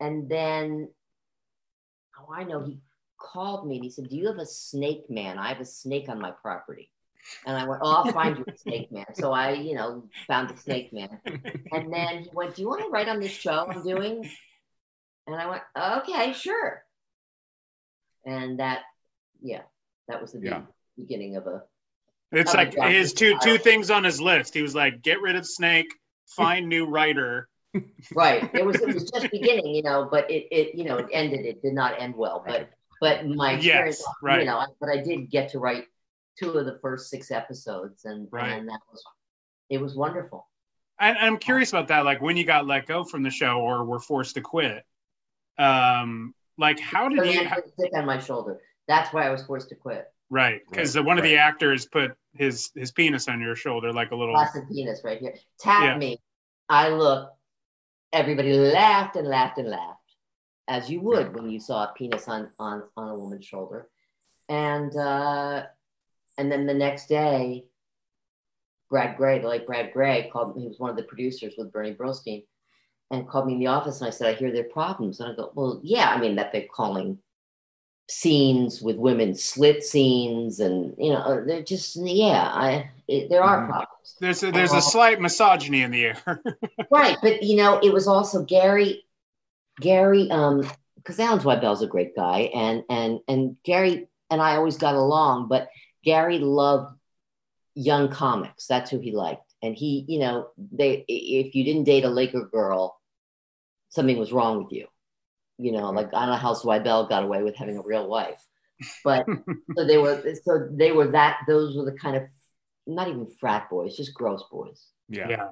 And 0.00 0.28
then, 0.28 0.88
oh, 2.18 2.32
I 2.32 2.44
know 2.44 2.64
he 2.64 2.78
called 3.18 3.66
me 3.66 3.76
and 3.76 3.84
he 3.84 3.90
said, 3.90 4.08
Do 4.08 4.16
you 4.16 4.26
have 4.28 4.38
a 4.38 4.46
snake 4.46 5.08
man? 5.10 5.38
I 5.38 5.48
have 5.48 5.60
a 5.60 5.64
snake 5.64 6.08
on 6.08 6.20
my 6.20 6.30
property. 6.30 6.90
And 7.46 7.56
I 7.56 7.66
went, 7.66 7.80
Oh, 7.82 7.90
I'll 7.92 8.12
find 8.12 8.38
you 8.38 8.44
a 8.44 8.58
snake 8.58 8.92
man. 8.92 9.06
So 9.14 9.32
I, 9.32 9.52
you 9.52 9.74
know, 9.74 10.04
found 10.26 10.50
the 10.50 10.56
snake 10.56 10.92
man. 10.92 11.20
And 11.72 11.92
then 11.92 12.22
he 12.22 12.30
went, 12.32 12.54
Do 12.54 12.62
you 12.62 12.68
want 12.68 12.82
to 12.82 12.90
write 12.90 13.08
on 13.08 13.20
this 13.20 13.32
show 13.32 13.66
I'm 13.68 13.82
doing? 13.82 14.28
And 15.26 15.36
I 15.36 15.46
went, 15.46 15.62
Okay, 15.76 16.32
sure. 16.32 16.84
And 18.24 18.58
that, 18.60 18.80
yeah, 19.42 19.62
that 20.08 20.20
was 20.20 20.32
the 20.32 20.40
Yeah. 20.40 20.62
beginning 20.96 21.36
of 21.36 21.46
a 21.46 21.62
It's 22.32 22.52
Oh, 22.52 22.56
like 22.56 22.74
yeah. 22.76 22.90
his 22.90 23.12
two 23.12 23.38
two 23.38 23.58
things 23.58 23.90
on 23.90 24.04
his 24.04 24.20
list. 24.20 24.54
He 24.54 24.62
was 24.62 24.74
like, 24.74 25.02
get 25.02 25.20
rid 25.20 25.36
of 25.36 25.46
Snake, 25.46 25.86
find 26.26 26.68
new 26.68 26.86
writer, 26.86 27.48
right. 28.14 28.50
It 28.54 28.64
was 28.64 28.80
it 28.80 28.92
was 28.92 29.10
just 29.10 29.30
beginning, 29.30 29.74
you 29.74 29.82
know, 29.82 30.08
but 30.10 30.30
it 30.30 30.46
it 30.50 30.74
you 30.74 30.84
know 30.84 30.98
it 30.98 31.06
ended. 31.12 31.46
It 31.46 31.62
did 31.62 31.74
not 31.74 32.00
end 32.00 32.14
well, 32.16 32.42
but 32.46 32.70
but 33.06 33.26
my 33.28 33.52
experience, 33.52 34.00
Yes, 34.04 34.14
right. 34.22 34.40
you 34.40 34.46
know, 34.46 34.58
I- 34.58 34.66
but 34.80 34.88
I 34.88 34.96
did 34.96 35.30
get 35.30 35.50
to 35.50 35.58
write 35.60 35.84
two 36.38 36.50
of 36.50 36.66
the 36.66 36.78
first 36.80 37.08
six 37.08 37.30
episodes, 37.30 38.04
and 38.04 38.28
Right. 38.32 38.52
and 38.52 38.68
that 38.68 38.80
was 38.90 39.04
it 39.68 39.78
was 39.80 39.94
wonderful. 39.94 40.48
And 40.98 41.16
I'm 41.18 41.38
curious 41.38 41.70
about 41.70 41.88
that. 41.88 42.04
Like 42.04 42.20
when 42.20 42.36
you 42.36 42.44
got 42.44 42.66
let 42.66 42.86
go 42.86 43.04
from 43.04 43.22
the 43.22 43.30
show 43.30 43.60
or 43.60 43.84
were 43.84 43.98
forced 44.00 44.34
to 44.34 44.40
quit. 44.40 44.84
Um, 45.58 46.34
like 46.58 46.78
how 46.80 47.08
did 47.08 47.18
you? 47.18 47.42
man 47.42 47.50
put 47.52 47.68
stick 47.72 47.92
on 47.94 48.06
my 48.06 48.18
shoulder. 48.18 48.60
That's 48.88 49.12
why 49.12 49.26
I 49.26 49.30
was 49.30 49.44
forced 49.44 49.68
to 49.70 49.74
quit. 49.76 50.06
Right, 50.30 50.60
because 50.68 50.98
one 50.98 51.18
of 51.18 51.24
the 51.24 51.36
actors 51.36 51.86
put 51.86 52.16
his 52.34 52.70
his 52.74 52.90
penis 52.92 53.28
on 53.28 53.40
your 53.40 53.54
shoulder, 53.56 53.92
like 53.92 54.10
a 54.10 54.16
little. 54.16 54.34
Plastic 54.34 54.68
penis 54.68 55.02
right 55.04 55.20
here. 55.20 55.34
Tap 55.60 55.82
Yeah. 55.84 55.96
me. 55.98 56.20
I 56.68 56.88
look. 56.88 57.30
Everybody 58.12 58.52
laughed 58.52 59.14
and 59.16 59.28
laughed 59.28 59.58
and 59.58 59.68
laughed, 59.68 60.00
as 60.68 60.90
you 60.90 61.00
would 61.00 61.34
when 61.34 61.48
you 61.50 61.60
saw 61.60 61.84
a 61.84 61.92
penis 61.96 62.28
on 62.28 62.50
on 62.58 62.82
on 62.96 63.08
a 63.08 63.14
woman's 63.14 63.44
shoulder, 63.44 63.88
and 64.48 64.94
uh, 64.96 65.64
and 66.38 66.50
then 66.50 66.66
the 66.66 66.74
next 66.74 67.08
day, 67.08 67.66
Brad 68.90 69.16
Grey, 69.16 69.38
the 69.38 69.48
late 69.48 69.66
Brad 69.66 69.92
Grey, 69.92 70.28
called 70.32 70.56
me. 70.56 70.62
He 70.62 70.68
was 70.68 70.78
one 70.78 70.90
of 70.90 70.96
the 70.96 71.02
producers 71.02 71.54
with 71.56 71.72
Bernie 71.72 71.94
Brillstein, 71.94 72.44
and 73.10 73.28
called 73.28 73.46
me 73.46 73.54
in 73.54 73.58
the 73.60 73.68
office. 73.68 74.00
And 74.00 74.08
I 74.08 74.10
said, 74.10 74.28
"I 74.28 74.34
hear 74.34 74.52
there 74.52 74.66
are 74.66 74.68
problems." 74.68 75.20
And 75.20 75.32
I 75.32 75.36
go, 75.36 75.52
"Well, 75.54 75.80
yeah. 75.82 76.10
I 76.10 76.20
mean 76.20 76.36
that 76.36 76.52
they're 76.52 76.66
calling 76.72 77.18
scenes 78.08 78.80
with 78.80 78.96
women 78.96 79.34
slit 79.34 79.82
scenes, 79.82 80.60
and 80.60 80.94
you 80.98 81.12
know 81.12 81.44
they're 81.46 81.62
just 81.62 81.96
yeah. 81.96 82.50
I 82.52 82.90
it, 83.08 83.28
there 83.28 83.42
are 83.42 83.66
problems." 83.66 84.16
There's 84.20 84.42
a, 84.42 84.52
there's 84.52 84.72
Uh, 84.72 84.78
a 84.78 84.82
slight 84.82 85.20
misogyny 85.20 85.82
in 85.82 85.90
the 85.90 86.04
air. 86.06 86.42
right 86.90 87.16
but 87.20 87.42
you 87.42 87.56
know 87.56 87.78
it 87.82 87.92
was 87.92 88.06
also 88.06 88.44
garry 88.44 89.05
garry 89.80 90.30
um 90.30 90.68
because 90.96 91.18
alan 91.20 91.38
Zweibel's 91.40 91.82
a 91.82 91.86
great 91.86 92.14
guy 92.16 92.50
and 92.54 92.82
and 92.88 93.20
and 93.28 93.56
garry 93.64 94.08
and 94.30 94.40
i 94.40 94.56
always 94.56 94.76
got 94.76 94.94
along 94.94 95.48
but 95.48 95.68
garry 96.04 96.38
loved 96.38 96.94
young 97.74 98.08
comics 98.08 98.66
that's 98.66 98.90
who 98.90 98.98
he 98.98 99.12
liked 99.12 99.52
and 99.62 99.74
he 99.76 100.04
you 100.08 100.18
know 100.18 100.48
they 100.72 101.04
if 101.08 101.54
you 101.54 101.64
didn't 101.64 101.84
date 101.84 102.04
a 102.04 102.08
laker 102.08 102.44
girl 102.46 102.98
something 103.90 104.18
was 104.18 104.32
wrong 104.32 104.62
with 104.62 104.72
you 104.72 104.86
you 105.58 105.72
know 105.72 105.90
like 105.90 106.08
i 106.14 106.20
don't 106.20 106.30
know 106.30 106.36
how 106.36 106.54
Zweibel 106.54 107.08
got 107.08 107.22
away 107.24 107.42
with 107.42 107.56
having 107.56 107.76
a 107.76 107.82
real 107.82 108.08
wife 108.08 108.42
but 109.04 109.26
so 109.76 109.86
they 109.86 109.98
were 109.98 110.22
so 110.42 110.68
they 110.72 110.92
were 110.92 111.08
that 111.08 111.40
those 111.46 111.76
were 111.76 111.84
the 111.84 111.92
kind 111.92 112.16
of 112.16 112.22
not 112.86 113.08
even 113.08 113.26
frat 113.40 113.68
boys 113.68 113.96
just 113.96 114.14
gross 114.14 114.42
boys 114.50 114.86
Yeah. 115.08 115.28
yeah. 115.28 115.48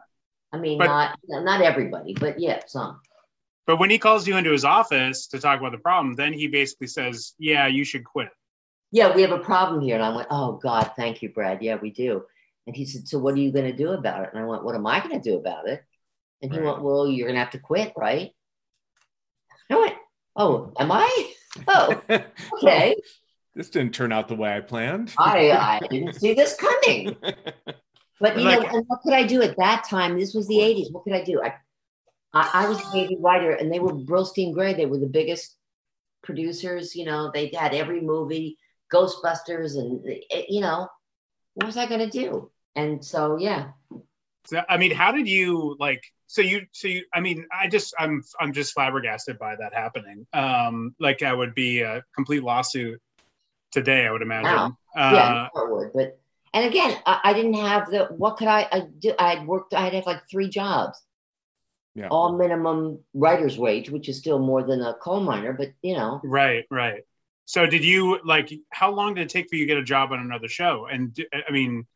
I 0.52 0.56
mean, 0.58 0.78
But- 0.78 0.86
not 0.86 1.18
not 1.28 1.60
everybody, 1.62 2.14
but 2.14 2.38
yeah, 2.38 2.60
some. 2.66 3.00
But 3.66 3.78
when 3.78 3.90
he 3.90 3.98
calls 3.98 4.26
you 4.28 4.36
into 4.36 4.50
his 4.52 4.64
office 4.64 5.26
to 5.28 5.40
talk 5.40 5.58
about 5.58 5.72
the 5.72 5.78
problem, 5.78 6.14
then 6.14 6.32
he 6.32 6.48
basically 6.48 6.86
says, 6.86 7.34
"Yeah, 7.38 7.66
you 7.66 7.84
should 7.84 8.04
quit." 8.04 8.28
Yeah, 8.92 9.14
we 9.14 9.22
have 9.22 9.32
a 9.32 9.38
problem 9.38 9.80
here. 9.80 9.96
And 9.96 10.04
I 10.04 10.14
went, 10.14 10.28
Oh 10.30 10.52
God, 10.52 10.92
thank 10.96 11.20
you, 11.20 11.28
Brad. 11.30 11.60
Yeah, 11.62 11.76
we 11.82 11.90
do. 11.90 12.22
And 12.68 12.76
he 12.76 12.84
said, 12.86 13.08
So 13.08 13.18
what 13.18 13.34
are 13.34 13.38
you 13.38 13.50
gonna 13.50 13.72
do 13.72 13.90
about 13.90 14.22
it? 14.22 14.30
And 14.32 14.40
I 14.40 14.46
went, 14.46 14.62
What 14.64 14.76
am 14.76 14.86
I 14.86 15.00
gonna 15.00 15.20
do 15.20 15.36
about 15.36 15.66
it? 15.66 15.82
And 16.42 16.52
he 16.52 16.58
Right. 16.58 16.66
went, 16.66 16.82
Well, 16.82 17.08
you're 17.08 17.26
gonna 17.26 17.40
have 17.40 17.50
to 17.52 17.58
quit, 17.58 17.92
right? 17.96 18.30
I 19.70 19.76
went, 19.76 19.94
Oh, 20.36 20.72
am 20.78 20.92
I? 20.92 21.32
Oh, 21.68 22.00
okay. 22.62 22.96
this 23.54 23.68
didn't 23.70 23.94
turn 23.94 24.10
out 24.12 24.26
the 24.28 24.34
way 24.36 24.56
I 24.56 24.60
planned. 24.60 25.12
I 25.18 25.50
I 25.52 25.80
didn't 25.88 26.14
see 26.14 26.34
this 26.34 26.54
coming. 26.56 27.16
But 28.20 28.38
you 28.38 28.44
know, 28.44 28.58
Like- 28.60 28.72
and 28.72 28.84
what 28.86 29.00
could 29.02 29.12
I 29.12 29.24
do 29.26 29.42
at 29.42 29.56
that 29.58 29.84
time? 29.90 30.16
This 30.18 30.34
was 30.34 30.46
the 30.46 30.54
80s. 30.56 30.92
What 30.92 31.02
could 31.04 31.12
I 31.14 31.22
do? 31.24 31.42
I 31.42 31.54
I, 32.34 32.50
I 32.52 32.68
was 32.68 32.82
baby 32.92 33.16
writer 33.20 33.52
and 33.52 33.72
they 33.72 33.78
were 33.78 33.92
Brillstein 33.92 34.52
Grey. 34.52 34.74
They 34.74 34.86
were 34.86 34.98
the 34.98 35.06
biggest 35.06 35.56
producers, 36.22 36.96
you 36.96 37.04
know, 37.04 37.30
they 37.32 37.52
had 37.54 37.74
every 37.74 38.00
movie, 38.00 38.58
Ghostbusters, 38.92 39.76
and 39.78 40.04
eh, 40.30 40.44
you 40.48 40.60
know, 40.60 40.88
what 41.54 41.66
was 41.66 41.76
I 41.76 41.86
gonna 41.86 42.10
do? 42.10 42.50
And 42.74 43.04
so 43.04 43.38
yeah. 43.38 43.68
So, 44.46 44.62
I 44.68 44.76
mean, 44.76 44.90
how 44.90 45.12
did 45.12 45.28
you 45.28 45.76
like? 45.78 46.02
So 46.26 46.42
you, 46.42 46.66
so 46.72 46.88
you, 46.88 47.04
I 47.14 47.20
mean, 47.20 47.46
I 47.56 47.68
just, 47.68 47.94
I'm, 47.98 48.22
I'm 48.40 48.52
just 48.52 48.72
flabbergasted 48.72 49.38
by 49.38 49.54
that 49.56 49.72
happening. 49.72 50.26
Um, 50.32 50.94
like 50.98 51.22
I 51.22 51.32
would 51.32 51.54
be 51.54 51.82
a 51.82 52.02
complete 52.14 52.42
lawsuit 52.42 53.00
today, 53.70 54.06
I 54.06 54.10
would 54.10 54.22
imagine. 54.22 54.50
Wow. 54.50 54.76
Uh, 54.96 55.12
yeah, 55.14 55.48
I 55.54 55.64
would. 55.64 55.92
But 55.94 56.18
and 56.52 56.66
again, 56.66 56.98
I, 57.06 57.20
I 57.24 57.32
didn't 57.34 57.54
have 57.54 57.90
the 57.90 58.06
what 58.16 58.36
could 58.36 58.48
I, 58.48 58.66
I 58.72 58.88
do? 58.98 59.12
I'd 59.18 59.46
worked, 59.46 59.74
I'd 59.74 59.94
have 59.94 60.06
like 60.06 60.22
three 60.30 60.48
jobs. 60.48 61.00
Yeah. 61.94 62.08
All 62.08 62.36
minimum 62.36 62.98
writer's 63.14 63.56
wage, 63.56 63.88
which 63.88 64.08
is 64.08 64.18
still 64.18 64.38
more 64.40 64.64
than 64.64 64.80
a 64.82 64.94
coal 64.94 65.20
miner, 65.20 65.52
but 65.52 65.68
you 65.82 65.94
know, 65.94 66.20
Right, 66.24 66.64
right. 66.70 67.02
So 67.44 67.66
did 67.66 67.84
you 67.84 68.18
like? 68.24 68.52
How 68.70 68.90
long 68.90 69.14
did 69.14 69.22
it 69.22 69.28
take 69.28 69.48
for 69.48 69.54
you 69.56 69.64
to 69.64 69.68
get 69.68 69.76
a 69.78 69.84
job 69.84 70.10
on 70.12 70.18
another 70.18 70.48
show? 70.48 70.86
And 70.90 71.16
I 71.48 71.52
mean, 71.52 71.86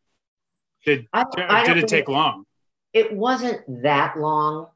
did 0.85 1.09
I, 1.13 1.25
I 1.37 1.61
did 1.63 1.69
don't 1.69 1.79
it 1.79 1.89
take 1.89 2.07
think- 2.07 2.09
long? 2.09 2.45
it 2.95 3.13
wasn't 3.13 3.61
that 3.83 4.19
long 4.19 4.69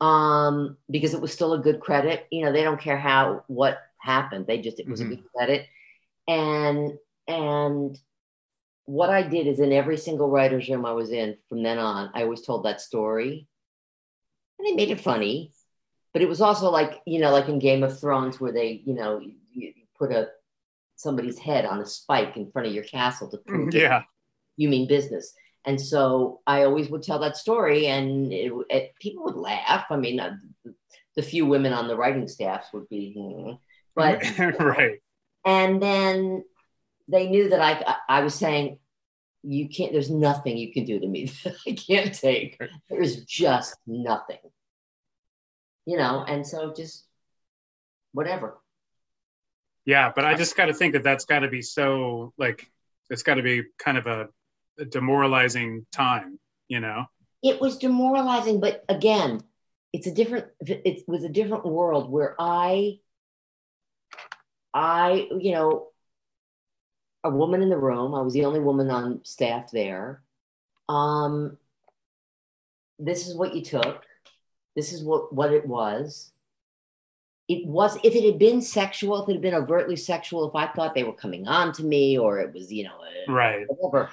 um 0.00 0.76
because 0.90 1.12
it 1.14 1.20
was 1.20 1.32
still 1.32 1.52
a 1.52 1.58
good 1.58 1.78
credit 1.80 2.26
you 2.30 2.42
know 2.44 2.50
they 2.50 2.62
don't 2.64 2.80
care 2.80 2.96
how 2.98 3.44
what 3.46 3.78
happened 3.98 4.46
they 4.46 4.58
just 4.58 4.80
it 4.80 4.88
was 4.88 5.00
Mhm. 5.00 5.04
a 5.04 5.08
good 5.10 5.24
credit 5.34 5.66
and 6.26 6.98
and 7.28 7.98
what 8.86 9.10
i 9.10 9.22
did 9.22 9.46
is 9.46 9.60
in 9.60 9.70
every 9.72 9.96
single 9.98 10.28
writer's 10.28 10.68
room 10.68 10.84
i 10.86 10.92
was 10.92 11.10
in 11.12 11.36
from 11.48 11.62
then 11.62 11.78
on 11.78 12.10
i 12.14 12.22
always 12.22 12.40
told 12.42 12.64
that 12.64 12.80
story 12.80 13.46
and 14.64 14.78
they 14.78 14.84
made 14.84 14.90
it 14.90 15.00
funny 15.00 15.52
but 16.14 16.22
it 16.22 16.28
was 16.28 16.40
also 16.40 16.70
like 16.70 17.02
you 17.04 17.18
know 17.20 17.30
like 17.30 17.48
in 17.48 17.58
game 17.58 17.82
of 17.82 17.98
thrones 18.00 18.40
where 18.40 18.52
they 18.52 18.82
you 18.86 18.94
know 18.94 19.20
you, 19.20 19.34
you 19.52 19.72
put 19.98 20.10
a 20.12 20.28
somebody's 20.96 21.38
head 21.38 21.66
on 21.66 21.80
a 21.80 21.86
spike 21.86 22.36
in 22.36 22.50
front 22.50 22.68
of 22.68 22.74
your 22.74 22.84
castle 22.84 23.30
to 23.30 23.38
prove 23.38 23.74
Yeah, 23.74 24.02
you 24.56 24.70
mean 24.70 24.88
business. 24.88 25.34
And 25.66 25.80
so 25.80 26.40
I 26.46 26.64
always 26.64 26.90
would 26.90 27.02
tell 27.02 27.18
that 27.20 27.38
story, 27.38 27.86
and 27.86 28.30
it, 28.32 28.52
it, 28.68 28.94
people 29.00 29.24
would 29.24 29.34
laugh. 29.34 29.86
I 29.88 29.96
mean, 29.96 30.20
uh, 30.20 30.36
the 31.16 31.22
few 31.22 31.46
women 31.46 31.72
on 31.72 31.88
the 31.88 31.96
writing 31.96 32.28
staffs 32.28 32.68
would 32.74 32.88
be, 32.88 33.14
hmm. 33.16 33.52
but 33.94 34.22
right. 34.60 35.00
and 35.44 35.82
then 35.82 36.44
they 37.08 37.28
knew 37.28 37.48
that 37.48 37.60
I 37.60 37.96
I 38.08 38.20
was 38.20 38.34
saying, 38.34 38.78
you 39.44 39.68
can't. 39.68 39.92
There's 39.92 40.10
nothing 40.10 40.56
you 40.56 40.72
can 40.72 40.84
do 40.84 40.98
to 40.98 41.06
me 41.06 41.26
that 41.44 41.56
I 41.66 41.72
can't 41.72 42.14
take. 42.14 42.58
There 42.88 43.02
is 43.02 43.24
just 43.24 43.76
nothing, 43.86 44.38
you 45.86 45.96
know. 45.96 46.24
And 46.26 46.46
so 46.46 46.72
just 46.74 47.06
whatever. 48.12 48.58
Yeah, 49.84 50.12
but 50.14 50.24
I 50.24 50.34
just 50.34 50.56
got 50.56 50.66
to 50.66 50.74
think 50.74 50.94
that 50.94 51.02
that's 51.02 51.26
got 51.26 51.40
to 51.40 51.48
be 51.48 51.60
so 51.60 52.32
like 52.38 52.70
it's 53.10 53.22
got 53.22 53.34
to 53.34 53.42
be 53.42 53.64
kind 53.78 53.98
of 53.98 54.06
a, 54.06 54.28
a 54.78 54.84
demoralizing 54.86 55.84
time, 55.92 56.38
you 56.68 56.80
know? 56.80 57.04
it 57.44 57.60
was 57.60 57.76
demoralizing 57.76 58.58
but 58.58 58.84
again 58.88 59.40
it's 59.92 60.08
a 60.08 60.10
different 60.10 60.46
it 60.66 61.04
was 61.06 61.22
a 61.22 61.28
different 61.28 61.64
world 61.64 62.10
where 62.10 62.34
i 62.40 62.98
i 64.72 65.28
you 65.38 65.52
know 65.52 65.88
a 67.24 67.30
woman 67.30 67.62
in 67.62 67.70
the 67.70 67.76
room 67.78 68.14
i 68.14 68.20
was 68.20 68.32
the 68.34 68.44
only 68.44 68.60
woman 68.60 68.90
on 68.90 69.20
staff 69.24 69.70
there 69.70 70.22
um 70.88 71.56
this 72.98 73.26
is 73.26 73.34
what 73.36 73.54
you 73.54 73.62
took 73.62 74.04
this 74.76 74.92
is 74.92 75.02
what 75.02 75.32
what 75.32 75.52
it 75.52 75.66
was 75.66 76.30
it 77.48 77.66
was 77.66 77.96
if 78.04 78.14
it 78.14 78.24
had 78.24 78.38
been 78.38 78.60
sexual 78.62 79.22
if 79.22 79.28
it 79.28 79.32
had 79.32 79.42
been 79.42 79.54
overtly 79.54 79.96
sexual 79.96 80.48
if 80.48 80.54
i 80.54 80.66
thought 80.66 80.94
they 80.94 81.04
were 81.04 81.12
coming 81.12 81.48
on 81.48 81.72
to 81.72 81.82
me 81.82 82.16
or 82.18 82.38
it 82.38 82.52
was 82.54 82.72
you 82.72 82.84
know 82.84 82.98
Right. 83.26 83.64
whatever. 83.68 84.10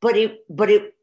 But 0.00 0.16
it, 0.16 0.44
but 0.50 0.70
it, 0.70 0.94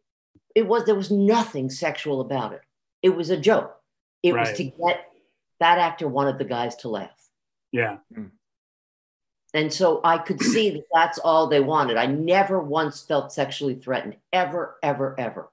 it 0.55 0.67
was 0.67 0.85
there 0.85 0.95
was 0.95 1.09
nothing 1.11 1.69
sexual 1.69 2.19
about 2.21 2.51
it. 2.53 2.61
It 3.01 3.09
was 3.09 3.29
a 3.29 3.37
joke. 3.37 3.75
It 4.23 4.33
was 4.33 4.49
to 4.57 4.63
get 4.65 5.05
that 5.59 5.79
actor 5.79 6.07
wanted 6.07 6.37
the 6.37 6.45
guys 6.45 6.75
to 6.77 6.89
laugh, 6.89 7.29
Yeah. 7.71 7.97
And 9.55 9.73
so 9.73 10.01
I 10.03 10.17
could 10.17 10.41
see 10.41 10.69
that 10.71 10.83
that's 10.93 11.17
all 11.17 11.47
they 11.47 11.61
wanted. 11.61 11.97
I 11.97 12.05
never 12.07 12.59
once 12.59 13.01
felt 13.01 13.31
sexually 13.33 13.75
threatened, 13.75 14.17
ever, 14.33 14.75
ever, 14.83 15.15
ever. 15.19 15.49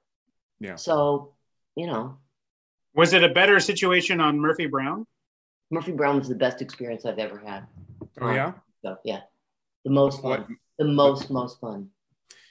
Yeah. 0.61 0.77
So, 0.77 1.33
you 1.77 1.87
know, 1.87 2.19
Was 2.95 3.13
it 3.15 3.25
a 3.25 3.29
better 3.29 3.61
situation 3.61 4.21
on 4.21 4.39
Murphy 4.39 4.67
Brown? 4.67 5.07
Murphy 5.71 5.93
Brown 5.93 6.19
was 6.19 6.29
the 6.29 6.35
best 6.35 6.61
experience 6.61 7.07
I've 7.07 7.19
ever 7.19 7.39
had. 7.39 7.67
Oh 8.21 8.31
yeah. 8.33 8.53
So 8.85 8.99
yeah, 9.05 9.21
the 9.85 9.91
most 9.91 10.23
What 10.23 10.47
fun, 10.47 10.57
the 10.79 10.85
most 10.85 11.31
most 11.31 11.61
fun. 11.61 11.89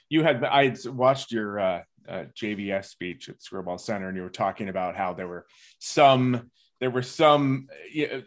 you 0.08 0.22
had? 0.24 0.42
I 0.44 0.74
watched 0.86 1.30
your 1.30 1.60
uh, 1.60 1.82
uh, 2.08 2.24
JBS 2.34 2.86
speech 2.86 3.28
at 3.28 3.42
Screwball 3.42 3.78
Center, 3.78 4.08
and 4.08 4.16
you 4.16 4.22
were 4.24 4.28
talking 4.30 4.68
about 4.68 4.96
how 4.96 5.12
there 5.12 5.28
were 5.28 5.46
some. 5.78 6.50
There 6.82 6.90
were 6.90 7.02
some. 7.02 7.68
You, 7.92 8.24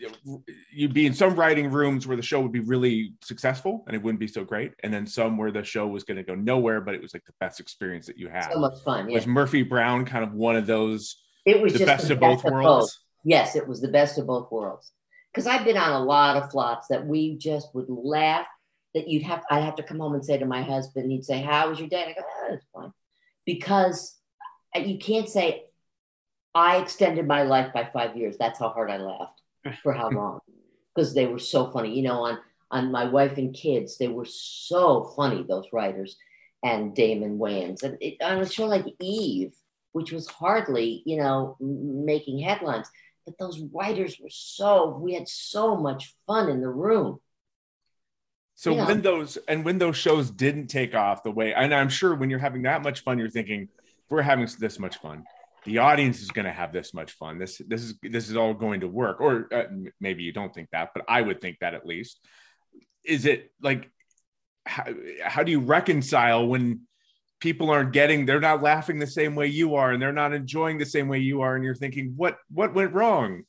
you'd 0.72 0.94
be 0.94 1.06
in 1.06 1.14
some 1.14 1.36
writing 1.36 1.70
rooms 1.70 2.08
where 2.08 2.16
the 2.16 2.24
show 2.24 2.40
would 2.40 2.54
be 2.54 2.62
really 2.62 3.12
successful 3.22 3.84
and 3.86 3.94
it 3.94 4.02
wouldn't 4.02 4.22
be 4.22 4.30
so 4.30 4.46
great, 4.46 4.72
and 4.82 4.94
then 4.94 5.06
some 5.06 5.38
where 5.38 5.52
the 5.52 5.62
show 5.62 5.88
was 5.88 6.06
going 6.06 6.16
to 6.16 6.24
go 6.24 6.36
nowhere, 6.36 6.80
but 6.80 6.96
it 6.96 7.02
was 7.02 7.14
like 7.14 7.26
the 7.26 7.34
best 7.42 7.60
experience 7.60 8.06
that 8.06 8.18
you 8.18 8.30
had. 8.30 8.54
So 8.54 8.60
much 8.60 8.82
fun. 8.82 9.10
Yeah. 9.10 9.16
Was 9.16 9.28
Murphy 9.28 9.62
Brown 9.62 10.06
kind 10.06 10.24
of 10.24 10.32
one 10.32 10.56
of 10.56 10.66
those 10.68 11.18
It 11.46 11.62
was 11.62 11.74
The 11.74 11.86
best 11.86 12.10
of 12.10 12.22
both 12.22 12.46
worlds. 12.46 12.98
Yes, 13.26 13.58
it 13.58 13.68
was 13.68 13.82
the 13.82 13.90
best 13.90 14.18
of 14.20 14.26
both 14.26 14.50
worlds. 14.50 14.94
Because 15.34 15.48
I've 15.48 15.66
been 15.66 15.76
on 15.76 15.92
a 15.92 16.06
lot 16.06 16.38
of 16.38 16.50
flops 16.50 16.88
that 16.88 17.06
we 17.06 17.38
just 17.38 17.76
would 17.76 17.90
laugh. 17.90 18.48
That 18.94 19.10
you'd 19.10 19.24
have, 19.24 19.44
I'd 19.52 19.66
have 19.66 19.76
to 19.76 19.84
come 19.84 20.00
home 20.00 20.14
and 20.14 20.24
say 20.24 20.38
to 20.38 20.46
my 20.46 20.62
husband, 20.62 21.12
he'd 21.12 21.26
say, 21.26 21.42
"How 21.42 21.68
was 21.68 21.78
your 21.78 21.90
day?" 21.90 22.04
And 22.04 22.12
I 22.12 22.14
go, 22.14 22.22
"Oh, 22.26 22.54
it's 22.54 22.66
fine," 22.74 22.94
because 23.46 24.18
uh, 24.74 24.80
you 24.80 24.98
can't 24.98 25.28
say, 25.28 25.66
"I 26.56 26.78
extended 26.78 27.28
my 27.28 27.44
life 27.44 27.74
by 27.74 27.90
five 27.94 28.18
years." 28.18 28.38
That's 28.38 28.60
how 28.60 28.70
hard 28.70 28.90
I 28.90 28.98
laughed 28.98 29.42
for 29.84 29.94
how 29.94 30.10
long, 30.22 30.40
because 30.96 31.14
they 31.14 31.28
were 31.28 31.40
so 31.40 31.72
funny. 31.72 31.96
You 31.96 32.04
know, 32.04 32.26
on 32.26 32.40
on 32.72 32.92
my 32.92 33.06
wife 33.06 33.38
and 33.38 33.54
kids, 33.54 33.98
they 33.98 34.08
were 34.08 34.26
so 34.26 35.14
funny. 35.16 35.44
Those 35.48 35.68
writers 35.72 36.18
and 36.64 36.96
Damon 36.96 37.38
Wayans, 37.38 37.84
and 37.84 37.98
it, 38.02 38.16
on 38.22 38.40
a 38.40 38.50
show 38.50 38.66
like 38.66 38.86
Eve, 39.00 39.54
which 39.92 40.12
was 40.12 40.28
hardly, 40.28 41.04
you 41.06 41.18
know, 41.18 41.56
making 41.60 42.40
headlines. 42.40 42.90
But 43.26 43.38
those 43.40 43.62
writers 43.74 44.20
were 44.20 44.30
so, 44.30 44.98
we 45.00 45.14
had 45.14 45.28
so 45.28 45.78
much 45.78 46.14
fun 46.28 46.50
in 46.50 46.62
the 46.62 46.70
room. 46.70 47.20
So 48.56 48.74
when 48.74 49.02
those 49.02 49.38
and 49.48 49.66
when 49.66 49.78
those 49.78 49.98
shows 49.98 50.32
didn't 50.32 50.68
take 50.68 50.96
off 50.96 51.24
the 51.24 51.32
way, 51.32 51.54
and 51.54 51.74
I'm 51.74 51.90
sure 51.90 52.16
when 52.16 52.30
you're 52.30 52.40
having 52.40 52.64
that 52.64 52.84
much 52.84 53.02
fun, 53.02 53.18
you're 53.18 53.30
thinking, 53.30 53.68
we're 54.10 54.22
having 54.22 54.48
this 54.60 54.80
much 54.80 54.98
fun, 54.98 55.26
the 55.66 55.80
audience 55.80 56.22
is 56.22 56.32
going 56.32 56.46
to 56.46 56.52
have 56.52 56.72
this 56.72 56.94
much 56.94 57.12
fun. 57.14 57.38
This 57.40 57.62
this 57.68 57.82
is 57.82 57.96
this 58.02 58.30
is 58.30 58.36
all 58.36 58.54
going 58.54 58.82
to 58.82 58.88
work. 58.88 59.20
Or 59.20 59.48
uh, 59.54 59.66
maybe 60.00 60.24
you 60.24 60.32
don't 60.32 60.54
think 60.54 60.70
that, 60.72 60.92
but 60.94 61.06
I 61.08 61.22
would 61.22 61.42
think 61.42 61.60
that 61.60 61.74
at 61.74 61.86
least. 61.86 62.20
Is 63.04 63.26
it 63.26 63.52
like 63.62 63.90
how, 64.66 64.86
how 65.24 65.44
do 65.44 65.52
you 65.52 65.60
reconcile 65.60 66.48
when 66.48 66.82
people 67.40 67.70
aren't 67.70 67.92
getting 67.92 68.26
they're 68.26 68.40
not 68.40 68.64
laughing 68.64 68.98
the 68.98 69.06
same 69.06 69.36
way 69.36 69.46
you 69.46 69.76
are 69.76 69.92
and 69.92 70.02
they're 70.02 70.14
not 70.14 70.34
enjoying 70.34 70.78
the 70.80 70.86
same 70.86 71.08
way 71.08 71.20
you 71.20 71.42
are 71.42 71.56
and 71.56 71.64
you're 71.64 71.76
thinking 71.76 72.14
what 72.16 72.38
what 72.50 72.74
went 72.74 72.94
wrong 72.94 73.44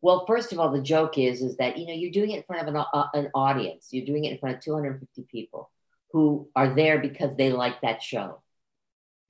Well, 0.00 0.24
first 0.26 0.52
of 0.52 0.60
all, 0.60 0.70
the 0.70 0.80
joke 0.80 1.18
is, 1.18 1.42
is 1.42 1.56
that, 1.56 1.76
you 1.78 1.86
know, 1.86 1.92
you're 1.92 2.12
doing 2.12 2.30
it 2.30 2.38
in 2.38 2.42
front 2.44 2.62
of 2.62 2.74
an, 2.74 2.84
uh, 2.92 3.06
an 3.14 3.30
audience. 3.34 3.88
You're 3.90 4.06
doing 4.06 4.24
it 4.24 4.32
in 4.32 4.38
front 4.38 4.56
of 4.56 4.62
250 4.62 5.26
people 5.30 5.70
who 6.12 6.48
are 6.54 6.74
there 6.74 6.98
because 6.98 7.36
they 7.36 7.50
like 7.50 7.80
that 7.80 8.02
show. 8.02 8.42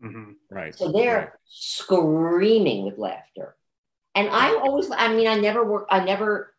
Mhm. 0.03 0.37
right 0.51 0.75
So 0.75 0.93
they're 0.93 1.17
right. 1.17 1.29
screaming 1.47 2.85
with 2.85 2.99
laughter. 2.99 3.57
And 4.15 4.29
I 4.31 4.55
always, 4.55 4.91
I 4.91 5.13
mean, 5.15 5.27
I 5.29 5.37
never 5.37 5.65
work, 5.65 5.87
I 5.91 6.03
never, 6.03 6.55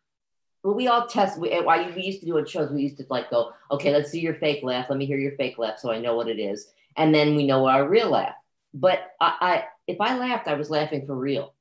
well, 0.62 0.74
we 0.74 0.86
all 0.86 1.06
test, 1.06 1.38
we, 1.38 1.52
I, 1.52 1.94
we 1.94 2.02
used 2.02 2.20
to 2.20 2.26
do 2.26 2.36
it 2.38 2.48
shows, 2.48 2.70
we 2.70 2.82
used 2.82 2.98
to 2.98 3.06
like 3.10 3.30
go, 3.30 3.52
okay, 3.70 3.92
let's 3.92 4.10
see 4.10 4.20
your 4.20 4.34
fake 4.34 4.62
laugh. 4.62 4.86
Let 4.88 4.98
me 4.98 5.06
hear 5.06 5.18
your 5.18 5.36
fake 5.36 5.58
laugh 5.58 5.78
so 5.78 5.90
I 5.90 5.98
know 6.00 6.14
what 6.14 6.28
it 6.28 6.38
is. 6.38 6.72
And 6.96 7.14
then 7.14 7.34
we 7.36 7.46
know 7.46 7.66
our 7.66 7.88
real 7.88 8.10
laugh. 8.10 8.34
But 8.74 9.12
I, 9.20 9.36
I 9.40 9.64
if 9.86 10.00
I 10.00 10.18
laughed, 10.18 10.46
I 10.46 10.54
was 10.54 10.70
laughing 10.70 11.06
for 11.06 11.16
real. 11.16 11.54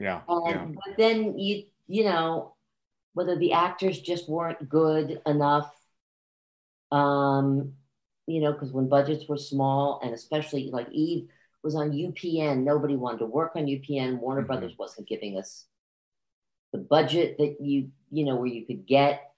yeah 0.00 0.22
Um, 0.28 0.42
yeah 0.46 0.66
But 0.74 0.96
then 0.96 1.38
you, 1.38 1.64
you 1.86 2.04
know, 2.04 2.54
whether 3.14 3.36
the 3.36 3.52
actors 3.52 4.00
just 4.00 4.28
weren't 4.28 4.68
good 4.68 5.20
enough, 5.26 5.72
um, 6.90 7.74
you 8.28 8.40
know, 8.40 8.52
because 8.52 8.72
when 8.72 8.88
budgets 8.88 9.26
were 9.26 9.38
small, 9.38 10.00
and 10.02 10.12
especially 10.12 10.70
like 10.70 10.88
Eve 10.90 11.28
was 11.62 11.74
on 11.74 11.92
UPN, 11.92 12.62
nobody 12.62 12.94
wanted 12.94 13.18
to 13.18 13.26
work 13.26 13.52
on 13.56 13.66
UPN. 13.66 14.18
Warner 14.20 14.42
Mhm. 14.42 14.46
Brothers 14.46 14.78
wasn't 14.78 15.08
giving 15.08 15.38
us 15.38 15.66
the 16.72 16.78
budget 16.78 17.38
that 17.38 17.56
you, 17.60 17.90
you 18.10 18.24
know, 18.24 18.36
where 18.36 18.46
you 18.46 18.66
could 18.66 18.86
get, 18.86 19.34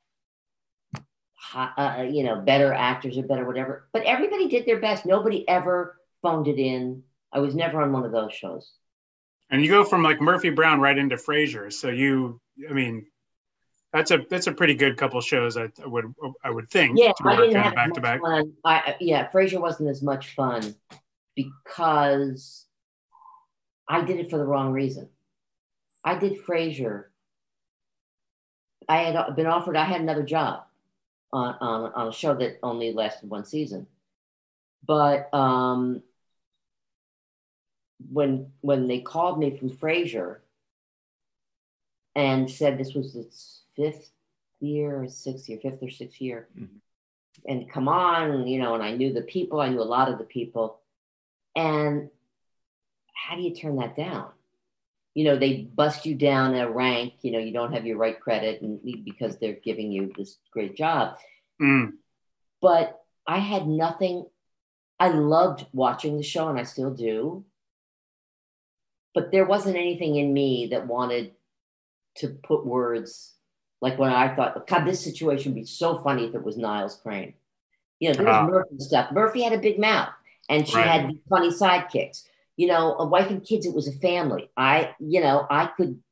hi- 1.34 1.72
uh, 1.76 2.02
you 2.02 2.24
know, 2.24 2.40
better 2.40 2.72
actors 2.72 3.16
or 3.16 3.22
better 3.22 3.46
whatever. 3.46 3.88
But 3.92 4.02
everybody 4.02 4.48
did 4.48 4.66
their 4.66 4.80
best. 4.80 5.06
Nobody 5.06 5.48
ever 5.48 5.96
phoned 6.22 6.48
it 6.48 6.58
in. 6.58 7.04
I 7.32 7.38
was 7.38 7.54
never 7.54 7.80
on 7.80 7.92
one 7.92 8.04
of 8.04 8.12
those 8.12 8.32
shows. 8.34 8.72
And 9.50 9.64
you 9.64 9.70
go 9.70 9.84
from 9.84 10.02
like 10.02 10.20
Murphy 10.20 10.50
Brown 10.50 10.80
right 10.80 10.98
into 10.98 11.16
Frasier. 11.16 11.72
So 11.72 11.88
you, 11.88 12.40
I 12.68 12.72
mean, 12.72 13.06
that's 13.92 14.10
a 14.10 14.18
that's 14.30 14.46
a 14.46 14.52
pretty 14.52 14.74
good 14.74 14.96
couple 14.96 15.20
shows. 15.20 15.56
I, 15.56 15.68
I 15.82 15.86
would 15.86 16.14
I 16.44 16.50
would 16.50 16.70
think. 16.70 16.98
Yeah, 16.98 17.12
I 17.24 17.36
didn't 17.36 17.56
have 17.60 17.74
back 17.74 17.92
to 17.94 18.00
back. 18.00 18.20
fun. 18.20 18.52
I- 18.64 18.96
yeah, 19.00 19.28
Frasier 19.30 19.60
wasn't 19.60 19.88
as 19.90 20.02
much 20.02 20.34
fun 20.34 20.74
because 21.34 22.66
I 23.88 24.02
did 24.04 24.18
it 24.20 24.30
for 24.30 24.38
the 24.38 24.44
wrong 24.44 24.72
reason. 24.72 25.08
I 26.04 26.14
did 26.14 26.44
Frasier. 26.44 27.06
I 28.88 28.98
had 28.98 29.36
been 29.36 29.46
offered. 29.46 29.76
I 29.76 29.84
had 29.84 30.00
another 30.00 30.22
job 30.22 30.64
on 31.32 31.56
on, 31.60 31.92
on 31.92 32.08
a 32.08 32.12
show 32.12 32.34
that 32.34 32.58
only 32.62 32.92
lasted 32.92 33.28
one 33.28 33.44
season, 33.44 33.86
but 34.86 35.32
um, 35.34 36.02
when 38.10 38.52
when 38.60 38.86
they 38.86 39.00
called 39.00 39.38
me 39.38 39.56
from 39.56 39.70
Frasier 39.70 40.38
and 42.14 42.50
said 42.50 42.78
this 42.78 42.94
was 42.94 43.14
its 43.14 43.59
fifth 43.80 44.10
year 44.60 45.02
or 45.02 45.08
sixth 45.08 45.48
year, 45.48 45.58
fifth 45.62 45.82
or 45.82 45.90
sixth 45.90 46.20
year, 46.20 46.48
and 47.46 47.70
come 47.70 47.88
on, 47.88 48.46
you 48.46 48.58
know, 48.58 48.74
and 48.74 48.82
I 48.82 48.92
knew 48.92 49.12
the 49.12 49.22
people, 49.22 49.60
I 49.60 49.68
knew 49.68 49.80
a 49.80 49.82
lot 49.82 50.10
of 50.10 50.18
the 50.18 50.24
people. 50.24 50.80
And 51.56 52.10
how 53.14 53.36
do 53.36 53.42
you 53.42 53.54
turn 53.54 53.76
that 53.76 53.96
down? 53.96 54.28
You 55.14 55.24
know, 55.24 55.36
they 55.36 55.62
bust 55.62 56.06
you 56.06 56.14
down 56.14 56.54
a 56.54 56.70
rank, 56.70 57.14
you 57.22 57.32
know, 57.32 57.38
you 57.38 57.52
don't 57.52 57.72
have 57.72 57.86
your 57.86 57.96
right 57.96 58.18
credit 58.18 58.62
and 58.62 58.80
because 59.04 59.38
they're 59.38 59.54
giving 59.54 59.90
you 59.90 60.12
this 60.16 60.38
great 60.52 60.76
job. 60.76 61.16
Mm. 61.60 61.94
But 62.60 63.00
I 63.26 63.38
had 63.38 63.66
nothing. 63.66 64.26
I 64.98 65.08
loved 65.08 65.66
watching 65.72 66.16
the 66.16 66.22
show 66.22 66.48
and 66.48 66.58
I 66.58 66.64
still 66.64 66.92
do. 66.92 67.44
But 69.14 69.32
there 69.32 69.46
wasn't 69.46 69.76
anything 69.76 70.16
in 70.16 70.32
me 70.32 70.68
that 70.70 70.86
wanted 70.86 71.32
to 72.16 72.28
put 72.28 72.64
words 72.64 73.34
like 73.80 73.98
when 73.98 74.10
I 74.12 74.34
thought, 74.34 74.66
God, 74.66 74.84
this 74.84 75.02
situation 75.02 75.52
would 75.52 75.60
be 75.60 75.66
so 75.66 75.98
funny 75.98 76.26
if 76.26 76.34
it 76.34 76.42
was 76.42 76.56
Niles 76.56 76.96
Crane. 77.02 77.34
You 77.98 78.10
know, 78.10 78.14
there 78.14 78.26
was 78.26 78.36
Ah. 78.36 78.46
Murphy 78.46 78.78
stuff. 78.78 79.12
Murphy 79.12 79.42
had 79.42 79.52
a 79.52 79.58
big 79.58 79.78
mouth 79.78 80.10
and 80.48 80.66
she 80.66 80.76
Right. 80.76 80.86
had 80.86 81.10
funny 81.28 81.50
sidekicks. 81.50 82.24
You 82.56 82.66
know, 82.68 82.94
a 82.98 83.06
wife 83.06 83.30
and 83.30 83.42
kids, 83.44 83.64
it 83.66 83.74
was 83.74 83.88
a 83.88 83.92
family. 84.00 84.50
I, 84.56 84.94
you 84.98 85.20
know, 85.20 85.46
I 85.50 85.66
could, 85.66 86.02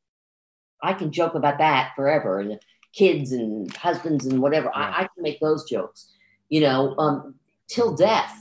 I 0.82 0.94
can 0.94 1.12
joke 1.12 1.34
about 1.34 1.58
that 1.58 1.92
forever 1.94 2.40
and 2.40 2.58
kids 2.94 3.32
and 3.32 3.74
husbands 3.76 4.24
and 4.26 4.40
whatever. 4.40 4.70
I, 4.74 5.00
I 5.02 5.08
can 5.14 5.22
make 5.22 5.40
those 5.40 5.68
jokes, 5.68 6.12
you 6.48 6.60
know, 6.62 6.96
um, 6.96 7.34
till 7.68 7.94
death, 7.94 8.32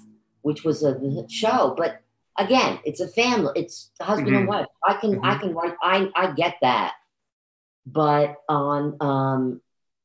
which 0.41 0.63
was 0.63 0.83
a 0.83 1.25
show. 1.29 1.73
But 1.77 2.01
again, 2.37 2.79
it's 2.85 3.01
a 3.01 3.09
family. 3.09 3.51
It's 3.55 3.91
husband 3.99 4.35
and 4.35 4.45
Mhm. 4.45 4.47
wife. 4.47 4.67
I 4.85 4.93
can, 4.93 5.19
I 5.23 5.37
can 5.37 5.53
write. 5.53 5.73
I, 5.81 6.09
I 6.15 6.31
get 6.31 6.55
that. 6.61 6.93
But 7.89 8.35
on, 8.49 8.97
um, 8.99 9.61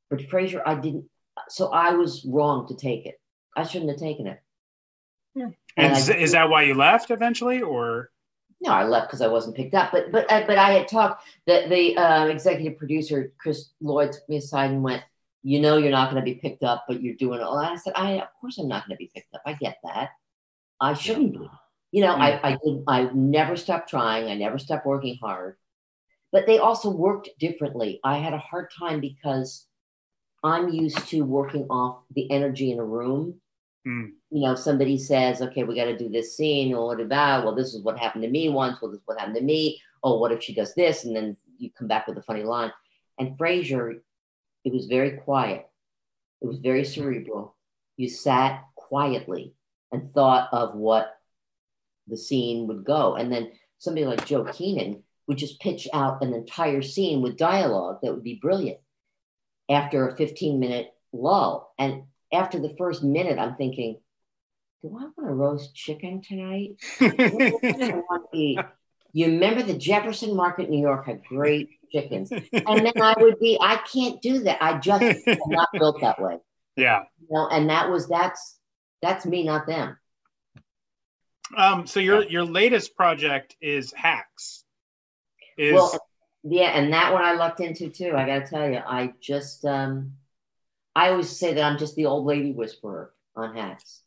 but 0.09 0.21
Frasier, 0.21 0.63
I 0.65 0.77
didn't. 0.77 1.07
So 1.49 1.73
I 1.73 1.95
was 1.95 2.25
wrong 2.25 2.69
to 2.69 2.77
take 2.77 3.07
it. 3.07 3.21
I 3.57 3.65
shouldn't 3.65 3.91
have 3.91 3.99
taken 3.99 4.27
it. 4.29 4.41
And 5.35 5.55
And 5.77 5.97
is, 5.97 6.09
I- 6.11 6.15
is 6.17 6.33
that 6.33 6.49
why 6.49 6.63
you 6.63 6.75
left 6.75 7.11
eventually, 7.11 7.61
or 7.63 8.11
No, 8.61 8.71
I 8.71 8.85
left 8.85 9.09
because 9.09 9.21
I 9.23 9.27
wasn't 9.29 9.57
picked 9.57 9.75
up. 9.75 9.91
But 9.91 10.13
but 10.13 10.31
uh, 10.31 10.45
but 10.47 10.59
I 10.59 10.71
had 10.73 10.87
talked. 10.87 11.25
that 11.47 11.69
the 11.69 11.97
uh, 11.97 12.27
executive 12.27 12.79
producer 12.79 13.33
Chris 13.39 13.71
Lloyd 13.81 14.13
took 14.13 14.29
me 14.29 14.37
aside 14.37 14.71
and 14.71 14.83
went, 14.85 15.03
"You 15.43 15.59
know, 15.61 15.77
you're 15.79 15.91
not 15.91 16.11
going 16.11 16.23
to 16.23 16.31
be 16.33 16.39
picked 16.39 16.63
up, 16.63 16.85
but 16.87 17.03
you're 17.03 17.17
doing 17.17 17.41
it." 17.41 17.43
all." 17.43 17.59
I 17.59 17.75
said, 17.77 17.95
"I 17.97 18.13
of 18.21 18.29
course 18.41 18.59
I'm 18.59 18.69
not 18.69 18.87
going 18.87 18.97
to 18.97 19.03
be 19.05 19.11
picked 19.13 19.35
up. 19.35 19.43
I 19.45 19.55
get 19.55 19.79
that. 19.83 20.11
I 20.81 20.95
shouldn't 20.95 21.33
be. 21.33 21.49
You 21.91 22.03
know, 22.03 22.15
I 22.15 22.29
I 22.51 22.59
did. 22.63 22.85
I 22.87 23.11
never 23.13 23.57
stopped 23.57 23.89
trying. 23.91 24.29
I 24.31 24.35
never 24.35 24.59
stopped 24.59 24.87
working 24.87 25.17
hard. 25.21 25.57
But 26.33 26.47
they 26.47 26.59
also 26.59 26.91
worked 26.91 27.29
differently. 27.39 28.01
I 28.03 28.19
had 28.19 28.33
a 28.33 28.39
hard 28.39 28.71
time 28.77 29.01
because 29.01 29.67
I'm 30.43 30.71
used 30.71 31.07
to 31.09 31.23
working 31.23 31.67
off 31.69 32.03
the 32.15 32.31
energy 32.31 32.73
in 32.73 32.79
a 32.79 32.85
room 32.85 33.41
Mm. 33.87 34.13
you 34.31 34.43
know, 34.43 34.55
somebody 34.55 34.97
says, 34.97 35.43
okay, 35.43 35.65
we 35.65 35.75
got 35.75 35.87
to 35.87 35.99
do 35.99 36.09
this 36.09 36.37
scene, 36.37 36.73
or 36.73 36.87
what 36.87 37.01
about? 37.01 37.45
Well, 37.45 37.55
this 37.55 37.75
is 37.75 37.83
what 37.83 37.99
happened 37.99 38.23
to 38.23 38.31
me 38.31 38.49
once. 38.49 38.81
Well, 38.81 38.93
this 38.93 39.01
is 39.01 39.07
what 39.07 39.19
happened 39.19 39.37
to 39.37 39.43
me. 39.43 39.81
Oh, 40.05 40.19
what 40.19 40.31
if 40.31 40.43
she 40.43 40.55
does 40.55 40.73
this? 40.75 41.05
And 41.05 41.17
then 41.17 41.37
you 41.59 41.71
come 41.77 41.89
back 41.89 42.07
with 42.07 42.17
a 42.17 42.23
funny 42.23 42.45
line. 42.45 42.73
And 43.19 43.37
Frasier, 43.37 43.99
it 44.65 44.73
was 44.73 44.87
very 44.87 45.19
quiet. 45.19 45.69
It 46.41 46.47
was 46.47 46.59
very 46.59 46.85
cerebral. 46.85 47.57
You 47.97 48.09
sat 48.09 48.63
quietly 48.77 49.55
and 49.91 50.13
thought 50.15 50.49
of 50.53 50.75
what 50.77 51.17
the 52.07 52.17
scene 52.17 52.69
would 52.69 52.85
go. 52.85 53.17
And 53.17 53.33
then 53.33 53.51
somebody 53.79 54.07
like 54.07 54.27
Joe 54.27 54.45
Keenan 54.45 55.03
would 55.27 55.39
just 55.39 55.61
pitch 55.61 55.89
out 55.93 56.23
an 56.23 56.35
entire 56.35 56.83
scene 56.83 57.23
with 57.23 57.37
dialogue 57.37 57.99
that 58.03 58.13
would 58.13 58.25
be 58.25 58.39
brilliant 58.41 58.79
after 59.71 60.09
a 60.09 60.17
15 60.17 60.59
minute 60.59 60.93
lull. 61.13 61.73
And 61.79 62.05
after 62.33 62.59
the 62.59 62.75
first 62.77 63.03
minute, 63.03 63.39
I'm 63.39 63.57
thinking, 63.57 63.99
do 64.83 64.89
I 64.89 65.03
want 65.03 65.15
to 65.19 65.35
roast 65.35 65.75
chicken 65.75 66.23
tonight? 66.23 66.77
I 67.01 68.03
want 68.09 68.31
to 68.33 68.39
eat? 68.39 68.59
You 69.13 69.27
remember 69.27 69.63
the 69.63 69.75
Jefferson 69.75 70.35
Market, 70.35 70.71
New 70.71 70.81
York 70.81 71.07
had 71.07 71.23
great 71.25 71.69
chickens. 71.93 72.33
And 72.33 72.87
then 72.87 73.01
I 73.01 73.15
would 73.19 73.39
be, 73.39 73.59
I 73.61 73.77
can't 73.77 74.21
do 74.23 74.41
that. 74.41 74.63
I 74.63 74.79
just 74.79 75.03
am 75.29 75.39
not 75.49 75.69
built 75.73 76.01
that 76.01 76.21
way. 76.21 76.39
yeah? 76.77 77.05
You 77.21 77.29
know, 77.31 77.49
and 77.49 77.69
that 77.69 77.91
was 77.91 78.09
that's 78.09 78.59
that's 79.03 79.27
me, 79.27 79.45
not 79.45 79.67
them. 79.67 79.99
Um, 81.57 81.87
so 81.87 82.01
your 82.01 82.25
your 82.25 82.45
latest 82.45 82.97
project 82.97 83.57
is 83.61 83.93
Hacks. 83.93 84.65
Is 85.63 85.75
Well, 85.75 85.99
yeah, 86.43 86.71
and 86.71 86.93
that 86.93 87.13
one 87.13 87.23
I 87.23 87.35
lucked 87.35 87.61
into 87.61 87.89
too. 87.89 88.15
I 88.17 88.27
got 88.27 88.45
to 88.45 88.51
tell 88.51 88.69
you, 88.69 88.81
I 88.85 89.13
just, 89.21 89.65
um, 89.65 90.15
I 90.97 91.11
always 91.11 91.31
say 91.31 91.55
that 91.55 91.63
I'm 91.63 91.79
just 91.79 91.95
the 91.95 92.07
old 92.07 92.27
lady 92.27 92.53
whisperer 92.53 93.13
on 93.37 93.55
Hacks. 93.55 94.01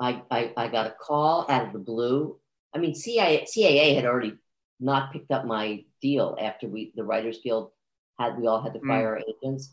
I, 0.00 0.22
I, 0.30 0.52
I 0.56 0.68
got 0.68 0.86
a 0.86 0.94
call 0.98 1.46
out 1.48 1.66
of 1.66 1.72
the 1.72 1.78
blue. 1.78 2.38
I 2.74 2.78
mean, 2.78 2.94
CIA, 2.94 3.44
CAA 3.44 3.94
had 3.94 4.06
already 4.06 4.36
not 4.80 5.12
picked 5.12 5.30
up 5.30 5.44
my 5.46 5.84
deal 6.00 6.36
after 6.40 6.66
we, 6.66 6.92
the 6.96 7.04
Writers 7.04 7.40
Guild 7.42 7.70
had, 8.18 8.38
we 8.38 8.46
all 8.46 8.62
had 8.62 8.72
to 8.74 8.80
Mm. 8.80 8.88
fire 8.88 9.08
our 9.16 9.22
agents. 9.44 9.72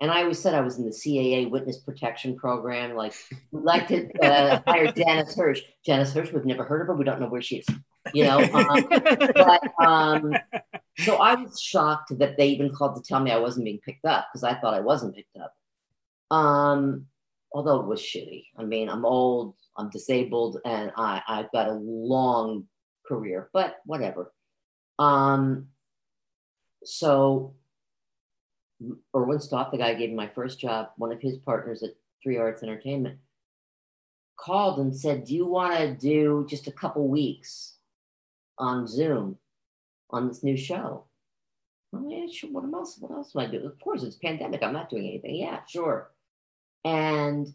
And 0.00 0.10
I 0.10 0.22
always 0.22 0.38
said 0.38 0.54
I 0.54 0.62
was 0.62 0.78
in 0.78 0.84
the 0.84 0.90
CAA 0.90 1.48
Witness 1.48 1.78
Protection 1.78 2.36
Program. 2.36 2.94
Like, 2.96 3.14
we'd 3.52 3.62
like 3.62 3.86
to 3.88 4.10
uh, 4.20 4.60
hire 4.66 4.90
Janis 4.90 5.34
Hirsch. 5.36 5.60
Janis 5.86 6.12
Hirsch, 6.12 6.32
we've 6.32 6.44
never 6.44 6.64
heard 6.64 6.80
of 6.80 6.88
her. 6.88 6.96
We 6.96 7.04
don't 7.04 7.20
know 7.20 7.28
where 7.28 7.42
she 7.42 7.58
is. 7.58 7.66
You 8.12 8.24
know, 8.24 8.38
um, 8.52 8.86
but 9.34 9.84
um, 9.84 10.34
so 10.98 11.16
I 11.16 11.34
was 11.34 11.60
shocked 11.60 12.18
that 12.18 12.36
they 12.36 12.48
even 12.48 12.70
called 12.70 12.96
to 12.96 13.02
tell 13.02 13.20
me 13.20 13.30
I 13.30 13.38
wasn't 13.38 13.64
being 13.64 13.78
picked 13.78 14.04
up 14.04 14.28
because 14.30 14.44
I 14.44 14.54
thought 14.54 14.74
I 14.74 14.80
wasn't 14.80 15.14
picked 15.14 15.36
up. 15.36 15.54
Um, 16.36 17.06
although 17.52 17.80
it 17.80 17.86
was 17.86 18.00
shitty. 18.00 18.46
I 18.56 18.64
mean, 18.64 18.88
I'm 18.88 19.04
old, 19.04 19.54
I'm 19.76 19.90
disabled, 19.90 20.58
and 20.64 20.92
I, 20.96 21.22
I've 21.28 21.52
got 21.52 21.68
a 21.68 21.74
long 21.74 22.66
career, 23.06 23.50
but 23.52 23.76
whatever. 23.84 24.32
Um, 24.98 25.68
so 26.84 27.54
Erwin 29.14 29.40
Stoff, 29.40 29.70
the 29.70 29.78
guy 29.78 29.94
gave 29.94 30.10
me 30.10 30.16
my 30.16 30.28
first 30.28 30.58
job, 30.58 30.90
one 30.96 31.12
of 31.12 31.20
his 31.20 31.38
partners 31.38 31.82
at 31.82 31.94
Three 32.22 32.38
Arts 32.38 32.62
Entertainment, 32.62 33.18
called 34.36 34.80
and 34.80 34.96
said, 34.96 35.24
Do 35.24 35.34
you 35.34 35.46
want 35.46 35.78
to 35.78 35.94
do 35.94 36.46
just 36.48 36.66
a 36.66 36.72
couple 36.72 37.06
weeks 37.08 37.74
on 38.58 38.86
Zoom 38.86 39.38
on 40.10 40.28
this 40.28 40.42
new 40.42 40.56
show? 40.56 41.04
Oh, 41.94 42.08
yeah, 42.08 42.26
sure. 42.32 42.50
What 42.50 42.64
else? 42.72 42.96
What 42.98 43.10
else 43.10 43.34
am 43.34 43.42
I 43.42 43.46
doing? 43.46 43.66
Of 43.66 43.78
course, 43.80 44.02
it's 44.02 44.16
pandemic. 44.16 44.62
I'm 44.62 44.72
not 44.72 44.90
doing 44.90 45.06
anything. 45.06 45.36
Yeah, 45.36 45.60
sure. 45.66 46.10
And 46.84 47.52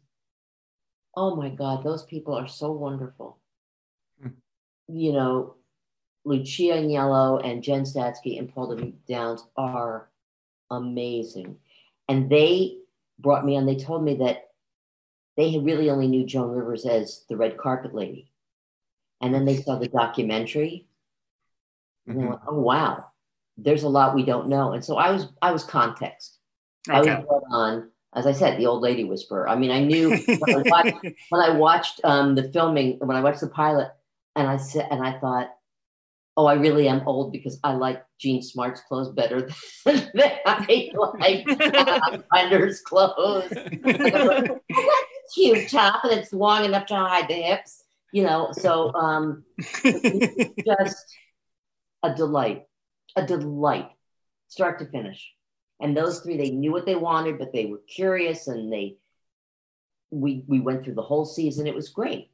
oh 1.16 1.36
my 1.36 1.50
God, 1.50 1.84
those 1.84 2.04
people 2.04 2.36
are 2.36 2.48
so 2.48 2.72
wonderful. 2.72 3.40
Hmm. 4.22 4.30
You 4.88 5.14
know, 5.14 5.56
Lucia 6.24 6.74
Aniello 6.74 7.44
and 7.44 7.64
Jen 7.64 7.84
Statsky 7.84 8.38
and 8.38 8.54
Paul 8.54 8.76
W. 8.76 8.94
Downs 9.08 9.44
are 9.56 10.10
amazing. 10.70 11.58
And 12.08 12.30
they 12.30 12.78
brought 13.20 13.46
me 13.46 13.58
on, 13.58 13.66
they 13.66 13.76
told 13.76 14.04
me 14.04 14.16
that 14.18 14.52
they 15.36 15.58
really 15.58 15.90
only 15.90 16.08
knew 16.08 16.26
Joan 16.26 16.52
Rivers 16.52 16.86
as 16.86 17.24
the 17.30 17.38
red 17.38 17.58
carpet 17.58 17.94
lady. 17.96 18.30
And 19.22 19.34
then 19.34 19.46
they 19.46 19.58
saw 19.58 19.78
the 19.78 19.88
documentary 19.88 20.88
and 22.06 22.20
they 22.20 22.26
went, 22.26 22.42
oh 22.48 22.60
wow, 22.60 23.06
there's 23.58 23.84
a 23.84 23.90
lot 23.90 24.16
we 24.16 24.24
don't 24.24 24.48
know. 24.48 24.74
And 24.74 24.84
so 24.84 24.98
I 24.98 25.12
was 25.12 25.28
I 25.42 25.52
was 25.52 25.64
context. 25.64 26.38
I 26.90 27.00
was 27.00 27.26
brought 27.26 27.44
on, 27.52 27.92
as 28.16 28.26
I 28.26 28.32
said, 28.32 28.58
the 28.58 28.68
old 28.68 28.82
lady 28.82 29.04
whisperer. 29.04 29.50
I 29.50 29.56
mean, 29.56 29.72
I 29.72 29.80
knew 29.80 30.10
when 30.10 30.56
I 30.56 30.64
watched, 30.66 30.96
when 31.30 31.42
I 31.42 31.50
watched 31.50 32.02
um, 32.04 32.36
the 32.36 32.50
filming, 32.52 32.98
when 33.00 33.18
I 33.18 33.22
watched 33.22 33.42
the 33.42 33.50
pilot, 33.50 33.92
and 34.36 34.48
I 34.48 34.58
said, 34.58 34.88
and 34.90 35.06
I 35.06 35.20
thought, 35.20 35.50
oh, 36.38 36.46
I 36.46 36.54
really 36.54 36.88
am 36.88 37.06
old 37.08 37.32
because 37.32 37.60
I 37.64 37.74
like 37.74 38.06
Jean 38.20 38.42
Smart's 38.42 38.82
clothes 38.82 39.10
better 39.10 39.50
than 39.86 40.10
I 40.46 40.90
like 40.94 42.24
Under's 42.32 42.82
clothes. 42.82 43.52
Like, 43.52 43.82
oh, 43.86 44.38
that's 44.38 44.50
a 44.50 44.60
cute 45.34 45.70
top, 45.70 46.04
and 46.04 46.14
it's 46.14 46.32
long 46.32 46.64
enough 46.64 46.86
to 46.88 46.96
hide 46.96 47.28
the 47.28 47.34
hips, 47.34 47.84
you 48.12 48.24
know. 48.24 48.52
So 48.54 48.94
um, 48.94 49.44
just 49.84 51.06
a 52.04 52.14
delight, 52.16 52.66
a 53.16 53.26
delight, 53.26 53.90
start 54.48 54.80
to 54.80 54.86
finish. 54.86 55.32
And 55.80 55.96
those 55.96 56.22
three, 56.22 56.38
they 56.38 56.50
knew 56.50 56.72
what 56.72 56.86
they 56.86 56.96
wanted, 56.96 57.38
but 57.38 57.54
they 57.54 57.66
were 57.66 57.82
curious, 57.88 58.48
and 58.48 58.72
they 58.72 58.98
we 60.10 60.44
we 60.48 60.60
went 60.60 60.84
through 60.84 60.96
the 60.96 61.02
whole 61.02 61.26
season. 61.26 61.68
It 61.68 61.76
was 61.76 61.90
great. 61.90 62.32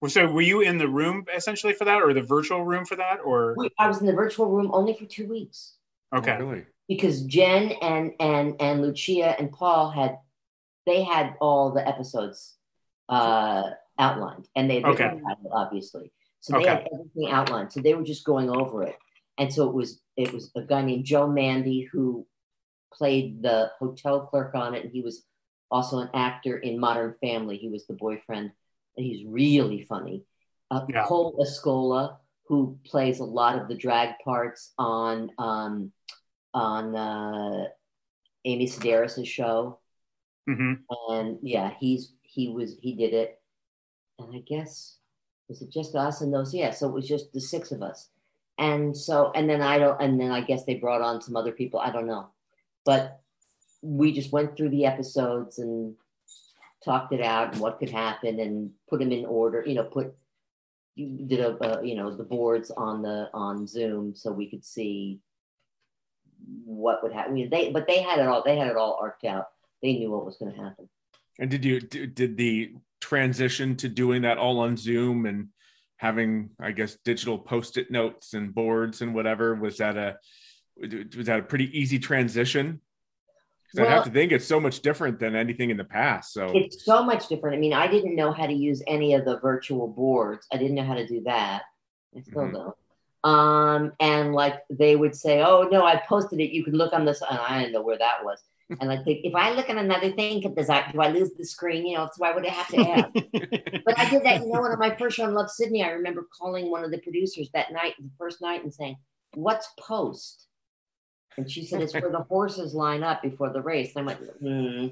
Well 0.00 0.10
so 0.10 0.26
were 0.30 0.42
you 0.42 0.60
in 0.60 0.76
the 0.76 0.88
room 0.88 1.24
essentially 1.34 1.72
for 1.72 1.86
that 1.86 2.02
or 2.02 2.12
the 2.12 2.20
virtual 2.20 2.62
room 2.62 2.84
for 2.84 2.96
that 2.96 3.20
or 3.24 3.56
I 3.78 3.88
was 3.88 4.00
in 4.00 4.06
the 4.06 4.12
virtual 4.12 4.50
room 4.50 4.70
only 4.74 4.92
for 4.92 5.06
two 5.06 5.26
weeks 5.26 5.76
okay 6.14 6.36
Oh, 6.38 6.44
really? 6.44 6.66
because 6.88 7.22
Jen 7.22 7.72
and 7.80 8.12
and 8.20 8.60
and 8.60 8.82
Lucia 8.82 9.34
and 9.38 9.50
Paul 9.50 9.88
had 9.88 10.18
they 10.84 11.04
had 11.04 11.36
all 11.40 11.70
the 11.72 11.88
episodes 11.88 12.54
uh, 13.08 13.70
outlined, 13.98 14.48
and 14.56 14.70
they, 14.70 14.82
Okay. 14.82 15.06
it, 15.06 15.38
obviously. 15.52 16.10
So 16.40 16.58
they 16.58 16.66
had 16.66 16.88
everything 16.92 17.30
outlined. 17.30 17.72
So 17.72 17.80
they 17.80 17.94
were 17.94 18.02
just 18.04 18.24
going 18.24 18.50
over 18.50 18.82
it, 18.82 18.96
and 19.38 19.52
so 19.52 19.68
it 19.68 19.74
was 19.74 20.00
it 20.16 20.32
was 20.32 20.50
a 20.54 20.62
guy 20.62 20.82
named 20.82 21.04
Joe 21.04 21.26
Mande 21.26 21.88
who 21.90 22.26
played 22.92 23.42
the 23.42 23.70
hotel 23.78 24.26
clerk 24.26 24.54
on 24.54 24.74
it, 24.74 24.84
and 24.84 24.92
he 24.92 25.00
was 25.00 25.24
also 25.70 26.00
an 26.00 26.10
actor 26.14 26.58
in 26.58 26.78
Modern 26.78 27.14
Family. 27.20 27.56
He 27.56 27.68
was 27.68 27.86
the 27.86 27.94
boyfriend, 27.94 28.52
and 28.96 29.06
he's 29.06 29.24
really 29.26 29.84
funny. 29.84 30.24
Uh, 30.70 30.86
Yeah. 30.88 31.04
Cole 31.06 31.36
Escola, 31.40 32.18
who 32.46 32.78
plays 32.84 33.20
a 33.20 33.24
lot 33.24 33.58
of 33.58 33.68
the 33.68 33.74
drag 33.74 34.18
parts 34.22 34.72
on 34.78 35.30
um, 35.38 35.92
on 36.52 36.94
uh, 36.94 37.68
Amy 38.44 38.66
Sedaris' 38.66 39.26
show, 39.26 39.78
hmm 40.46 40.74
and 41.08 41.38
yeah, 41.42 41.72
he's 41.80 42.12
he 42.22 42.48
was 42.50 42.76
he 42.80 42.94
did 42.94 43.14
it, 43.14 43.40
and 44.18 44.34
I 44.34 44.40
guess 44.40 44.96
was 45.48 45.62
it 45.62 45.70
just 45.70 45.94
us 45.94 46.20
and 46.20 46.32
those? 46.32 46.54
Yeah, 46.54 46.70
so 46.70 46.88
it 46.88 46.94
was 46.94 47.08
just 47.08 47.32
the 47.32 47.40
six 47.40 47.72
of 47.72 47.82
us, 47.82 48.08
and 48.58 48.96
so 48.96 49.30
and 49.34 49.48
then 49.48 49.60
I 49.60 49.78
don't, 49.78 50.00
and 50.00 50.20
then 50.20 50.30
I 50.30 50.40
guess 50.40 50.64
they 50.64 50.74
brought 50.74 51.02
on 51.02 51.20
some 51.20 51.36
other 51.36 51.52
people. 51.52 51.80
I 51.80 51.90
don't 51.90 52.06
know, 52.06 52.28
but 52.84 53.20
we 53.82 54.12
just 54.12 54.32
went 54.32 54.56
through 54.56 54.70
the 54.70 54.86
episodes 54.86 55.58
and 55.58 55.94
talked 56.84 57.12
it 57.12 57.20
out 57.20 57.52
and 57.52 57.60
what 57.60 57.78
could 57.78 57.90
happen 57.90 58.40
and 58.40 58.70
put 58.88 59.00
them 59.00 59.12
in 59.12 59.26
order. 59.26 59.62
You 59.66 59.74
know, 59.74 59.84
put 59.84 60.14
you 60.94 61.26
did 61.26 61.40
a 61.40 61.56
uh, 61.58 61.80
you 61.82 61.94
know 61.94 62.14
the 62.14 62.24
boards 62.24 62.70
on 62.70 63.02
the 63.02 63.28
on 63.34 63.66
Zoom 63.66 64.14
so 64.14 64.32
we 64.32 64.48
could 64.48 64.64
see 64.64 65.20
what 66.64 67.02
would 67.02 67.12
happen. 67.12 67.48
They 67.50 67.70
but 67.70 67.86
they 67.86 68.02
had 68.02 68.18
it 68.18 68.26
all. 68.26 68.42
They 68.44 68.56
had 68.56 68.68
it 68.68 68.76
all 68.76 68.98
arced 69.00 69.24
out. 69.24 69.48
They 69.82 69.94
knew 69.94 70.10
what 70.10 70.24
was 70.24 70.36
going 70.36 70.52
to 70.54 70.62
happen. 70.62 70.88
And 71.38 71.50
did 71.50 71.64
you 71.64 71.80
did 71.80 72.36
the 72.36 72.74
transition 73.08 73.76
to 73.76 73.88
doing 73.88 74.22
that 74.22 74.38
all 74.38 74.60
on 74.60 74.78
Zoom 74.78 75.26
and 75.26 75.48
having, 75.98 76.50
I 76.58 76.72
guess, 76.72 76.96
digital 77.04 77.38
post-it 77.38 77.90
notes 77.90 78.32
and 78.32 78.54
boards 78.54 79.02
and 79.02 79.14
whatever 79.14 79.54
was 79.54 79.76
that 79.76 79.96
a 79.98 80.16
was 81.16 81.26
that 81.26 81.38
a 81.38 81.42
pretty 81.42 81.78
easy 81.78 81.98
transition? 81.98 82.80
Because 83.70 83.86
I 83.86 83.90
have 83.90 84.04
to 84.04 84.10
think 84.10 84.32
it's 84.32 84.46
so 84.46 84.58
much 84.58 84.80
different 84.80 85.18
than 85.20 85.36
anything 85.36 85.68
in 85.70 85.76
the 85.76 85.84
past. 85.84 86.32
So 86.32 86.50
It's 86.54 86.84
so 86.84 87.04
much 87.04 87.28
different. 87.28 87.56
I 87.56 87.60
mean, 87.60 87.74
I 87.74 87.86
didn't 87.88 88.16
know 88.16 88.32
how 88.32 88.46
to 88.46 88.52
use 88.52 88.82
any 88.86 89.14
of 89.14 89.24
the 89.26 89.38
virtual 89.40 89.86
boards. 89.86 90.46
I 90.52 90.56
didn't 90.56 90.76
know 90.76 90.84
how 90.84 90.94
to 90.94 91.06
do 91.06 91.20
that. 91.24 91.62
I 92.16 92.20
still 92.22 92.42
Mhm. 92.48 92.52
don't. 92.54 92.76
Um, 93.24 93.92
and 94.00 94.34
like 94.34 94.62
they 94.70 94.96
would 94.96 95.14
say, 95.14 95.42
"Oh 95.42 95.68
no, 95.70 95.84
I 95.84 95.96
posted 95.96 96.40
it. 96.40 96.50
You 96.50 96.64
can 96.64 96.74
look 96.74 96.92
on 96.92 97.04
this," 97.04 97.20
and 97.22 97.38
I 97.38 97.58
didn't 97.60 97.72
know 97.72 97.82
where 97.82 97.98
that 97.98 98.24
was. 98.24 98.42
And 98.70 98.88
like, 98.88 99.00
if 99.06 99.34
I 99.34 99.52
look 99.52 99.68
at 99.68 99.76
another 99.76 100.10
thing, 100.12 100.40
does 100.54 100.70
I 100.70 100.90
do 100.90 101.00
I 101.00 101.08
lose 101.08 101.32
the 101.36 101.44
screen? 101.44 101.86
You 101.86 101.98
know, 101.98 102.08
so 102.12 102.24
I 102.24 102.34
would 102.34 102.46
have 102.46 102.68
to 102.68 102.76
ask. 102.78 103.12
but 103.84 103.98
I 103.98 104.08
did 104.08 104.24
that. 104.24 104.40
You 104.40 104.52
know, 104.52 104.60
one 104.60 104.72
of 104.72 104.78
my 104.78 104.94
first 104.96 105.16
show 105.16 105.24
on 105.24 105.34
Love 105.34 105.50
Sidney, 105.50 105.82
I 105.82 105.90
remember 105.90 106.26
calling 106.38 106.70
one 106.70 106.82
of 106.82 106.90
the 106.90 106.98
producers 106.98 107.50
that 107.52 107.72
night, 107.72 107.94
the 107.98 108.10
first 108.18 108.40
night, 108.40 108.62
and 108.62 108.72
saying, 108.72 108.96
"What's 109.34 109.68
post?" 109.78 110.46
And 111.36 111.50
she 111.50 111.66
said, 111.66 111.82
"It's 111.82 111.92
where 111.92 112.10
the 112.10 112.22
horses 112.22 112.74
line 112.74 113.02
up 113.02 113.22
before 113.22 113.52
the 113.52 113.60
race." 113.60 113.94
And 113.96 114.08
I 114.08 114.14
went, 114.14 114.30
"Hmm." 114.40 114.86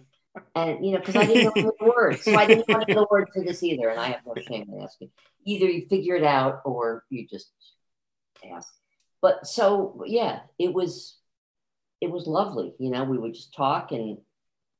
And 0.54 0.84
you 0.84 0.92
know, 0.92 0.98
because 0.98 1.16
I 1.16 1.24
didn't 1.24 1.56
know 1.56 1.72
the 1.78 1.86
words, 1.86 2.24
so 2.24 2.34
I 2.34 2.46
didn't 2.46 2.68
know 2.68 2.84
the 2.86 3.06
words 3.10 3.30
to 3.34 3.42
this 3.42 3.62
either. 3.62 3.88
And 3.88 3.98
I 3.98 4.08
have 4.08 4.20
no 4.26 4.34
shame 4.42 4.68
in 4.70 4.82
asking. 4.82 5.10
Either 5.46 5.66
you 5.66 5.86
figure 5.88 6.16
it 6.16 6.24
out 6.24 6.60
or 6.64 7.04
you 7.08 7.26
just 7.26 7.50
ask. 8.52 8.68
But 9.22 9.46
so 9.46 10.02
yeah, 10.06 10.40
it 10.58 10.74
was 10.74 11.16
it 12.02 12.10
was 12.10 12.26
lovely. 12.26 12.74
You 12.78 12.90
know, 12.90 13.04
we 13.04 13.16
would 13.16 13.32
just 13.32 13.54
talk 13.54 13.92
and 13.92 14.18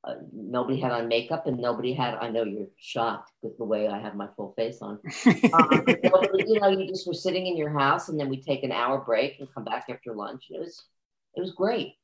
uh, 0.03 0.15
nobody 0.33 0.81
had 0.81 0.91
on 0.91 1.07
makeup 1.07 1.47
and 1.47 1.57
nobody 1.57 1.95
had. 1.95 2.17
I 2.17 2.29
know 2.29 2.43
you're 2.43 2.67
shocked 2.77 3.31
with 3.43 3.57
the 3.59 3.65
way 3.65 3.87
I 3.87 4.01
have 4.01 4.17
my 4.17 4.27
full 4.37 4.53
face 4.57 4.83
on. 4.83 4.99
Um, 5.55 5.85
nobody, 6.03 6.45
you 6.49 6.59
know, 6.61 6.69
you 6.69 6.89
just 6.89 7.07
were 7.07 7.15
sitting 7.15 7.47
in 7.47 7.57
your 7.57 7.71
house 7.71 8.09
and 8.09 8.19
then 8.19 8.29
we 8.29 8.43
take 8.43 8.65
an 8.65 8.73
hour 8.73 8.99
break 8.99 9.39
and 9.39 9.49
come 9.55 9.65
back 9.65 9.87
after 9.89 10.13
lunch. 10.13 10.47
It 10.51 10.59
was 10.59 10.83
it 11.37 11.41
was 11.41 11.53
great. 11.53 11.95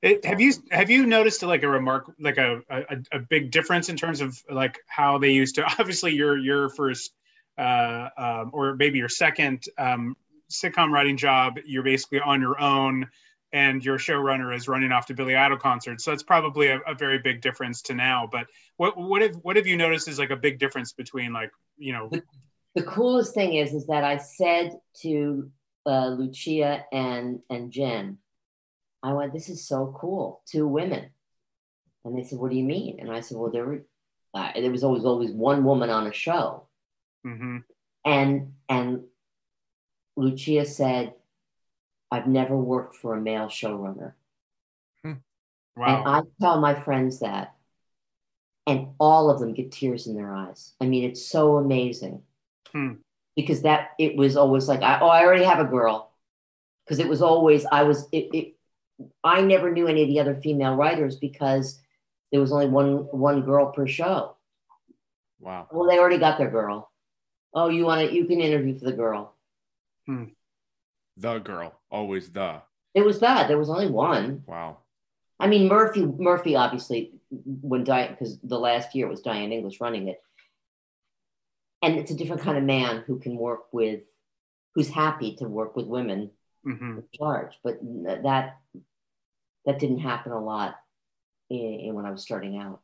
It, 0.00 0.24
have 0.24 0.40
you 0.40 0.54
have 0.70 0.88
you 0.88 1.04
noticed 1.04 1.42
like 1.42 1.62
a 1.62 1.68
remark 1.68 2.10
like 2.18 2.38
a, 2.38 2.62
a 2.70 2.96
a 3.12 3.18
big 3.18 3.50
difference 3.50 3.90
in 3.90 3.96
terms 3.96 4.22
of 4.22 4.42
like 4.48 4.78
how 4.86 5.18
they 5.18 5.32
used 5.32 5.56
to 5.56 5.64
obviously 5.78 6.14
your 6.14 6.38
your 6.38 6.70
first 6.70 7.12
uh, 7.58 8.08
um, 8.16 8.50
or 8.54 8.74
maybe 8.76 8.98
your 8.98 9.10
second 9.10 9.64
um, 9.76 10.16
sitcom 10.50 10.90
writing 10.92 11.18
job 11.18 11.58
you're 11.66 11.82
basically 11.82 12.20
on 12.20 12.40
your 12.40 12.58
own 12.58 13.06
and 13.52 13.84
your 13.84 13.98
showrunner 13.98 14.54
is 14.54 14.68
running 14.68 14.92
off 14.92 15.06
to 15.06 15.14
Billy 15.14 15.36
Idol 15.36 15.58
concerts 15.58 16.04
so 16.04 16.10
that's 16.10 16.22
probably 16.22 16.68
a, 16.68 16.78
a 16.80 16.94
very 16.94 17.18
big 17.18 17.40
difference 17.40 17.82
to 17.82 17.94
now 17.94 18.28
but 18.30 18.46
what 18.76 18.96
what 18.96 19.22
have 19.22 19.36
what 19.42 19.56
have 19.56 19.66
you 19.66 19.76
noticed 19.76 20.08
is 20.08 20.18
like 20.18 20.30
a 20.30 20.36
big 20.36 20.58
difference 20.58 20.92
between 20.92 21.32
like 21.32 21.50
you 21.76 21.92
know 21.92 22.10
the 22.74 22.82
coolest 22.82 23.34
thing 23.34 23.54
is 23.54 23.72
is 23.74 23.86
that 23.86 24.04
I 24.04 24.18
said 24.18 24.78
to 25.02 25.50
uh, 25.86 26.08
Lucia 26.08 26.84
and 26.92 27.40
and 27.50 27.72
Jen. 27.72 28.18
I 29.02 29.12
went, 29.12 29.32
this 29.32 29.48
is 29.48 29.66
so 29.66 29.94
cool. 29.98 30.42
Two 30.46 30.66
women. 30.66 31.10
And 32.04 32.16
they 32.16 32.24
said, 32.24 32.38
what 32.38 32.50
do 32.50 32.56
you 32.56 32.64
mean? 32.64 32.98
And 33.00 33.10
I 33.10 33.20
said, 33.20 33.38
well, 33.38 33.50
there 33.50 33.64
were, 33.64 33.84
uh, 34.34 34.52
there 34.54 34.70
was 34.70 34.82
always 34.82 35.04
always 35.04 35.30
one 35.30 35.64
woman 35.64 35.90
on 35.90 36.06
a 36.06 36.12
show. 36.12 36.68
hmm 37.24 37.58
And 38.04 38.52
and 38.68 39.04
Lucia 40.16 40.66
said, 40.66 41.14
I've 42.10 42.26
never 42.26 42.56
worked 42.56 42.96
for 42.96 43.14
a 43.14 43.20
male 43.20 43.46
showrunner. 43.46 44.14
And 45.04 45.20
Wow. 45.76 46.02
I 46.06 46.22
tell 46.40 46.60
my 46.60 46.74
friends 46.74 47.20
that, 47.20 47.54
and 48.66 48.88
all 48.98 49.30
of 49.30 49.38
them 49.38 49.54
get 49.54 49.70
tears 49.70 50.06
in 50.08 50.16
their 50.16 50.34
eyes. 50.34 50.74
I 50.80 50.86
mean, 50.86 51.04
it's 51.04 51.24
so 51.24 51.56
amazing 51.56 52.22
Hmm. 52.72 52.94
because 53.36 53.62
that 53.62 53.90
it 53.98 54.16
was 54.16 54.36
always 54.36 54.66
like, 54.66 54.82
I, 54.82 54.98
oh, 55.00 55.06
I 55.06 55.24
already 55.24 55.44
have 55.44 55.60
a 55.60 55.70
girl, 55.70 56.12
because 56.84 56.98
it 56.98 57.08
was 57.08 57.22
always 57.22 57.64
I 57.64 57.84
was 57.84 58.08
it, 58.10 58.34
it. 58.34 58.54
I 59.22 59.40
never 59.42 59.70
knew 59.70 59.86
any 59.86 60.02
of 60.02 60.08
the 60.08 60.18
other 60.18 60.34
female 60.34 60.74
writers 60.74 61.16
because 61.16 61.80
there 62.32 62.40
was 62.40 62.50
only 62.50 62.66
one 62.66 63.06
one 63.12 63.42
girl 63.42 63.70
per 63.70 63.86
show. 63.86 64.36
Wow. 65.38 65.68
Well, 65.70 65.88
they 65.88 65.98
already 65.98 66.18
got 66.18 66.38
their 66.38 66.50
girl. 66.50 66.90
Oh, 67.54 67.68
you 67.68 67.84
want 67.84 68.08
to? 68.08 68.14
You 68.14 68.26
can 68.26 68.40
interview 68.40 68.76
for 68.76 68.86
the 68.86 68.92
girl. 68.92 69.36
The 71.16 71.38
girl. 71.38 71.77
Always 71.90 72.30
the. 72.30 72.62
It 72.94 73.04
was 73.04 73.20
that 73.20 73.48
there 73.48 73.58
was 73.58 73.70
only 73.70 73.90
one. 73.90 74.42
Wow. 74.46 74.78
I 75.40 75.46
mean, 75.46 75.68
Murphy, 75.68 76.04
Murphy, 76.04 76.56
obviously, 76.56 77.12
when 77.30 77.84
Diane, 77.84 78.10
because 78.10 78.38
the 78.40 78.58
last 78.58 78.94
year 78.94 79.06
was 79.06 79.20
Diane 79.20 79.52
English 79.52 79.80
running 79.80 80.08
it, 80.08 80.20
and 81.82 81.96
it's 81.96 82.10
a 82.10 82.16
different 82.16 82.42
kind 82.42 82.58
of 82.58 82.64
man 82.64 83.04
who 83.06 83.18
can 83.18 83.36
work 83.36 83.72
with, 83.72 84.00
who's 84.74 84.88
happy 84.88 85.36
to 85.36 85.44
work 85.44 85.76
with 85.76 85.86
women 85.86 86.30
hmm 86.64 86.98
in 86.98 87.04
charge. 87.16 87.52
But 87.62 87.78
that 88.04 88.56
that 89.64 89.78
didn't 89.78 90.00
happen 90.00 90.32
a 90.32 90.42
lot 90.42 90.76
in, 91.50 91.80
in 91.80 91.94
when 91.94 92.04
I 92.04 92.10
was 92.10 92.22
starting 92.22 92.58
out. 92.58 92.80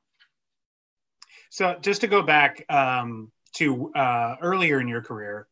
So 1.51 1.77
just 1.81 2.03
to 2.03 2.07
go 2.07 2.23
back 2.23 2.65
um, 2.69 3.33
to 3.55 3.93
uh, 3.95 4.37
earlier 4.41 4.81
in 4.81 4.89
your 4.89 5.03
career, 5.03 5.49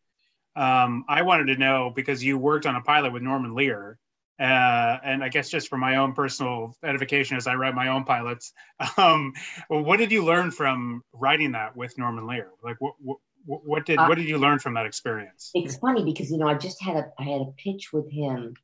um, 0.57 1.05
I 1.09 1.22
wanted 1.22 1.46
to 1.46 1.57
know 1.57 1.92
because 1.94 2.22
you 2.22 2.38
worked 2.38 2.66
on 2.66 2.76
a 2.76 2.82
pilot 2.82 3.12
with 3.12 3.22
Norman 3.22 3.55
Lear, 3.55 3.98
uh, 4.40 4.98
and 5.05 5.22
I 5.22 5.28
guess 5.28 5.48
just 5.48 5.68
for 5.68 5.76
my 5.76 5.96
own 5.96 6.14
personal 6.14 6.76
edification 6.82 7.36
as 7.36 7.46
I 7.46 7.55
write 7.55 7.74
my 7.74 7.88
own 7.88 8.05
pilots, 8.05 8.53
um, 8.96 9.32
what 9.68 9.98
did 9.98 10.12
you 10.12 10.24
learn 10.24 10.50
from 10.50 11.03
writing 11.12 11.53
that 11.53 11.76
with 11.76 11.96
Norman 11.98 12.26
Lear? 12.26 12.50
Like, 12.62 12.76
what 12.80 12.94
what, 13.00 13.18
what 13.44 13.86
did 13.86 13.98
Uh, 13.98 14.07
what 14.07 14.16
did 14.16 14.28
you 14.28 14.38
learn 14.38 14.59
from 14.59 14.74
that 14.74 14.86
experience? 14.86 15.50
It's 15.55 15.76
funny 15.76 16.05
because 16.05 16.30
you 16.30 16.38
know 16.38 16.48
I 16.48 16.55
just 16.55 16.82
had 16.82 16.96
a 16.96 17.12
I 17.18 17.24
had 17.24 17.40
a 17.40 17.53
pitch 17.57 17.92
with 17.92 18.11
him 18.11 18.55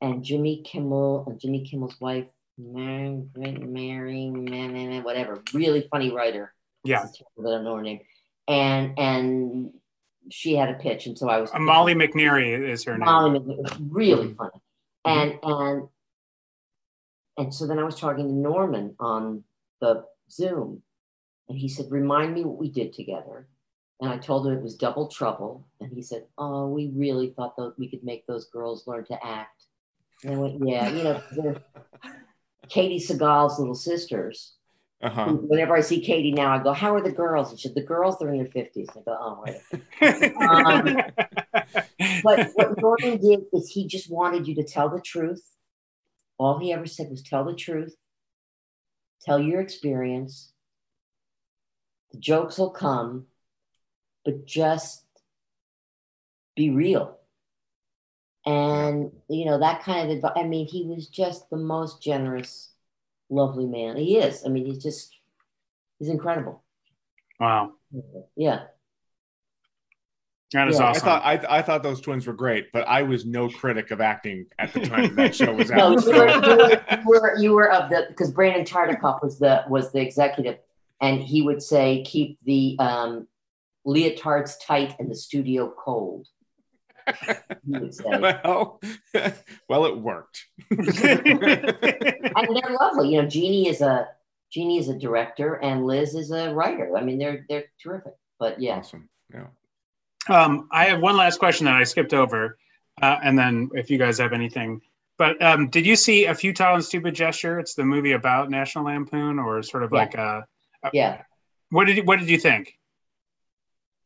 and 0.00 0.22
Jimmy 0.22 0.62
Kimmel 0.64 1.24
and 1.26 1.40
Jimmy 1.40 1.66
Kimmel's 1.68 1.98
wife 2.00 2.26
Mary, 2.62 3.24
Mary, 3.36 4.30
Mary 4.30 5.00
whatever, 5.00 5.42
really 5.54 5.86
funny 5.90 6.10
writer. 6.10 6.52
Yeah, 6.84 7.02
I 7.02 7.42
don't 7.42 7.64
know 7.64 7.76
her 7.76 7.82
name. 7.82 8.00
And 8.48 8.98
and 8.98 9.72
she 10.32 10.54
had 10.54 10.68
a 10.68 10.74
pitch, 10.74 11.06
and 11.06 11.16
so 11.18 11.28
I 11.28 11.40
was 11.40 11.50
Uh, 11.52 11.58
Molly 11.58 11.94
McNearney 11.94 12.68
is 12.68 12.84
her 12.84 12.92
name. 12.96 13.04
Molly 13.04 13.38
Mc- 13.38 13.48
it 13.48 13.62
was 13.62 13.80
really 13.80 14.34
funny. 14.34 14.60
And 15.04 15.38
and 15.42 15.88
and 17.36 17.54
so 17.54 17.66
then 17.66 17.78
I 17.78 17.84
was 17.84 17.98
talking 17.98 18.26
to 18.26 18.32
Norman 18.32 18.94
on 19.00 19.44
the 19.80 20.04
Zoom, 20.30 20.82
and 21.48 21.58
he 21.58 21.68
said, 21.68 21.90
"Remind 21.90 22.34
me 22.34 22.44
what 22.44 22.58
we 22.58 22.70
did 22.70 22.92
together." 22.92 23.48
And 24.00 24.10
I 24.10 24.18
told 24.18 24.46
him 24.46 24.54
it 24.54 24.62
was 24.62 24.76
double 24.76 25.08
trouble, 25.08 25.66
and 25.80 25.92
he 25.92 26.02
said, 26.02 26.26
"Oh, 26.38 26.68
we 26.68 26.88
really 26.94 27.30
thought 27.30 27.56
that 27.56 27.74
we 27.78 27.88
could 27.88 28.02
make 28.02 28.26
those 28.26 28.46
girls 28.46 28.86
learn 28.86 29.04
to 29.06 29.26
act." 29.26 29.64
And 30.24 30.34
I 30.34 30.38
went, 30.38 30.66
"Yeah, 30.66 30.88
you 30.90 31.02
know, 31.04 31.20
Katey 32.68 33.00
Sagal's 33.00 33.58
little 33.58 33.74
sisters." 33.74 34.54
Uh 35.02 35.08
huh. 35.08 35.32
Whenever 35.32 35.74
I 35.74 35.80
see 35.80 36.04
Katey 36.04 36.34
now, 36.34 36.52
I 36.52 36.62
go, 36.62 36.72
"How 36.72 36.94
are 36.94 37.00
the 37.00 37.12
girls?" 37.12 37.50
And 37.50 37.58
she 37.58 37.68
said, 37.68 37.74
"The 37.74 37.82
girls, 37.82 38.18
they're 38.18 38.32
in 38.32 38.38
their 38.38 38.52
fifties. 38.52 38.88
I 38.90 39.00
go, 39.00 39.16
"Oh, 39.18 39.42
right." 39.42 39.60
Um, 40.36 40.98
but 42.22 42.50
what 42.54 42.78
Norman 42.80 43.18
did 43.18 43.40
is 43.52 43.70
he 43.70 43.86
just 43.86 44.10
wanted 44.10 44.46
you 44.46 44.54
to 44.56 44.64
tell 44.64 44.90
the 44.90 45.00
truth. 45.00 45.42
All 46.38 46.58
he 46.58 46.72
ever 46.72 46.86
said 46.86 47.10
was 47.10 47.22
tell 47.22 47.44
the 47.44 47.54
truth, 47.54 47.94
tell 49.22 49.38
your 49.38 49.60
experience. 49.60 50.52
The 52.12 52.18
jokes 52.18 52.58
will 52.58 52.70
come, 52.70 53.26
but 54.24 54.46
just 54.46 55.04
be 56.56 56.70
real. 56.70 57.18
And 58.46 59.12
you 59.28 59.44
know 59.44 59.58
that 59.60 59.82
kind 59.82 60.10
of 60.10 60.16
advice. 60.16 60.32
I 60.34 60.44
mean, 60.44 60.66
he 60.66 60.84
was 60.84 61.08
just 61.08 61.48
the 61.50 61.58
most 61.58 62.02
generous, 62.02 62.69
lovely 63.30 63.66
man. 63.66 63.96
He 63.96 64.18
is. 64.18 64.44
I 64.44 64.48
mean, 64.48 64.66
he's 64.66 64.82
just 64.82 65.16
he's 65.98 66.08
incredible. 66.08 66.62
wow, 67.38 67.72
Yeah. 68.36 68.64
that 70.52 70.68
is 70.68 70.78
Yeah, 70.78 70.86
I 70.86 70.90
I 70.90 70.94
thought 70.98 71.22
I, 71.24 71.58
I 71.58 71.62
thought 71.62 71.82
those 71.82 72.00
twins 72.00 72.26
were 72.26 72.32
great, 72.32 72.72
but 72.72 72.86
I 72.88 73.02
was 73.02 73.24
no 73.24 73.48
critic 73.48 73.90
of 73.92 74.00
acting 74.00 74.46
at 74.58 74.72
the 74.72 74.80
time 74.80 75.14
that 75.14 75.34
show 75.34 75.52
was 75.54 75.70
No, 75.70 75.94
out. 75.96 76.04
you 76.04 76.10
were, 76.10 76.28
you 76.28 76.56
were, 76.56 76.82
you 76.90 77.20
were, 77.20 77.36
you 77.38 77.52
were 77.52 77.70
of 77.72 77.88
the 77.90 78.06
because 78.08 78.30
Brandon 78.32 78.64
Tartikoff 78.64 79.22
was 79.22 79.38
the 79.38 79.64
was 79.68 79.92
the 79.92 80.00
executive, 80.00 80.58
and 81.00 81.22
he 81.22 81.42
would 81.42 81.62
say 81.62 82.02
keep 82.04 82.38
the 82.44 82.76
um, 82.80 83.28
leotards 83.86 84.54
tight 84.64 84.96
and 84.98 85.10
the 85.10 85.14
studio 85.16 85.72
cold. 85.78 86.26
He 87.66 87.78
would 87.78 87.94
say, 87.94 88.04
and 88.06 88.22
well, 88.22 88.80
well, 89.68 89.84
it 89.86 89.96
worked. 89.98 90.46
And 90.70 90.80
they're 91.42 92.76
lovely. 92.80 93.10
You 93.10 93.22
know, 93.22 93.28
Jeannie 93.28 93.68
is 93.68 93.80
a 93.80 94.08
Jeannie 94.52 94.78
is 94.78 94.88
a 94.88 94.98
director, 94.98 95.54
and 95.54 95.86
Liz 95.86 96.14
is 96.14 96.30
a 96.30 96.52
writer. 96.54 96.96
I 96.96 97.02
mean, 97.02 97.18
they're 97.18 97.44
they're 97.48 97.64
terrific. 97.82 98.14
But 98.38 98.60
yeah, 98.60 98.78
Awesome. 98.78 99.08
Yeah. 99.32 99.46
Um, 100.28 100.68
I 100.72 100.86
have 100.86 101.00
one 101.00 101.16
last 101.16 101.38
question 101.38 101.66
that 101.66 101.74
I 101.74 101.84
skipped 101.84 102.14
over, 102.14 102.58
uh, 103.00 103.18
and 103.22 103.38
then 103.38 103.70
if 103.74 103.90
you 103.90 103.98
guys 103.98 104.18
have 104.18 104.32
anything. 104.32 104.80
But 105.18 105.40
um, 105.42 105.68
did 105.68 105.84
you 105.86 105.96
see 105.96 106.24
A 106.26 106.34
Futile 106.34 106.74
and 106.74 106.84
Stupid 106.84 107.14
Gesture? 107.14 107.58
It's 107.58 107.74
the 107.74 107.84
movie 107.84 108.12
about 108.12 108.50
National 108.50 108.84
Lampoon, 108.86 109.38
or 109.38 109.62
sort 109.62 109.82
of 109.82 109.90
Yeah. 109.92 109.98
like 109.98 110.14
a. 110.14 110.44
yeah. 110.92 111.22
What 111.70 111.86
did 111.86 111.98
you, 111.98 112.02
What 112.04 112.18
did 112.18 112.28
you 112.30 112.38
think? 112.38 112.74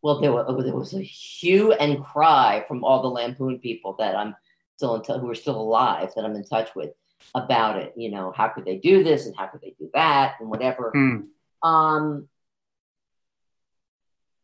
Well, 0.05 0.21
there, 0.21 0.35
were, 0.35 0.45
there 0.63 0.77
was 0.77 0.93
a 0.93 1.01
hue 1.01 1.73
and 1.73 2.05
cry 2.05 2.63
from 2.69 2.85
all 2.85 3.01
the 3.01 3.09
Lampoon 3.09 3.59
people 3.59 3.97
that 3.99 4.15
I'm 4.15 4.37
still 4.77 4.97
in 4.97 5.03
touch, 5.03 5.19
who 5.19 5.31
are 5.31 5.35
still 5.35 5.59
alive, 5.59 6.11
that 6.15 6.27
I'm 6.27 6.37
in 6.37 6.45
touch 6.45 6.75
with 6.75 6.91
about 7.35 7.79
it. 7.79 7.95
You 7.97 8.11
know, 8.11 8.31
how 8.37 8.49
could 8.49 8.67
they 8.67 8.77
do 8.77 9.03
this 9.03 9.25
and 9.25 9.35
how 9.35 9.47
could 9.47 9.63
they 9.63 9.75
do 9.79 9.89
that 9.95 10.35
and 10.41 10.51
whatever. 10.51 10.91
Hmm. 10.95 11.67
Um, 11.67 12.29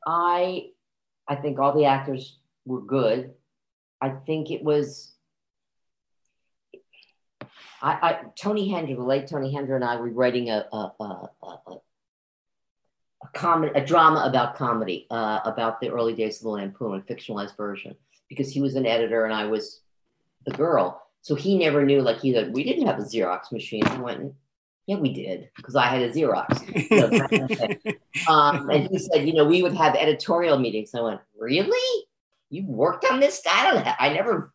I, 0.07 0.69
I 1.29 1.37
think 1.37 1.59
all 1.59 1.77
the 1.77 1.85
actors 1.85 2.39
were 2.65 2.81
good. 2.81 3.35
I 4.01 4.09
think 4.09 4.51
it 4.51 4.65
was. 4.65 5.13
I, 7.83 7.93
I 7.93 8.21
Tony 8.35 8.73
Hendra, 8.73 8.97
the 8.97 9.03
late 9.03 9.27
Tony 9.27 9.55
Hendra, 9.55 9.75
and 9.75 9.85
I 9.85 9.97
were 9.97 10.09
writing 10.09 10.49
a, 10.49 10.67
a, 10.73 10.93
a, 10.99 11.31
a 11.43 11.77
comedy, 13.33 13.73
a 13.75 13.85
drama 13.85 14.25
about 14.27 14.57
comedy, 14.57 15.07
uh, 15.11 15.41
about 15.45 15.81
the 15.81 15.91
early 15.91 16.15
days 16.15 16.39
of 16.39 16.43
the 16.45 16.49
Lampoon, 16.51 16.99
a 16.99 17.13
fictionalized 17.13 17.57
version, 17.57 17.95
because 18.29 18.51
he 18.53 18.61
was 18.61 18.75
an 18.75 18.87
editor 18.87 19.25
and 19.25 19.35
I 19.35 19.47
was 19.47 19.81
the 20.47 20.53
girl. 20.53 21.03
So 21.23 21.35
he 21.35 21.59
never 21.59 21.85
knew, 21.85 22.01
like 22.01 22.21
he 22.21 22.33
said, 22.33 22.55
we 22.55 22.65
didn't 22.65 22.87
have 22.87 22.99
a 22.99 23.03
Xerox 23.03 23.53
machine. 23.53 23.87
I 23.87 24.01
went, 24.01 24.33
yeah, 24.87 24.97
we 24.97 25.13
did, 25.13 25.51
because 25.57 25.77
I 25.77 25.87
had 25.87 26.03
a 26.03 26.11
Xerox. 26.11 26.91
You 26.91 26.97
know, 26.97 27.09
that 27.09 27.31
kind 27.31 27.51
of 27.51 27.59
thing. 27.59 27.97
um, 28.29 28.71
and 28.71 28.89
he 28.91 28.99
said, 28.99 29.27
you 29.27 29.35
know, 29.35 29.45
we 29.45 29.63
would 29.63 29.75
have 29.75 29.95
editorial 29.95 30.59
meetings. 30.59 30.95
I 30.95 31.01
went, 31.01 31.21
really? 31.39 32.07
You 32.49 32.65
worked 32.67 33.05
on 33.05 33.21
this? 33.21 33.43
I 33.51 33.71
don't. 33.71 33.87
I 34.01 34.13
never, 34.13 34.53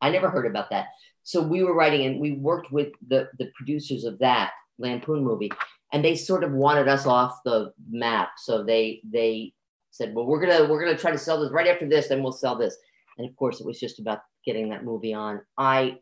I 0.00 0.10
never 0.10 0.30
heard 0.30 0.46
about 0.46 0.70
that. 0.70 0.88
So 1.22 1.42
we 1.42 1.62
were 1.62 1.74
writing, 1.74 2.06
and 2.06 2.20
we 2.20 2.32
worked 2.32 2.72
with 2.72 2.88
the 3.06 3.28
the 3.38 3.50
producers 3.54 4.04
of 4.04 4.18
that 4.18 4.52
Lampoon 4.78 5.24
movie, 5.24 5.50
and 5.92 6.04
they 6.04 6.16
sort 6.16 6.44
of 6.44 6.52
wanted 6.52 6.88
us 6.88 7.06
off 7.06 7.42
the 7.44 7.72
map. 7.90 8.30
So 8.38 8.62
they 8.62 9.00
they 9.10 9.52
said, 9.90 10.14
well, 10.14 10.26
we're 10.26 10.40
gonna 10.40 10.70
we're 10.70 10.84
gonna 10.84 10.98
try 10.98 11.10
to 11.10 11.18
sell 11.18 11.40
this 11.40 11.52
right 11.52 11.68
after 11.68 11.88
this, 11.88 12.08
then 12.08 12.22
we'll 12.22 12.32
sell 12.32 12.56
this. 12.56 12.76
And 13.18 13.28
of 13.28 13.34
course, 13.36 13.60
it 13.60 13.66
was 13.66 13.80
just 13.80 13.98
about 13.98 14.20
getting 14.44 14.70
that 14.70 14.84
movie 14.84 15.14
on. 15.14 15.40
I. 15.56 15.98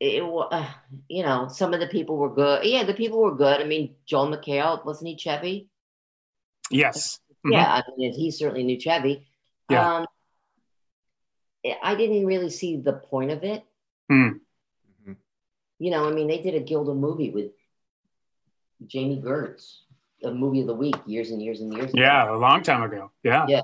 It, 0.00 0.22
uh, 0.22 0.68
you 1.08 1.24
know, 1.24 1.48
some 1.48 1.74
of 1.74 1.80
the 1.80 1.88
people 1.88 2.16
were 2.16 2.34
good. 2.34 2.64
Yeah, 2.64 2.84
the 2.84 2.94
people 2.94 3.20
were 3.20 3.34
good. 3.34 3.60
I 3.60 3.64
mean, 3.64 3.96
Joel 4.06 4.28
McHale, 4.28 4.84
wasn't 4.84 5.08
he 5.08 5.16
Chevy? 5.16 5.68
Yes. 6.70 7.18
Mhm. 7.44 7.52
Yeah, 7.52 7.66
I 7.66 7.82
mean, 7.96 8.12
he 8.12 8.30
certainly 8.30 8.64
knew 8.64 8.78
Chevy. 8.78 9.26
Yeah. 9.70 9.98
Um, 9.98 10.06
I 11.82 11.94
didn't 11.94 12.26
really 12.26 12.50
see 12.50 12.76
the 12.76 12.92
point 12.92 13.30
of 13.30 13.42
it. 13.42 13.64
Hmm. 14.10 14.38
You 15.78 15.90
know, 15.90 16.08
I 16.08 16.12
mean, 16.12 16.26
they 16.28 16.38
did 16.42 16.54
a 16.54 16.60
Gilda 16.60 16.94
movie 16.94 17.30
with 17.30 17.52
Jami 18.86 19.20
Gertz, 19.24 19.78
a 20.24 20.30
movie 20.30 20.60
of 20.60 20.66
the 20.66 20.74
week 20.74 20.96
years 21.06 21.30
and 21.30 21.40
years 21.42 21.60
and 21.60 21.72
years 21.72 21.92
ago. 21.92 22.00
Yeah, 22.02 22.32
a 22.34 22.36
long 22.36 22.62
time 22.62 22.82
ago. 22.82 23.10
Yeah. 23.22 23.46
Yeah. 23.48 23.62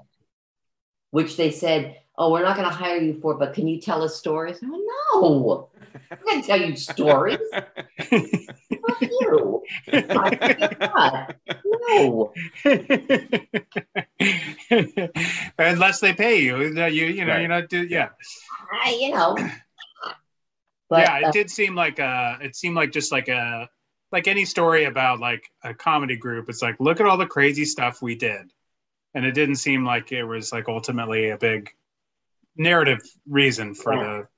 Which 1.10 1.36
they 1.36 1.50
said, 1.50 1.96
"Oh, 2.18 2.30
we're 2.32 2.42
not 2.42 2.56
going 2.56 2.68
to 2.68 2.74
hire 2.74 2.98
you 2.98 3.20
for, 3.20 3.34
but 3.34 3.54
can 3.54 3.66
you 3.68 3.80
tell 3.80 4.02
us 4.02 4.16
stories?" 4.16 4.58
I 4.62 4.68
went, 4.70 4.82
"No, 5.14 5.70
I'm 6.10 6.18
going 6.24 6.40
to 6.40 6.46
tell 6.46 6.60
you 6.60 6.74
stories. 6.76 7.38
Fuck 7.52 9.00
you. 9.00 9.62
No. 11.88 12.32
Unless 15.58 16.00
they 16.00 16.12
pay 16.12 16.40
you, 16.40 16.58
you 16.58 16.84
you, 16.86 17.06
you 17.06 17.24
know, 17.24 17.32
Right. 17.32 17.40
you're 17.40 17.48
not. 17.48 17.68
Do, 17.68 17.84
yeah, 17.86 18.08
I, 18.72 18.96
you 19.00 19.10
know." 19.12 19.36
But 20.90 21.00
yeah. 21.00 21.18
It 21.18 21.24
uh, 21.24 21.30
did 21.30 21.50
seem 21.50 21.74
like 21.74 21.98
a. 21.98 22.38
It 22.40 22.54
seemed 22.56 22.76
like 22.76 22.92
just 22.92 23.10
like 23.12 23.28
a, 23.28 23.68
like 24.12 24.28
any 24.28 24.44
story 24.44 24.84
about 24.84 25.18
like 25.20 25.44
a 25.62 25.74
comedy 25.74 26.16
group. 26.16 26.48
It's 26.48 26.62
like 26.62 26.76
look 26.78 27.00
at 27.00 27.06
all 27.06 27.16
the 27.16 27.26
crazy 27.26 27.64
stuff 27.64 28.02
we 28.02 28.14
did, 28.14 28.52
and 29.14 29.24
it 29.24 29.32
didn't 29.32 29.56
seem 29.56 29.84
like 29.84 30.12
it 30.12 30.24
was 30.24 30.52
like 30.52 30.68
ultimately 30.68 31.30
a 31.30 31.38
big 31.38 31.70
narrative 32.56 33.00
reason 33.28 33.74
for 33.74 33.94
Yeah. 33.94 34.02
the 34.02 34.28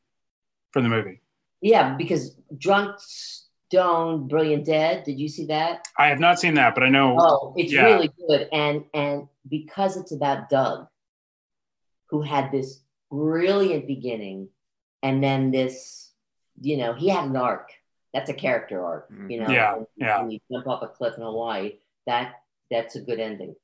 for 0.72 0.82
the 0.82 0.88
movie. 0.88 1.20
yeah, 1.60 1.94
because 1.96 2.36
drunk, 2.56 2.96
stone, 2.98 4.28
brilliant, 4.28 4.64
dead. 4.66 5.04
Did 5.04 5.18
you 5.18 5.28
see 5.28 5.46
that? 5.46 5.86
I 5.98 6.08
have 6.08 6.20
not 6.20 6.38
seen 6.38 6.54
that, 6.54 6.74
but 6.74 6.84
I 6.84 6.88
know. 6.90 7.16
Oh, 7.18 7.54
it's 7.56 7.72
Yeah. 7.72 7.82
really 7.84 8.10
good, 8.28 8.48
and 8.52 8.84
and 8.94 9.28
because 9.48 9.96
it's 9.96 10.12
about 10.12 10.48
Doug, 10.48 10.86
who 12.10 12.22
had 12.22 12.50
this 12.52 12.80
brilliant 13.10 13.86
beginning, 13.86 14.48
and 15.02 15.22
then 15.22 15.50
this, 15.50 16.05
you 16.60 16.76
know, 16.76 16.92
he 16.94 17.08
had 17.08 17.24
an 17.26 17.36
arc. 17.36 17.70
That's 18.14 18.30
a 18.30 18.34
character 18.34 18.84
arc, 18.84 19.10
you 19.28 19.40
know. 19.40 19.50
Yeah, 19.50 19.74
when- 19.76 19.86
yeah. 19.96 20.20
When 20.22 20.30
you 20.30 20.40
jump 20.50 20.66
off 20.66 20.82
a 20.82 20.88
cliff 20.88 21.14
in 21.16 21.22
Hawaii, 21.22 21.78
that 22.06 22.42
that's 22.70 22.96
a 22.96 23.00
good 23.00 23.20
ending. 23.20 23.54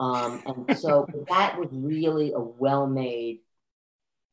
Um, 0.00 0.42
and 0.68 0.78
so 0.78 1.06
that 1.28 1.58
was 1.58 1.68
really 1.72 2.32
a 2.32 2.40
well-made, 2.40 3.40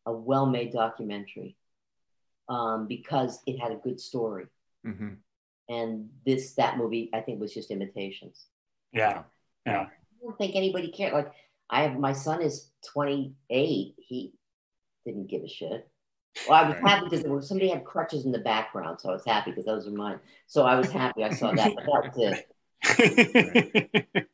a 0.05 0.11
well-made 0.13 0.73
documentary, 0.73 1.55
um, 2.49 2.87
because 2.87 3.41
it 3.45 3.57
had 3.59 3.71
a 3.71 3.75
good 3.77 3.99
story. 3.99 4.47
Mhm. 4.85 5.17
And 5.69 6.09
this 6.25 6.53
that 6.55 6.77
movie, 6.77 7.09
I 7.13 7.21
think, 7.21 7.39
was 7.39 7.53
just 7.53 7.69
imitations. 7.71 8.47
Yeah, 8.91 9.23
yeah. 9.65 9.81
I 9.87 10.23
don't 10.23 10.37
think 10.37 10.55
anybody 10.55 10.89
cared. 10.91 11.13
Like 11.13 11.31
I 11.69 11.83
have 11.83 11.97
my 11.99 12.11
son 12.13 12.41
is 12.41 12.71
28. 12.93 13.95
He 13.97 14.33
didn't 15.05 15.27
give 15.27 15.43
a 15.43 15.47
shit. 15.47 15.87
Well, 16.47 16.63
I 16.63 16.69
was 16.69 16.77
happy 16.79 17.05
because 17.05 17.23
there 17.23 17.31
was 17.31 17.47
somebody 17.47 17.69
had 17.69 17.83
crutches 17.83 18.25
in 18.25 18.31
the 18.31 18.39
background, 18.39 18.99
so 19.01 19.09
I 19.09 19.13
was 19.13 19.25
happy 19.25 19.51
because 19.51 19.65
those 19.65 19.87
are 19.87 19.91
mine. 19.91 20.19
So 20.47 20.63
I 20.63 20.75
was 20.75 20.89
happy 20.89 21.23
I 21.23 21.31
saw 21.31 21.51
that. 21.53 21.75
But 21.75 21.85
that 21.85 22.15
was 22.15 22.37
it. 24.15 24.29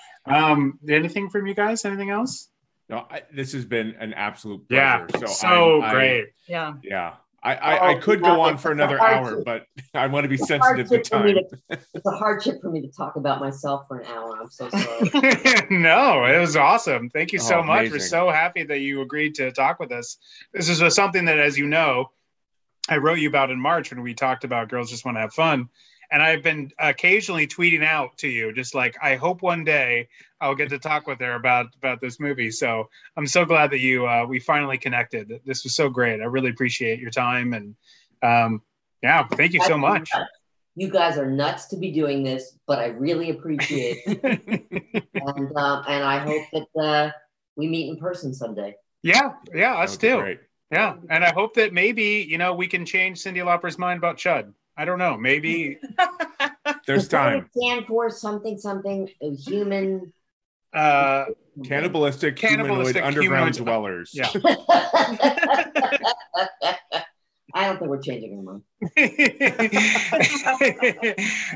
um, 0.26 0.78
anything 0.88 1.30
from 1.30 1.46
you 1.46 1.54
guys? 1.54 1.84
Anything 1.84 2.10
else? 2.10 2.48
No, 2.88 3.06
I, 3.10 3.22
this 3.32 3.52
has 3.52 3.64
been 3.64 3.94
an 4.00 4.12
absolute 4.14 4.64
Yeah, 4.68 5.06
pleasure. 5.06 5.28
so, 5.28 5.80
I'm- 5.80 5.82
I- 5.84 5.92
great. 5.92 6.24
Yeah. 6.48 6.74
yeah. 6.82 7.14
I, 7.42 7.54
I, 7.54 7.90
I 7.90 7.94
Oh, 7.94 8.00
could 8.00 8.22
go 8.22 8.40
on 8.40 8.58
for 8.58 8.70
another 8.70 8.98
hardship. 8.98 9.34
hour, 9.38 9.42
but 9.44 9.66
I 9.94 10.06
want 10.08 10.24
to 10.24 10.28
be 10.28 10.36
sensitive 10.36 10.88
to 10.88 10.96
hardship 10.96 11.10
time. 11.10 11.34
to- 11.70 11.78
It's 11.94 12.06
a 12.06 12.10
hardship 12.10 12.60
for 12.60 12.70
me 12.70 12.82
to 12.82 12.88
talk 12.88 13.16
about 13.16 13.40
myself 13.40 13.86
for 13.88 13.98
an 14.00 14.06
hour. 14.06 14.38
I'm 14.40 14.50
so 14.50 14.68
sorry. 14.68 15.66
no, 15.70 16.24
it 16.24 16.38
was 16.38 16.56
awesome. 16.56 17.08
Thank 17.10 17.32
you 17.32 17.38
so 17.38 17.60
Oh, 17.60 17.62
much. 17.62 17.90
We're 17.90 17.98
so 17.98 18.30
happy 18.30 18.64
that 18.64 18.78
you 18.80 19.00
agreed 19.00 19.36
to 19.36 19.52
talk 19.52 19.80
with 19.80 19.90
us. 19.92 20.18
This 20.52 20.68
is 20.68 20.94
something 20.94 21.24
that, 21.26 21.38
as 21.38 21.56
you 21.58 21.66
know, 21.66 22.10
I 22.88 22.96
wrote 22.98 23.18
you 23.18 23.28
about 23.28 23.50
in 23.50 23.60
March 23.60 23.90
when 23.90 24.02
we 24.02 24.14
talked 24.14 24.44
about 24.44 24.68
Girls 24.68 24.90
Just 24.90 25.04
Want 25.04 25.16
to 25.16 25.20
Have 25.22 25.32
Fun. 25.34 25.68
And 26.12 26.22
I've 26.22 26.42
been 26.42 26.72
occasionally 26.78 27.46
tweeting 27.46 27.84
out 27.84 28.16
to 28.18 28.28
you, 28.28 28.52
just 28.52 28.74
like, 28.74 28.96
I 29.00 29.14
hope 29.14 29.42
one 29.42 29.64
day 29.64 30.08
I'll 30.40 30.56
get 30.56 30.70
to 30.70 30.78
talk 30.78 31.06
with 31.06 31.20
her 31.20 31.34
about 31.34 31.66
about 31.76 32.00
this 32.00 32.18
movie. 32.18 32.50
So 32.50 32.88
I'm 33.16 33.26
so 33.26 33.44
glad 33.44 33.70
that 33.70 33.80
you 33.80 34.06
uh, 34.06 34.26
we 34.28 34.40
finally 34.40 34.78
connected. 34.78 35.40
This 35.44 35.64
was 35.64 35.76
so 35.76 35.88
great. 35.88 36.20
I 36.20 36.24
really 36.24 36.50
appreciate 36.50 36.98
your 36.98 37.10
time 37.10 37.52
and 37.52 37.76
um, 38.22 38.62
yeah, 39.02 39.26
thank 39.28 39.52
you 39.52 39.62
so 39.62 39.78
much. 39.78 40.10
You 40.76 40.88
guys 40.88 41.18
are 41.18 41.26
nuts 41.26 41.66
to 41.66 41.76
be 41.76 41.90
doing 41.90 42.22
this, 42.22 42.56
but 42.66 42.78
I 42.78 42.86
really 42.86 43.30
appreciate 43.30 43.98
it. 44.06 45.04
and 45.14 45.56
um, 45.56 45.84
and 45.88 46.04
I 46.04 46.18
hope 46.18 46.42
that 46.52 46.80
uh, 46.80 47.10
we 47.56 47.66
meet 47.66 47.90
in 47.90 47.96
person 47.98 48.32
someday. 48.32 48.74
Yeah, 49.02 49.32
yeah, 49.54 49.74
us 49.74 49.96
That 49.96 49.96
would 49.96 50.00
be 50.00 50.08
too. 50.08 50.22
great. 50.22 50.40
Yeah, 50.70 50.96
and 51.08 51.24
I 51.24 51.32
hope 51.32 51.54
that 51.54 51.72
maybe 51.72 52.24
you 52.28 52.38
know 52.38 52.54
we 52.54 52.68
can 52.68 52.86
change 52.86 53.22
Cyndi 53.22 53.44
Lauper's 53.44 53.78
mind 53.78 53.98
about 53.98 54.16
Chud. 54.16 54.52
I 54.80 54.86
don't 54.86 54.98
know. 54.98 55.18
Maybe 55.18 55.78
There's 56.86 57.02
Does 57.02 57.08
that 57.08 57.16
time. 57.18 57.50
Stand 57.54 57.84
for 57.86 58.08
something, 58.08 58.56
something 58.56 59.10
human. 59.20 60.10
uh, 60.72 61.26
Cannibalistic, 61.66 62.36
Cannibalistic 62.36 62.96
humanoid 63.04 63.18
underground 63.18 63.54
humanoid- 63.56 63.66
dwellers. 63.66 64.10
yeah. 64.14 64.30
I 67.54 67.66
don't 67.66 67.78
think 67.78 67.90
we're 67.90 68.00
changing 68.00 68.36
our 68.36 68.42
mind. 68.42 68.62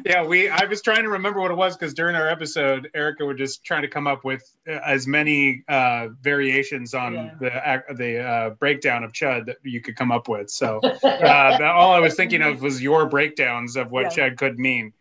yeah, 0.04 0.24
we. 0.24 0.48
I 0.48 0.64
was 0.66 0.82
trying 0.82 1.02
to 1.02 1.08
remember 1.08 1.40
what 1.40 1.50
it 1.50 1.56
was 1.56 1.76
because 1.76 1.94
during 1.94 2.14
our 2.16 2.28
episode, 2.28 2.88
Erica 2.94 3.24
was 3.24 3.36
just 3.38 3.64
trying 3.64 3.82
to 3.82 3.88
come 3.88 4.06
up 4.06 4.24
with 4.24 4.42
uh, 4.68 4.72
as 4.84 5.06
many 5.06 5.64
uh, 5.68 6.08
variations 6.20 6.94
on 6.94 7.14
Yeah. 7.14 7.30
the 7.40 7.70
ac- 7.72 7.94
the 7.96 8.18
uh, 8.20 8.50
breakdown 8.50 9.04
of 9.04 9.12
Chud 9.12 9.46
that 9.46 9.56
you 9.62 9.80
could 9.80 9.96
come 9.96 10.12
up 10.12 10.28
with. 10.28 10.50
So 10.50 10.80
uh, 11.02 11.58
all 11.62 11.92
I 11.92 12.00
was 12.00 12.14
thinking 12.14 12.42
of 12.42 12.62
was 12.62 12.82
your 12.82 13.06
breakdowns 13.06 13.76
of 13.76 13.90
what 13.90 14.16
Yeah. 14.16 14.30
Chud 14.30 14.36
could 14.38 14.58
mean. 14.58 14.92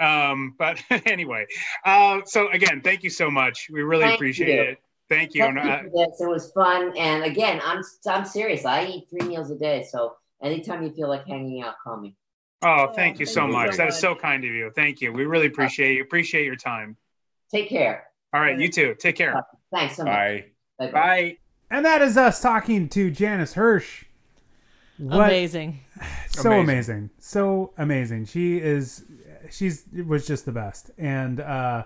Um, 0.00 0.54
but 0.58 0.82
anyway, 1.06 1.46
uh, 1.84 2.20
so 2.24 2.48
again, 2.50 2.80
thank 2.82 3.02
you 3.02 3.10
so 3.10 3.30
much. 3.30 3.68
We 3.72 3.82
really 3.82 4.04
Thank 4.04 4.14
appreciate 4.16 4.54
you. 4.54 4.60
it. 4.72 4.78
Thank 5.08 5.34
you. 5.34 5.42
Thank 5.42 5.56
you 5.56 5.90
for 5.90 6.06
this. 6.06 6.20
It 6.20 6.28
was 6.28 6.52
fun, 6.52 6.92
and 6.98 7.24
again, 7.24 7.60
I'm 7.64 7.82
I'm 8.06 8.26
serious. 8.26 8.66
I 8.66 8.84
eat 8.84 9.06
three 9.10 9.26
meals 9.26 9.50
a 9.50 9.56
day, 9.56 9.86
so 9.90 10.14
anytime 10.42 10.82
you 10.82 10.90
feel 10.92 11.08
like 11.08 11.26
hanging 11.26 11.62
out, 11.62 11.74
call 11.82 11.96
me. 11.98 12.14
oh, 12.62 12.92
thank 12.94 13.18
you 13.18 13.26
thank 13.26 13.34
so 13.34 13.46
you 13.46 13.52
much. 13.52 13.70
so 13.72 13.76
That 13.78 13.88
is 13.88 13.94
much. 13.94 14.00
so 14.00 14.14
kind 14.14 14.44
of 14.44 14.50
you. 14.50 14.70
Thank 14.74 15.00
you. 15.00 15.12
We 15.12 15.24
really 15.24 15.46
appreciate 15.46 15.96
you. 15.96 16.02
Appreciate 16.02 16.44
your 16.44 16.56
time. 16.56 16.96
Take 17.52 17.68
care. 17.68 18.04
All 18.34 18.40
right, 18.40 18.58
you 18.58 18.68
too. 18.68 18.94
Take 18.98 19.16
care. 19.16 19.42
Thanks 19.72 19.96
so 19.96 20.04
much. 20.04 20.12
Bye. 20.12 20.44
Bye-bye. 20.78 20.92
Bye. 20.92 21.36
And 21.70 21.84
that 21.84 22.02
is 22.02 22.16
us 22.16 22.40
talking 22.40 22.88
to 22.90 23.10
Janis 23.10 23.54
Hirsch. 23.54 24.04
What 24.98 25.26
Amazing. 25.28 25.80
so 26.28 26.50
Amazing. 26.52 26.64
amazing. 26.64 27.10
so 27.20 27.72
amazing 27.78 28.24
she 28.24 28.56
is 28.58 29.04
she's 29.48 29.84
was 30.06 30.26
just 30.26 30.44
the 30.44 30.50
best 30.50 30.90
and 30.98 31.38
uh 31.38 31.84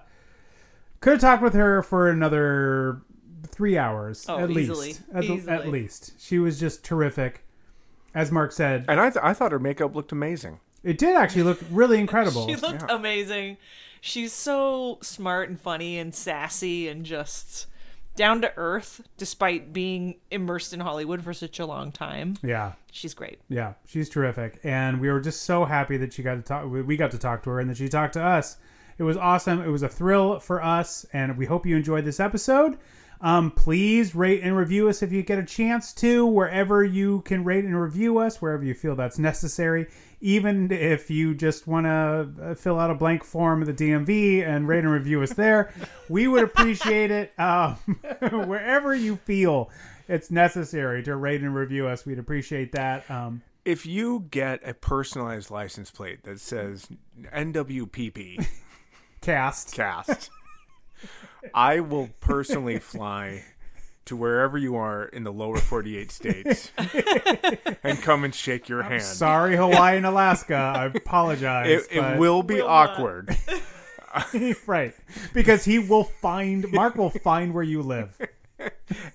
could 1.01 1.13
have 1.15 1.21
talked 1.21 1.43
with 1.43 1.53
her 1.53 1.83
for 1.83 2.09
another 2.09 3.03
three 3.49 3.77
hours 3.77 4.25
Oh, 4.31 4.39
at 4.39 4.51
easily. 4.51 4.87
least 4.89 5.03
at, 5.13 5.23
the- 5.27 5.53
at 5.53 5.69
least 5.69 6.13
she 6.19 6.39
was 6.39 6.59
just 6.59 6.85
terrific 6.85 7.45
as 8.15 8.31
mark 8.31 8.53
said 8.53 8.85
And 8.89 9.01
I, 9.01 9.11
th- 9.11 9.23
I 9.25 9.33
thought 9.35 9.53
her 9.53 9.59
makeup 9.59 9.95
looked 9.95 10.13
amazing. 10.13 10.61
it 10.83 10.99
did 10.99 11.17
actually 11.17 11.45
look 11.45 11.61
really 11.71 11.99
incredible 12.07 12.47
She 12.49 12.57
looked 12.57 12.85
amazing. 12.89 13.57
She's 14.01 14.33
so 14.33 14.99
smart 15.01 15.49
and 15.49 15.61
funny 15.61 15.99
and 15.99 16.13
sassy 16.15 16.89
and 16.89 17.05
just 17.07 17.67
down 18.17 18.43
to 18.43 18.53
earth 18.57 19.01
despite 19.17 19.73
being 19.73 20.17
immersed 20.31 20.75
in 20.75 20.81
Hollywood 20.81 21.23
for 21.25 21.33
such 21.33 21.59
a 21.61 21.65
long 21.67 21.93
time. 21.93 22.37
yeah 22.43 22.73
She's 22.91 23.15
great. 23.15 23.39
yeah 23.49 23.75
she's 23.87 24.09
terrific 24.11 24.59
and 24.65 25.01
we 25.01 25.11
were 25.11 25.21
just 25.21 25.43
so 25.43 25.65
happy 25.65 25.97
that 25.99 26.13
she 26.13 26.23
got 26.23 26.35
to 26.35 26.43
talk 26.43 26.71
we 26.71 26.83
we 26.83 26.97
got 26.97 27.11
to 27.13 27.19
talk 27.19 27.43
to 27.45 27.51
her 27.51 27.61
and 27.61 27.71
that 27.71 27.77
she 27.79 27.89
talked 27.89 28.13
to 28.15 28.23
us 28.23 28.57
it 28.99 29.03
was 29.05 29.17
awesome 29.17 29.61
it 29.63 29.69
was 29.69 29.83
a 29.83 29.89
thrill 29.89 30.39
for 30.41 30.63
us 30.63 31.07
and 31.15 31.39
we 31.39 31.47
hope 31.47 31.65
you 31.65 31.75
enjoyed 31.77 32.05
this 32.05 32.21
episode 32.21 32.77
um, 33.23 33.53
please 33.53 34.17
rate 34.17 34.43
and 34.43 34.57
review 34.57 34.89
us 34.89 35.01
if 35.01 35.13
you 35.13 35.23
get 35.23 35.39
a 35.39 35.45
chance 35.45 35.93
to 35.95 36.27
wherever 36.27 36.83
you 36.83 37.21
can 37.21 37.45
rate 37.45 37.65
and 37.65 37.81
review 37.81 38.19
us 38.19 38.43
wherever 38.43 38.65
you 38.65 38.75
feel 38.75 38.97
that's 38.97 39.19
necessary. 39.19 39.87
Even 40.21 40.71
if 40.73 41.09
you 41.09 41.33
just 41.35 41.69
want 41.69 41.87
to 41.87 42.57
fill 42.57 42.81
out 42.81 42.91
a 42.91 42.95
blank 42.95 43.23
form 43.25 43.63
at 43.63 43.77
the 43.77 43.91
dmv 43.91 44.47
and 44.47 44.67
rate 44.69 44.81
and 44.81 44.91
review 44.91 45.23
us 45.23 45.33
there 45.33 45.73
we 46.09 46.27
would 46.29 46.43
appreciate 46.45 47.11
it. 47.13 47.33
Um, 47.39 47.75
wherever 48.47 48.93
you 48.95 49.17
feel 49.17 49.71
it's 50.09 50.31
necessary 50.31 51.03
to 51.05 51.15
rate 51.17 51.43
and 51.43 51.55
review 51.55 51.87
us 51.87 52.05
we'd 52.05 52.19
appreciate 52.19 52.73
that. 52.73 53.09
Um, 53.09 53.43
If 53.65 53.87
you 53.87 54.27
get 54.31 54.67
a 54.69 54.75
personalized 54.75 55.51
license 55.51 55.93
plate 55.93 56.25
that 56.25 56.41
says 56.41 56.89
NWPP 57.33 58.45
cast. 59.21 59.75
Cast, 59.75 60.31
I 61.55 61.81
will 61.81 62.11
personally 62.21 62.79
fly 62.79 63.45
to 64.05 64.17
wherever 64.17 64.59
you 64.59 64.75
are 64.77 65.05
in 65.05 65.25
the 65.25 65.33
lower 65.33 65.59
48 65.59 66.11
states 66.11 66.73
and 67.85 68.01
come 68.03 68.25
and 68.25 68.35
shake 68.35 68.69
your 68.69 68.83
hand. 68.83 69.03
Sorry, 69.03 69.57
Hawaii 69.57 69.97
and 69.97 70.07
Alaska. 70.07 70.55
I 70.55 70.87
apologize. 70.87 71.69
It, 71.69 71.97
it 71.97 72.19
will 72.19 72.43
be 72.43 72.57
Will 72.57 72.69
awkward. 72.69 73.37
right 74.67 74.95
because 75.33 75.65
he 75.65 75.79
will 75.79 76.05
find 76.05 76.71
Mark 76.71 76.97
will 76.97 77.09
find 77.09 77.55
where 77.55 77.63
you 77.63 77.81
live. 77.81 78.21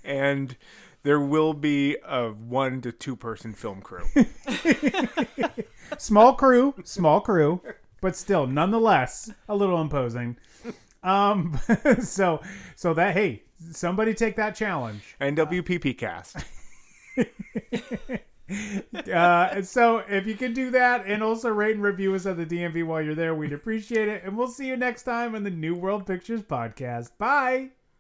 and 0.04 0.56
there 1.04 1.20
will 1.20 1.54
be 1.54 1.98
a 2.04 2.30
one 2.30 2.82
to 2.82 2.92
two 2.92 3.16
person 3.16 3.54
film 3.54 3.82
crew. 3.82 4.06
Small 5.98 6.34
crew, 6.34 6.74
small 6.84 7.22
crew, 7.22 7.62
but 8.02 8.16
still, 8.16 8.46
nonetheless, 8.46 9.32
a 9.48 9.56
little 9.56 9.80
imposing. 9.80 10.38
Um, 11.08 11.60
so 12.02 12.42
so 12.76 12.94
that 12.94 13.14
hey, 13.14 13.44
somebody 13.72 14.14
take 14.14 14.36
that 14.36 14.56
challenge. 14.56 15.16
NWPP 15.22 15.98
cast. 15.98 16.38
Uh, 18.50 19.50
and 19.52 19.68
so 19.68 19.98
if 20.08 20.26
you 20.26 20.34
can 20.34 20.54
do 20.54 20.72
that 20.72 21.06
and 21.06 21.22
also 21.22 21.50
rate 21.50 21.76
and 21.76 21.84
review 21.84 22.16
us 22.16 22.26
on 22.26 22.38
the 22.38 22.46
DMV 22.46 22.86
while 22.86 23.02
you're 23.02 23.14
there, 23.14 23.36
we'd 23.36 23.52
appreciate 23.52 24.08
it. 24.08 24.24
And 24.24 24.38
we'll 24.38 24.48
see 24.48 24.68
you 24.68 24.78
next 24.78 25.04
time 25.04 25.36
on 25.36 25.44
the 25.44 25.50
New 25.50 25.76
World 25.76 26.06
Pictures 26.06 26.44
podcast. 26.44 27.12
Bye. 27.18 27.72